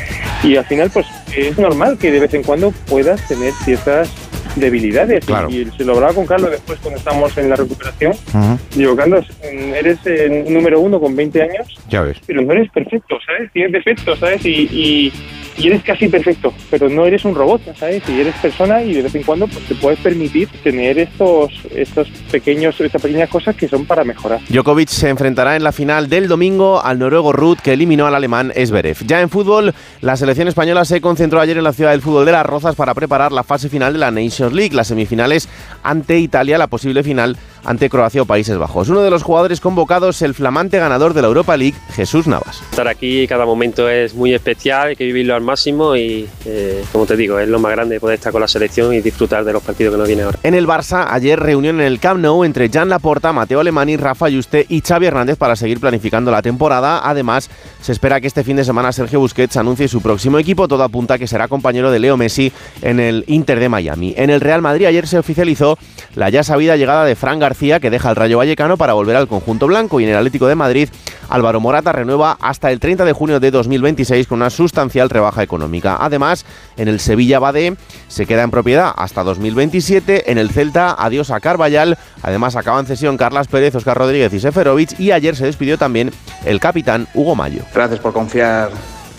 y 0.44 0.56
al 0.56 0.64
final 0.66 0.90
pues 0.92 1.06
es 1.36 1.58
normal 1.58 1.98
que 1.98 2.10
de 2.12 2.20
vez 2.20 2.34
en 2.34 2.42
cuando 2.42 2.70
puedas 2.88 3.26
tener 3.28 3.52
ciertas 3.64 4.10
debilidades 4.56 5.24
Claro. 5.24 5.48
y, 5.48 5.64
se 5.76 5.84
lo 5.84 5.94
hablaba 5.94 6.12
con 6.12 6.26
Carlos 6.26 6.50
después 6.50 6.78
cuando 6.80 6.98
estamos 6.98 7.36
en 7.38 7.48
la 7.50 7.56
recuperación 7.56 8.12
Ujú. 8.34 8.58
digo 8.74 8.96
Carlos 8.96 9.24
eres 9.42 9.98
eh, 10.06 10.44
número 10.48 10.80
uno 10.80 10.98
con 11.00 11.14
20 11.14 11.40
años 11.42 11.68
Ya 11.88 12.02
ves. 12.02 12.16
pero 12.26 12.42
no 12.42 12.52
eres 12.52 12.68
perfecto, 12.72 13.16
¿sabes? 13.24 13.50
Tienes 13.52 13.72
defectos, 13.72 14.18
¿sabes? 14.18 14.44
Y, 14.44 14.50
y, 14.72 15.12
y 15.61 15.66
eres 15.66 15.82
casi 15.82 16.08
perfecto, 16.08 16.54
pero 16.70 16.88
no 16.88 17.04
eres 17.04 17.24
un 17.24 17.34
robot, 17.34 17.61
¿sabes? 17.76 18.02
Y 18.08 18.20
eres 18.20 18.34
persona 18.36 18.82
y 18.82 18.94
de 18.94 19.02
vez 19.02 19.14
en 19.14 19.22
cuando 19.22 19.46
pues, 19.46 19.62
te 19.66 19.74
puedes 19.74 19.98
permitir 19.98 20.48
tener 20.62 20.98
estos, 20.98 21.52
estos 21.74 22.08
pequeños, 22.30 22.80
estas 22.80 23.02
pequeñas 23.02 23.28
cosas 23.28 23.54
que 23.54 23.68
son 23.68 23.84
para 23.84 24.02
mejorar. 24.02 24.40
Djokovic 24.48 24.88
se 24.88 25.11
enfrentará 25.11 25.56
en 25.56 25.62
la 25.62 25.72
final 25.72 26.08
del 26.08 26.28
domingo 26.28 26.82
al 26.82 26.98
noruego 26.98 27.32
Ruth, 27.32 27.58
que 27.62 27.74
eliminó 27.74 28.06
al 28.06 28.14
alemán 28.14 28.52
Zverev. 28.54 28.96
Ya 29.06 29.20
en 29.20 29.28
fútbol, 29.28 29.74
la 30.00 30.16
selección 30.16 30.48
española 30.48 30.84
se 30.86 31.00
concentró 31.02 31.40
ayer 31.40 31.58
en 31.58 31.64
la 31.64 31.74
ciudad 31.74 31.90
del 31.90 32.00
fútbol 32.00 32.24
de 32.24 32.32
Las 32.32 32.46
Rozas 32.46 32.74
para 32.74 32.94
preparar 32.94 33.30
la 33.30 33.44
fase 33.44 33.68
final 33.68 33.92
de 33.92 33.98
la 33.98 34.11
Nations 34.11 34.54
League, 34.54 34.74
las 34.74 34.88
semifinales 34.88 35.48
ante 35.82 36.18
Italia, 36.18 36.56
la 36.56 36.68
posible 36.68 37.02
final 37.02 37.36
ante 37.64 37.88
Croacia 37.88 38.22
o 38.22 38.24
Países 38.24 38.56
Bajos. 38.58 38.88
Uno 38.88 39.02
de 39.02 39.11
los 39.11 39.22
jugadores 39.22 39.61
convocados, 39.61 40.22
el 40.22 40.34
flamante 40.34 40.78
ganador 40.78 41.14
de 41.14 41.22
la 41.22 41.28
Europa 41.28 41.56
League, 41.56 41.76
Jesús 41.94 42.26
Navas. 42.26 42.62
Estar 42.70 42.88
aquí, 42.88 43.26
cada 43.26 43.44
momento 43.44 43.88
es 43.88 44.14
muy 44.14 44.34
especial, 44.34 44.88
hay 44.88 44.96
que 44.96 45.04
vivirlo 45.04 45.34
al 45.34 45.42
máximo 45.42 45.96
y, 45.96 46.28
eh, 46.44 46.84
como 46.92 47.06
te 47.06 47.16
digo, 47.16 47.38
es 47.38 47.48
lo 47.48 47.58
más 47.58 47.72
grande 47.72 48.00
poder 48.00 48.16
estar 48.16 48.32
con 48.32 48.40
la 48.40 48.48
selección 48.48 48.94
y 48.94 49.00
disfrutar 49.00 49.44
de 49.44 49.52
los 49.52 49.62
partidos 49.62 49.92
que 49.92 49.98
nos 49.98 50.06
vienen 50.06 50.26
ahora. 50.26 50.38
En 50.42 50.54
el 50.54 50.66
Barça, 50.66 51.06
ayer 51.11 51.38
reunión 51.38 51.80
en 51.80 51.86
el 51.86 52.00
Camp 52.00 52.20
Nou 52.20 52.44
entre 52.44 52.68
Jan 52.68 52.88
Laporta, 52.88 53.32
Mateo 53.32 53.61
Alemani, 53.61 53.96
Rafa 53.96 54.28
Yuste 54.28 54.66
y 54.68 54.80
Xavi 54.80 55.06
Hernández 55.06 55.36
para 55.36 55.56
seguir 55.56 55.80
planificando 55.80 56.30
la 56.30 56.42
temporada. 56.42 57.00
Además, 57.04 57.50
se 57.80 57.92
espera 57.92 58.20
que 58.20 58.26
este 58.26 58.44
fin 58.44 58.56
de 58.56 58.64
semana 58.64 58.92
Sergio 58.92 59.20
Busquets 59.20 59.56
anuncie 59.56 59.88
su 59.88 60.00
próximo 60.00 60.38
equipo. 60.38 60.68
Todo 60.68 60.82
apunta 60.82 61.18
que 61.18 61.26
será 61.26 61.48
compañero 61.48 61.90
de 61.90 61.98
Leo 61.98 62.16
Messi 62.16 62.52
en 62.82 63.00
el 63.00 63.24
Inter 63.26 63.61
de 63.61 63.68
Miami. 63.68 64.14
En 64.16 64.30
el 64.30 64.40
Real 64.40 64.62
Madrid 64.62 64.86
ayer 64.86 65.06
se 65.06 65.18
oficializó 65.18 65.78
la 66.14 66.28
ya 66.30 66.42
sabida 66.42 66.76
llegada 66.76 67.04
de 67.04 67.16
Fran 67.16 67.38
García, 67.38 67.49
que 67.80 67.90
deja 67.90 68.11
el 68.11 68.16
Rayo 68.16 68.38
Vallecano 68.38 68.76
para 68.76 68.92
volver 68.92 69.16
al 69.16 69.28
conjunto 69.28 69.66
blanco. 69.66 70.01
Y 70.01 70.05
en 70.05 70.11
el 70.11 70.16
Atlético 70.16 70.46
de 70.46 70.55
Madrid, 70.55 70.88
Álvaro 71.28 71.61
Morata 71.61 71.92
renueva 71.92 72.36
hasta 72.40 72.70
el 72.70 72.80
30 72.80 73.05
de 73.05 73.12
junio 73.12 73.40
de 73.40 73.51
2026 73.51 74.26
con 74.26 74.38
una 74.38 74.51
sustancial 74.51 75.11
rebaja 75.11 75.42
económica. 75.42 75.96
Además, 76.01 76.46
en 76.76 76.88
el 76.88 77.01
Sevilla 77.01 77.38
Badé 77.38 77.76
se 78.09 78.26
queda 78.26 78.42
en 78.42 78.51
propiedad 78.51 78.92
hasta 78.96 79.24
2027. 79.24 80.30
En 80.30 80.38
el 80.38 80.51
Celta, 80.51 80.94
adiós 80.98 81.30
a 81.30 81.40
Carvallal. 81.40 81.98
Además, 82.22 82.57
acaban 82.57 82.86
cesión 82.86 83.16
Carlas 83.16 83.48
Pérez, 83.48 83.74
Oscar 83.74 83.98
Rodríguez 83.98 84.32
y 84.32 84.40
Seferovic. 84.40 84.98
Y 85.01 85.12
ayer 85.12 85.34
se 85.36 85.44
despidió 85.44 85.76
también 85.76 86.12
el 86.44 86.61
capitán 86.61 87.09
Hugo 87.14 87.34
Mayo. 87.34 87.64
Gracias 87.74 88.01
por 88.01 88.12
confiar 88.12 88.70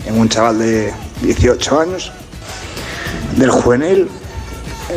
en 0.05 0.19
un 0.19 0.29
chaval 0.29 0.57
de 0.59 0.93
18 1.21 1.79
años, 1.79 2.11
del 3.37 3.51
juvenil, 3.51 4.07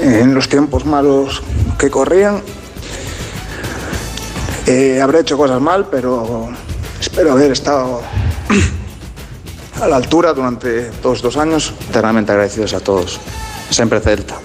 en 0.00 0.34
los 0.34 0.48
tiempos 0.48 0.86
malos 0.86 1.42
que 1.78 1.90
corrían. 1.90 2.42
Eh, 4.66 5.00
habré 5.00 5.20
hecho 5.20 5.36
cosas 5.36 5.60
mal, 5.60 5.88
pero 5.90 6.48
espero 6.98 7.32
haber 7.32 7.52
estado 7.52 8.00
a 9.80 9.86
la 9.86 9.96
altura 9.96 10.32
durante 10.32 10.84
todos 11.02 11.18
estos 11.18 11.36
años. 11.36 11.74
Eternamente 11.90 12.32
agradecidos 12.32 12.72
a 12.72 12.80
todos. 12.80 13.20
Siempre 13.70 14.00
Celta. 14.00 14.36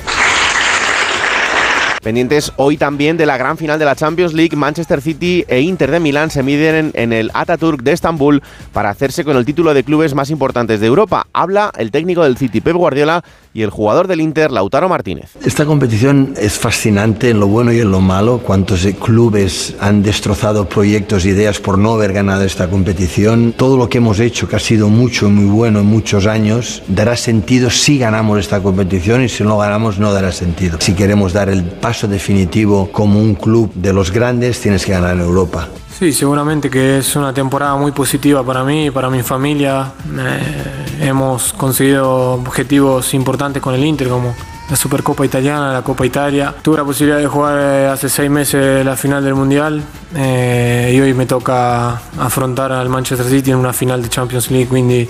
Pendientes 2.02 2.54
hoy 2.56 2.78
también 2.78 3.18
de 3.18 3.26
la 3.26 3.38
gran 3.38 3.58
final 3.58 3.78
de 3.78 3.84
la 3.84 3.96
Champions 3.96 4.34
League, 4.34 4.56
Manchester 4.56 5.02
City 5.02 5.44
e 5.50 5.60
Inter 5.60 5.92
de 5.92 6.00
Milán 6.00 6.32
se 6.32 6.44
miden 6.44 6.92
en, 6.94 7.12
el 7.12 7.30
Ataturk 7.34 7.84
de 7.84 7.92
Estambul 7.92 8.42
para 8.72 8.90
hacerse 8.90 9.26
con 9.26 9.36
el 9.36 9.44
título 9.44 9.74
de 9.74 9.84
clubes 9.84 10.16
más 10.16 10.30
importantes 10.30 10.80
de 10.80 10.88
Europa. 10.88 11.28
Habla 11.34 11.72
el 11.78 11.92
técnico 11.92 12.24
del 12.24 12.38
City, 12.38 12.62
Pep 12.62 12.76
Guardiola, 12.76 13.24
y 13.54 13.64
el 13.64 13.72
jugador 13.72 14.08
del 14.08 14.22
Inter, 14.22 14.52
Lautaro 14.52 14.88
Martínez. 14.88 15.32
Esta 15.44 15.66
competición 15.66 16.36
es 16.38 16.58
fascinante 16.58 17.32
en 17.32 17.40
lo 17.40 17.48
bueno 17.48 17.74
y 17.74 17.80
en 17.80 17.92
lo 17.92 18.00
malo. 18.00 18.40
Cuántos 18.46 18.86
clubes 19.04 19.76
han 19.82 20.04
destrozado 20.04 20.70
proyectos, 20.70 21.26
ideas 21.26 21.60
por 21.60 21.78
no 21.78 21.94
haber 21.94 22.14
ganado 22.14 22.44
esta 22.44 22.70
competición. 22.70 23.54
Todo 23.58 23.76
lo 23.76 23.90
que 23.90 23.98
hemos 23.98 24.20
hecho, 24.20 24.48
que 24.48 24.56
ha 24.56 24.60
sido 24.60 24.88
mucho 24.88 25.28
y 25.28 25.32
muy 25.32 25.50
bueno 25.50 25.80
en 25.80 25.88
muchos 25.88 26.28
años, 26.28 26.84
dará 26.88 27.18
sentido 27.18 27.70
si 27.70 27.98
ganamos 27.98 28.40
esta 28.40 28.62
competición 28.62 29.24
y 29.24 29.30
si 29.30 29.44
no 29.44 29.58
ganamos 29.58 30.00
no 30.00 30.14
dará 30.14 30.32
sentido. 30.32 30.78
Si 30.80 30.94
queremos 30.94 31.34
dar 31.34 31.50
el 31.50 31.64
paso 31.64 31.89
definitivo 32.08 32.92
como 32.92 33.20
un 33.20 33.36
club 33.36 33.72
de 33.74 33.94
los 33.94 34.12
grandes, 34.12 34.60
tienes 34.62 34.86
que 34.86 34.92
ganar 34.92 35.16
en 35.16 35.22
Europa. 35.22 35.68
Sí, 35.98 36.14
seguramente 36.14 36.70
que 36.70 37.00
es 37.00 37.16
una 37.18 37.34
temporada 37.34 37.76
muy 37.76 37.92
positiva 37.92 38.42
para 38.42 38.64
mí 38.64 38.86
y 38.86 38.92
para 38.92 39.10
mi 39.10 39.22
familia. 39.22 39.92
Eh, 40.18 41.08
hemos 41.08 41.52
conseguido 41.52 42.34
objetivos 42.34 43.14
importantes 43.14 43.62
con 43.62 43.76
el 43.76 43.84
Inter, 43.84 44.08
como 44.08 44.34
la 44.70 44.76
Supercopa 44.76 45.26
Italiana, 45.26 45.74
la 45.74 45.82
Copa 45.82 46.06
Italia. 46.06 46.56
Tuve 46.62 46.78
la 46.78 46.86
posibilidad 46.86 47.20
de 47.20 47.28
jugar 47.28 47.58
eh, 47.60 47.88
hace 47.88 48.08
seis 48.08 48.30
meses 48.30 48.86
la 48.86 48.96
final 48.96 49.24
del 49.24 49.36
Mundial 49.36 49.84
eh, 50.16 50.94
y 50.96 51.02
hoy 51.02 51.14
me 51.14 51.26
toca 51.26 52.00
afrontar 52.18 52.72
al 52.72 52.88
Manchester 52.88 53.28
City 53.28 53.52
en 53.52 53.58
una 53.58 53.74
final 53.74 54.02
de 54.02 54.10
Champions 54.10 54.52
League, 54.52 54.68
quindi 54.68 55.10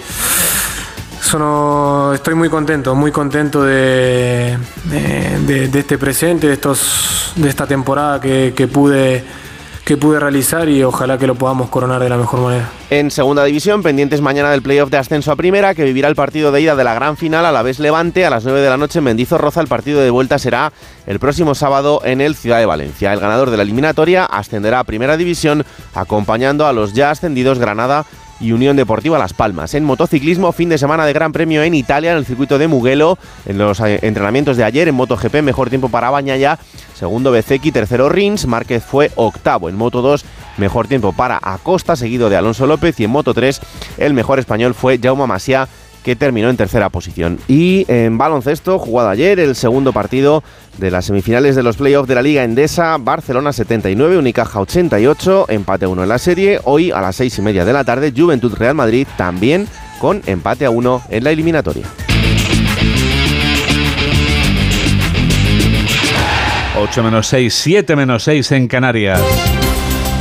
sono, 1.21 2.13
estoy 2.13 2.35
muy 2.35 2.49
contento, 2.49 2.95
muy 2.95 3.11
contento 3.11 3.63
de, 3.63 4.57
este 5.73 5.97
presente, 5.97 6.47
de, 6.47 7.49
esta 7.49 7.67
temporada 7.67 8.19
que, 8.19 8.53
que 8.55 8.67
pude 8.67 9.23
que 9.89 9.97
pude 9.97 10.19
realizar 10.19 10.69
y 10.69 10.83
ojalá 10.83 11.17
que 11.17 11.25
lo 11.25 11.33
podamos 11.33 11.69
coronar 11.69 11.99
de 11.99 12.09
la 12.09 12.17
mejor 12.17 12.41
manera. 12.41 12.69
En 12.91 13.09
segunda 13.09 13.43
división, 13.43 13.81
pendientes 13.81 14.21
mañana 14.21 14.51
del 14.51 14.61
playoff 14.61 14.91
de 14.91 14.97
ascenso 14.97 15.31
a 15.31 15.35
primera, 15.35 15.73
que 15.73 15.83
vivirá 15.83 16.07
el 16.07 16.13
partido 16.13 16.51
de 16.51 16.61
ida 16.61 16.75
de 16.75 16.83
la 16.83 16.93
gran 16.93 17.17
final 17.17 17.43
a 17.43 17.51
la 17.51 17.63
vez 17.63 17.79
Levante 17.79 18.23
a 18.23 18.29
las 18.29 18.43
9 18.43 18.61
de 18.61 18.69
la 18.69 18.77
noche 18.77 18.99
en 18.99 19.05
Mendizorroza. 19.05 19.61
El 19.61 19.67
partido 19.67 19.99
de 19.99 20.11
vuelta 20.11 20.37
será 20.37 20.71
el 21.07 21.17
próximo 21.17 21.55
sábado 21.55 22.01
en 22.03 22.21
el 22.21 22.35
Ciudad 22.35 22.59
de 22.59 22.67
Valencia. 22.67 23.11
El 23.11 23.19
ganador 23.19 23.49
de 23.49 23.57
la 23.57 23.63
eliminatoria 23.63 24.25
ascenderá 24.25 24.81
a 24.81 24.83
primera 24.83 25.17
división 25.17 25.65
acompañando 25.95 26.67
a 26.67 26.73
los 26.73 26.93
ya 26.93 27.09
ascendidos 27.09 27.57
Granada 27.57 28.05
y 28.39 28.51
Unión 28.51 28.77
Deportiva 28.77 29.17
Las 29.17 29.33
Palmas. 29.33 29.73
En 29.73 29.83
motociclismo, 29.83 30.51
fin 30.51 30.69
de 30.69 30.77
semana 30.77 31.05
de 31.05 31.13
Gran 31.13 31.31
Premio 31.31 31.63
en 31.63 31.73
Italia, 31.73 32.11
en 32.11 32.17
el 32.17 32.25
circuito 32.25 32.57
de 32.57 32.67
Mugello, 32.67 33.17
en 33.45 33.57
los 33.57 33.79
eh, 33.81 33.99
entrenamientos 34.01 34.57
de 34.57 34.63
ayer, 34.63 34.87
en 34.87 34.95
MotoGP, 34.95 35.41
mejor 35.41 35.69
tiempo 35.69 35.89
para 35.89 36.09
Bañaya, 36.09 36.57
segundo 36.95 37.31
Bezeki, 37.31 37.71
tercero 37.71 38.09
Rins, 38.09 38.45
Márquez 38.45 38.83
fue 38.83 39.11
octavo. 39.15 39.69
En 39.69 39.75
Moto 39.75 40.01
2, 40.01 40.23
mejor 40.57 40.87
tiempo 40.87 41.13
para 41.13 41.39
Acosta, 41.41 41.95
seguido 41.95 42.29
de 42.29 42.37
Alonso 42.37 42.65
López, 42.67 42.99
y 42.99 43.05
en 43.05 43.11
Moto 43.11 43.33
3, 43.33 43.59
el 43.97 44.13
mejor 44.13 44.39
español 44.39 44.73
fue 44.73 44.99
Jaume 45.01 45.27
Masia, 45.27 45.67
que 46.03 46.15
terminó 46.15 46.49
en 46.49 46.57
tercera 46.57 46.89
posición. 46.89 47.39
Y 47.47 47.85
en 47.87 48.17
baloncesto, 48.17 48.79
jugado 48.79 49.09
ayer, 49.09 49.39
el 49.39 49.55
segundo 49.55 49.93
partido 49.93 50.43
de 50.79 50.91
las 50.91 51.05
semifinales 51.05 51.55
de 51.55 51.63
los 51.63 51.77
playoffs 51.77 52.07
de 52.07 52.15
la 52.15 52.21
Liga 52.21 52.43
Endesa, 52.43 52.97
Barcelona 52.97 53.53
79, 53.53 54.17
Unicaja 54.17 54.59
88, 54.59 55.45
empate 55.49 55.85
a 55.85 55.89
1 55.89 56.03
en 56.03 56.09
la 56.09 56.17
serie. 56.17 56.59
Hoy 56.63 56.91
a 56.91 57.01
las 57.01 57.15
seis 57.15 57.37
y 57.37 57.41
media 57.41 57.65
de 57.65 57.73
la 57.73 57.83
tarde, 57.83 58.13
Juventud 58.15 58.53
Real 58.53 58.75
Madrid 58.75 59.07
también 59.17 59.67
con 59.99 60.21
empate 60.25 60.65
a 60.65 60.69
1 60.69 61.03
en 61.09 61.23
la 61.23 61.31
eliminatoria. 61.31 61.85
8 66.77 67.03
menos 67.03 67.27
6, 67.27 67.53
7 67.53 67.95
menos 67.95 68.23
6 68.23 68.51
en 68.53 68.67
Canarias. 68.67 69.68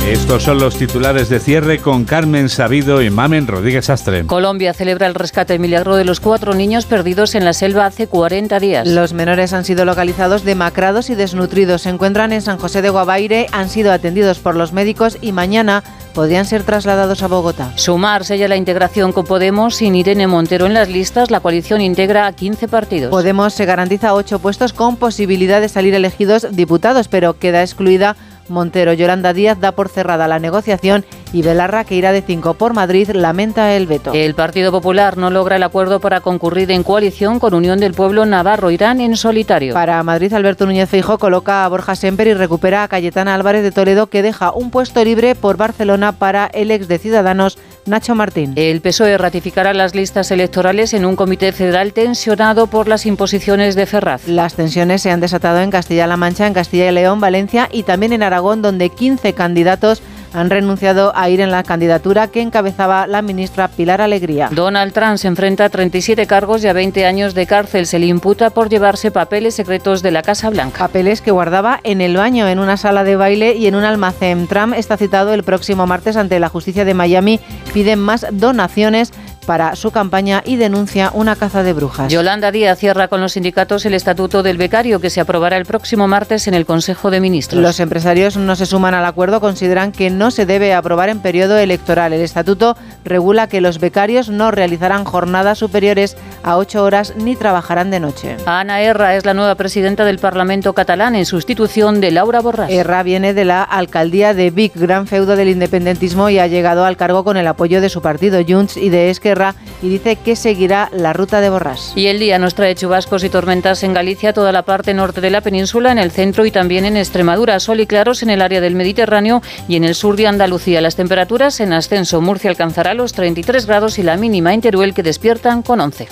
Estos 0.09 0.41
son 0.41 0.59
los 0.59 0.75
titulares 0.75 1.29
de 1.29 1.39
cierre 1.39 1.77
con 1.77 2.03
Carmen 2.03 2.49
Sabido 2.49 3.03
y 3.03 3.11
Mamen 3.11 3.45
Rodríguez 3.45 3.91
Astre. 3.91 4.25
Colombia 4.25 4.73
celebra 4.73 5.05
el 5.05 5.13
rescate 5.13 5.59
milagro 5.59 5.95
de 5.95 6.03
los 6.03 6.19
cuatro 6.19 6.55
niños 6.55 6.87
perdidos 6.87 7.35
en 7.35 7.45
la 7.45 7.53
selva 7.53 7.85
hace 7.85 8.07
40 8.07 8.59
días. 8.59 8.87
Los 8.87 9.13
menores 9.13 9.53
han 9.53 9.65
sido 9.65 9.85
localizados 9.85 10.43
demacrados 10.43 11.11
y 11.11 11.15
desnutridos. 11.15 11.83
Se 11.83 11.89
encuentran 11.89 12.33
en 12.33 12.41
San 12.41 12.57
José 12.57 12.81
de 12.81 12.89
Guavaire, 12.89 13.45
han 13.51 13.69
sido 13.69 13.91
atendidos 13.91 14.39
por 14.39 14.55
los 14.55 14.73
médicos 14.73 15.15
y 15.21 15.31
mañana 15.31 15.83
podrían 16.15 16.45
ser 16.45 16.63
trasladados 16.63 17.21
a 17.21 17.27
Bogotá. 17.27 17.71
Sumar 17.75 18.25
sella 18.25 18.47
la 18.47 18.57
integración 18.57 19.11
con 19.11 19.27
Podemos 19.27 19.75
sin 19.75 19.93
Irene 19.93 20.25
Montero 20.25 20.65
en 20.65 20.73
las 20.73 20.89
listas. 20.89 21.29
La 21.29 21.39
coalición 21.39 21.81
integra 21.81 22.25
a 22.25 22.33
15 22.33 22.67
partidos. 22.67 23.11
Podemos 23.11 23.53
se 23.53 23.65
garantiza 23.65 24.15
ocho 24.15 24.39
puestos 24.39 24.73
con 24.73 24.97
posibilidad 24.97 25.61
de 25.61 25.69
salir 25.69 25.93
elegidos 25.93 26.47
diputados, 26.49 27.07
pero 27.07 27.37
queda 27.37 27.61
excluida 27.61 28.15
Montero. 28.49 28.93
Yolanda 28.93 29.33
Díaz 29.33 29.59
da 29.59 29.73
por 29.73 29.89
cerrada 29.89 30.27
la 30.27 30.39
negociación 30.39 31.05
y 31.33 31.41
Belarra, 31.41 31.83
que 31.83 31.95
irá 31.95 32.11
de 32.11 32.21
5 32.21 32.55
por 32.55 32.73
Madrid, 32.73 33.09
lamenta 33.13 33.73
el 33.75 33.87
veto. 33.87 34.11
El 34.13 34.35
Partido 34.35 34.71
Popular 34.71 35.17
no 35.17 35.29
logra 35.29 35.55
el 35.55 35.63
acuerdo 35.63 35.99
para 35.99 36.21
concurrir 36.21 36.71
en 36.71 36.83
coalición 36.83 37.39
con 37.39 37.53
Unión 37.53 37.79
del 37.79 37.93
Pueblo 37.93 38.25
Navarro. 38.25 38.71
Irán 38.71 39.01
en 39.01 39.15
solitario. 39.15 39.73
Para 39.73 40.01
Madrid, 40.03 40.33
Alberto 40.33 40.65
Núñez 40.65 40.89
Feijóo 40.89 41.17
coloca 41.17 41.65
a 41.65 41.67
Borja 41.67 41.95
Semper 41.95 42.27
y 42.27 42.33
recupera 42.33 42.83
a 42.83 42.87
Cayetana 42.87 43.35
Álvarez 43.35 43.63
de 43.63 43.71
Toledo, 43.71 44.07
que 44.07 44.21
deja 44.21 44.51
un 44.51 44.71
puesto 44.71 45.03
libre 45.03 45.35
por 45.35 45.57
Barcelona 45.57 46.13
para 46.13 46.47
el 46.47 46.71
ex 46.71 46.87
de 46.87 46.99
Ciudadanos, 46.99 47.57
Nacho 47.85 48.15
Martín. 48.15 48.53
El 48.55 48.81
PSOE 48.81 49.17
ratificará 49.17 49.73
las 49.73 49.95
listas 49.95 50.31
electorales 50.31 50.93
en 50.93 51.05
un 51.05 51.15
comité 51.15 51.51
federal 51.51 51.93
tensionado 51.93 52.67
por 52.67 52.87
las 52.87 53.05
imposiciones 53.05 53.75
de 53.75 53.85
Ferraz. 53.85 54.27
Las 54.27 54.55
tensiones 54.55 55.01
se 55.01 55.11
han 55.11 55.19
desatado 55.19 55.59
en 55.59 55.71
Castilla-La 55.71 56.17
Mancha, 56.17 56.47
en 56.47 56.53
Castilla 56.53 56.89
y 56.89 56.93
León, 56.93 57.19
Valencia 57.19 57.67
y 57.71 57.83
también 57.83 58.13
en 58.13 58.23
Aragón, 58.23 58.61
donde 58.61 58.89
15 58.89 59.33
candidatos 59.33 60.01
han 60.33 60.49
renunciado 60.49 61.11
a 61.15 61.29
ir 61.29 61.41
en 61.41 61.51
la 61.51 61.63
candidatura 61.63 62.27
que 62.27 62.41
encabezaba 62.41 63.07
la 63.07 63.21
ministra 63.21 63.67
Pilar 63.67 64.01
Alegría. 64.01 64.49
Donald 64.51 64.93
Trump 64.93 65.17
se 65.17 65.27
enfrenta 65.27 65.65
a 65.65 65.69
37 65.69 66.25
cargos 66.27 66.63
y 66.63 66.67
a 66.67 66.73
20 66.73 67.05
años 67.05 67.33
de 67.33 67.45
cárcel. 67.45 67.85
Se 67.85 67.99
le 67.99 68.07
imputa 68.07 68.49
por 68.49 68.69
llevarse 68.69 69.11
papeles 69.11 69.55
secretos 69.55 70.01
de 70.01 70.11
la 70.11 70.21
Casa 70.21 70.49
Blanca. 70.49 70.79
Papeles 70.79 71.21
que 71.21 71.31
guardaba 71.31 71.79
en 71.83 72.01
el 72.01 72.17
baño, 72.17 72.47
en 72.47 72.59
una 72.59 72.77
sala 72.77 73.03
de 73.03 73.15
baile 73.15 73.55
y 73.55 73.67
en 73.67 73.75
un 73.75 73.83
almacén. 73.83 74.47
Trump 74.47 74.73
está 74.75 74.97
citado 74.97 75.33
el 75.33 75.43
próximo 75.43 75.87
martes 75.87 76.17
ante 76.17 76.39
la 76.39 76.49
justicia 76.49 76.85
de 76.85 76.93
Miami. 76.93 77.39
Piden 77.73 77.99
más 77.99 78.25
donaciones 78.31 79.11
para 79.49 79.75
su 79.75 79.89
campaña 79.89 80.43
y 80.45 80.57
denuncia 80.57 81.09
una 81.11 81.35
caza 81.35 81.63
de 81.63 81.73
brujas. 81.73 82.13
Yolanda 82.13 82.51
Díaz 82.51 82.77
cierra 82.77 83.07
con 83.07 83.19
los 83.19 83.31
sindicatos 83.31 83.83
el 83.87 83.95
estatuto 83.95 84.43
del 84.43 84.59
becario 84.59 85.01
que 85.01 85.09
se 85.09 85.21
aprobará 85.21 85.57
el 85.57 85.65
próximo 85.65 86.07
martes 86.07 86.47
en 86.47 86.53
el 86.53 86.67
Consejo 86.67 87.09
de 87.09 87.19
Ministros. 87.19 87.59
Los 87.59 87.79
empresarios 87.79 88.37
no 88.37 88.55
se 88.55 88.67
suman 88.67 88.93
al 88.93 89.05
acuerdo, 89.05 89.41
consideran 89.41 89.91
que 89.91 90.11
no 90.11 90.29
se 90.29 90.45
debe 90.45 90.75
aprobar 90.75 91.09
en 91.09 91.19
periodo 91.19 91.57
electoral. 91.57 92.13
El 92.13 92.21
estatuto 92.21 92.77
regula 93.03 93.47
que 93.47 93.59
los 93.59 93.79
becarios 93.79 94.29
no 94.29 94.51
realizarán 94.51 95.03
jornadas 95.03 95.57
superiores 95.57 96.15
a 96.43 96.55
ocho 96.57 96.83
horas 96.83 97.15
ni 97.17 97.35
trabajarán 97.35 97.89
de 97.89 97.99
noche. 97.99 98.37
Ana 98.45 98.81
Erra 98.81 99.15
es 99.15 99.25
la 99.25 99.33
nueva 99.33 99.55
presidenta 99.55 100.05
del 100.05 100.19
Parlamento 100.19 100.73
catalán 100.73 101.15
en 101.15 101.25
sustitución 101.25 102.01
de 102.01 102.11
Laura 102.11 102.39
Borràs. 102.43 102.69
Erra 102.69 103.01
viene 103.01 103.33
de 103.33 103.45
la 103.45 103.63
alcaldía 103.63 104.35
de 104.35 104.51
Vic, 104.51 104.75
gran 104.75 105.07
feudo 105.07 105.35
del 105.35 105.49
independentismo 105.49 106.29
y 106.29 106.37
ha 106.37 106.45
llegado 106.45 106.85
al 106.85 106.97
cargo 106.97 107.23
con 107.23 107.35
el 107.35 107.47
apoyo 107.47 107.81
de 107.81 107.89
su 107.89 108.03
partido 108.03 108.39
Junts 108.47 108.77
y 108.77 108.89
de 108.89 109.09
Esquerra 109.09 109.38
y 109.81 109.89
dice 109.89 110.17
que 110.17 110.35
seguirá 110.35 110.89
la 110.91 111.13
ruta 111.13 111.41
de 111.41 111.49
Borrás. 111.49 111.93
Y 111.95 112.07
el 112.07 112.19
día 112.19 112.37
nos 112.39 112.55
trae 112.55 112.75
chubascos 112.75 113.23
y 113.23 113.29
tormentas 113.29 113.83
en 113.83 113.93
Galicia, 113.93 114.33
toda 114.33 114.51
la 114.51 114.63
parte 114.63 114.93
norte 114.93 115.21
de 115.21 115.29
la 115.29 115.41
península, 115.41 115.91
en 115.91 115.99
el 115.99 116.11
centro 116.11 116.45
y 116.45 116.51
también 116.51 116.85
en 116.85 116.97
Extremadura. 116.97 117.59
Sol 117.59 117.79
y 117.79 117.87
claros 117.87 118.23
en 118.23 118.29
el 118.29 118.41
área 118.41 118.61
del 118.61 118.75
Mediterráneo 118.75 119.41
y 119.67 119.75
en 119.75 119.83
el 119.83 119.95
sur 119.95 120.15
de 120.15 120.27
Andalucía. 120.27 120.81
Las 120.81 120.95
temperaturas 120.95 121.59
en 121.59 121.73
ascenso. 121.73 122.21
Murcia 122.21 122.49
alcanzará 122.49 122.93
los 122.93 123.13
33 123.13 123.65
grados 123.65 123.99
y 123.99 124.03
la 124.03 124.17
mínima 124.17 124.53
en 124.53 124.61
Teruel 124.61 124.93
que 124.93 125.03
despiertan 125.03 125.61
con 125.61 125.79
11. 125.79 126.07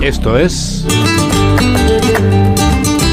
Esto 0.00 0.38
es... 0.38 0.86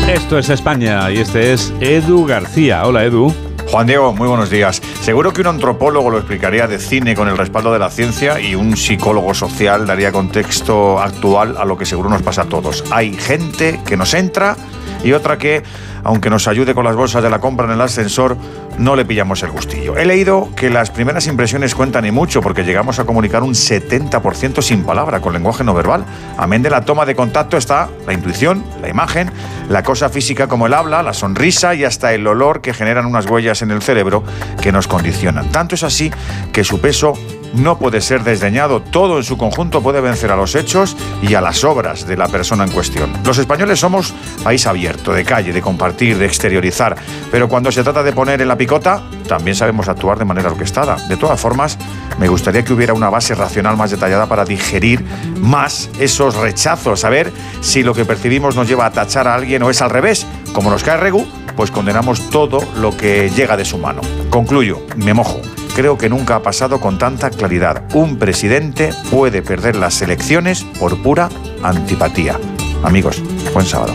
Esto 0.07 0.37
es 0.37 0.49
España 0.49 1.09
y 1.11 1.19
este 1.19 1.53
es 1.53 1.73
Edu 1.79 2.25
García. 2.25 2.85
Hola 2.85 3.05
Edu. 3.05 3.52
Juan 3.74 3.88
Diego, 3.88 4.13
muy 4.13 4.28
buenos 4.28 4.51
días. 4.51 4.84
Seguro 5.01 5.34
que 5.34 5.41
un 5.41 5.47
antropólogo 5.47 6.11
lo 6.11 6.19
explicaría 6.19 6.67
de 6.67 6.78
cine 6.78 7.15
con 7.15 7.28
el 7.28 7.36
respaldo 7.36 7.74
de 7.74 7.80
la 7.80 7.89
ciencia 7.89 8.39
y 8.39 8.53
un 8.53 8.78
psicólogo 8.78 9.34
social 9.34 9.88
daría 9.88 10.11
contexto 10.11 10.99
actual 10.99 11.57
a 11.57 11.65
lo 11.65 11.76
que 11.76 11.88
seguro 11.88 12.07
nos 12.07 12.21
pasa 12.21 12.43
a 12.43 12.45
todos. 12.45 12.84
Hay 12.91 13.15
gente 13.15 13.82
que 13.84 13.97
nos 13.97 14.13
entra 14.13 14.55
y 15.03 15.13
otra 15.13 15.39
que, 15.39 15.63
aunque 16.03 16.29
nos 16.29 16.47
ayude 16.47 16.73
con 16.73 16.85
las 16.85 16.95
bolsas 16.95 17.23
de 17.23 17.29
la 17.29 17.39
compra 17.39 17.65
en 17.65 17.73
el 17.73 17.81
ascensor, 17.81 18.37
no 18.77 18.95
le 18.95 19.05
pillamos 19.05 19.43
el 19.43 19.51
gustillo. 19.51 19.97
He 19.97 20.05
leído 20.05 20.49
que 20.55 20.69
las 20.69 20.91
primeras 20.91 21.27
impresiones 21.27 21.75
cuentan 21.75 22.05
y 22.05 22.11
mucho 22.11 22.41
porque 22.41 22.63
llegamos 22.63 22.99
a 22.99 23.05
comunicar 23.05 23.43
un 23.43 23.53
70% 23.53 24.61
sin 24.61 24.83
palabra, 24.83 25.21
con 25.21 25.33
lenguaje 25.33 25.63
no 25.63 25.73
verbal. 25.73 26.05
Amén 26.37 26.61
de 26.61 26.69
la 26.69 26.81
toma 26.81 27.05
de 27.05 27.15
contacto 27.15 27.57
está 27.57 27.89
la 28.05 28.13
intuición, 28.13 28.63
la 28.81 28.89
imagen, 28.89 29.31
la 29.69 29.83
cosa 29.83 30.09
física 30.09 30.47
como 30.47 30.67
el 30.67 30.73
habla, 30.73 31.03
la 31.03 31.13
sonrisa 31.13 31.75
y 31.75 31.83
hasta 31.83 32.13
el 32.13 32.25
olor 32.27 32.61
que 32.61 32.73
generan 32.73 33.05
unas 33.05 33.29
huellas 33.29 33.61
en 33.61 33.71
el 33.71 33.81
cerebro 33.81 34.23
que 34.61 34.71
nos 34.71 34.87
condicionan. 34.87 35.51
Tanto 35.51 35.75
es 35.75 35.83
así 35.83 36.11
que 36.51 36.63
su 36.63 36.81
peso 36.81 37.13
no 37.53 37.77
puede 37.77 38.01
ser 38.01 38.23
desdeñado. 38.23 38.81
Todo 38.81 39.17
en 39.17 39.23
su 39.23 39.37
conjunto 39.37 39.81
puede 39.81 40.01
vencer 40.01 40.31
a 40.31 40.35
los 40.35 40.55
hechos 40.55 40.97
y 41.21 41.33
a 41.35 41.41
las 41.41 41.63
obras 41.63 42.05
de 42.07 42.17
la 42.17 42.27
persona 42.27 42.63
en 42.63 42.71
cuestión. 42.71 43.11
Los 43.25 43.37
españoles 43.37 43.79
somos 43.79 44.13
país 44.43 44.67
abierto, 44.67 45.13
de 45.13 45.23
calle, 45.23 45.53
de 45.53 45.61
compartir, 45.61 46.17
de 46.17 46.25
exteriorizar, 46.25 46.95
pero 47.31 47.47
cuando 47.47 47.71
se 47.71 47.83
trata 47.83 48.03
de 48.03 48.13
poner 48.13 48.41
en 48.41 48.47
la 48.47 48.57
picota, 48.57 49.03
también 49.27 49.55
sabemos 49.55 49.87
actuar 49.87 50.19
de 50.19 50.25
manera 50.25 50.51
orquestada. 50.51 50.97
De 51.07 51.17
todas 51.17 51.39
formas, 51.39 51.77
me 52.19 52.27
gustaría 52.27 52.63
que 52.63 52.73
hubiera 52.73 52.93
una 52.93 53.09
base 53.09 53.35
racional 53.35 53.77
más 53.77 53.91
detallada 53.91 54.27
para 54.27 54.45
digerir 54.45 55.03
más 55.39 55.89
esos 55.99 56.35
rechazos, 56.35 56.99
saber 57.01 57.31
si 57.61 57.83
lo 57.83 57.93
que 57.93 58.05
percibimos 58.05 58.55
nos 58.55 58.67
lleva 58.67 58.85
a 58.85 58.91
tachar 58.91 59.27
a 59.27 59.35
alguien 59.35 59.63
o 59.63 59.69
es 59.69 59.81
al 59.81 59.89
revés. 59.89 60.25
Como 60.53 60.69
nos 60.69 60.83
cae 60.83 60.97
Regu, 60.97 61.25
pues 61.55 61.71
condenamos 61.71 62.29
todo 62.29 62.59
lo 62.77 62.95
que 62.95 63.29
llega 63.29 63.57
de 63.57 63.65
su 63.65 63.77
mano. 63.77 64.01
Concluyo, 64.29 64.81
me 64.97 65.13
mojo 65.13 65.41
creo 65.76 65.97
que 65.97 66.09
nunca 66.09 66.36
ha 66.36 66.41
pasado 66.41 66.80
con 66.80 66.97
tanta 66.97 67.30
claridad. 67.30 67.84
Un 67.93 68.17
presidente 68.17 68.91
puede 69.11 69.41
perder 69.41 69.76
las 69.76 70.01
elecciones 70.01 70.63
por 70.80 71.01
pura 71.01 71.30
antipatía. 71.61 72.39
Amigos, 72.84 73.21
buen 73.53 73.65
sábado. 73.65 73.93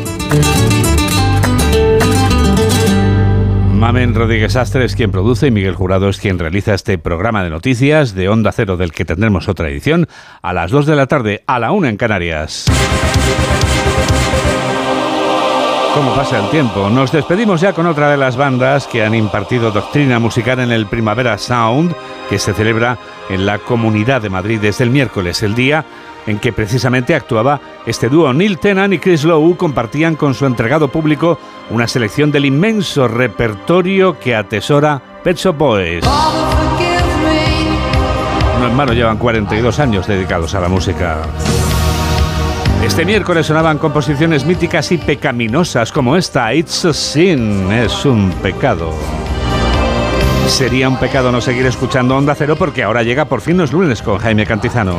Mamen 3.78 4.12
Rodríguez 4.12 4.56
Astre 4.56 4.84
es 4.84 4.96
quien 4.96 5.12
produce 5.12 5.46
y 5.46 5.50
Miguel 5.52 5.76
Jurado 5.76 6.08
es 6.08 6.18
quien 6.18 6.38
realiza 6.38 6.74
este 6.74 6.98
programa 6.98 7.44
de 7.44 7.50
noticias 7.50 8.12
de 8.12 8.28
Onda 8.28 8.50
Cero 8.50 8.76
del 8.76 8.90
que 8.90 9.04
tendremos 9.04 9.48
otra 9.48 9.68
edición 9.68 10.08
a 10.42 10.52
las 10.52 10.72
2 10.72 10.84
de 10.86 10.96
la 10.96 11.06
tarde, 11.06 11.44
a 11.46 11.60
la 11.60 11.70
1 11.70 11.86
en 11.86 11.96
Canarias. 11.96 12.66
¿Cómo 15.98 16.14
pasa 16.14 16.38
el 16.38 16.48
tiempo? 16.50 16.88
Nos 16.88 17.10
despedimos 17.10 17.60
ya 17.60 17.72
con 17.72 17.84
otra 17.86 18.08
de 18.08 18.16
las 18.16 18.36
bandas 18.36 18.86
que 18.86 19.02
han 19.02 19.16
impartido 19.16 19.72
doctrina 19.72 20.20
musical 20.20 20.60
en 20.60 20.70
el 20.70 20.86
Primavera 20.86 21.36
Sound, 21.36 21.92
que 22.30 22.38
se 22.38 22.54
celebra 22.54 22.96
en 23.28 23.44
la 23.44 23.58
Comunidad 23.58 24.22
de 24.22 24.30
Madrid 24.30 24.60
desde 24.60 24.84
el 24.84 24.90
miércoles, 24.90 25.42
el 25.42 25.56
día 25.56 25.84
en 26.28 26.38
que 26.38 26.52
precisamente 26.52 27.16
actuaba 27.16 27.60
este 27.84 28.08
dúo. 28.08 28.32
Neil 28.32 28.60
Tennant 28.60 28.94
y 28.94 29.00
Chris 29.00 29.24
Lowe 29.24 29.56
compartían 29.56 30.14
con 30.14 30.34
su 30.34 30.46
entregado 30.46 30.86
público 30.86 31.36
una 31.68 31.88
selección 31.88 32.30
del 32.30 32.44
inmenso 32.44 33.08
repertorio 33.08 34.20
que 34.20 34.36
atesora 34.36 35.02
Pet 35.24 35.36
Shop 35.36 35.58
Boys. 35.58 36.04
No 38.60 38.84
en 38.84 38.94
llevan 38.94 39.18
42 39.18 39.80
años 39.80 40.06
dedicados 40.06 40.54
a 40.54 40.60
la 40.60 40.68
música. 40.68 41.22
Este 42.84 43.04
miércoles 43.04 43.46
sonaban 43.46 43.78
composiciones 43.78 44.44
míticas 44.44 44.92
y 44.92 44.98
pecaminosas 44.98 45.92
como 45.92 46.16
esta, 46.16 46.54
It's 46.54 46.84
a 46.84 46.92
Sin, 46.92 47.70
es 47.72 48.04
un 48.04 48.30
pecado. 48.42 48.94
Sería 50.46 50.88
un 50.88 50.96
pecado 50.98 51.30
no 51.30 51.40
seguir 51.40 51.66
escuchando 51.66 52.16
Onda 52.16 52.34
Cero 52.34 52.56
porque 52.56 52.82
ahora 52.82 53.02
llega 53.02 53.26
por 53.26 53.40
fin 53.40 53.58
los 53.58 53.72
lunes 53.72 54.00
con 54.00 54.18
Jaime 54.18 54.46
Cantizano. 54.46 54.96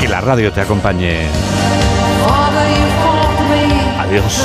Que 0.00 0.08
la 0.08 0.20
radio 0.20 0.52
te 0.52 0.60
acompañe. 0.60 1.26
Adiós. 3.98 4.42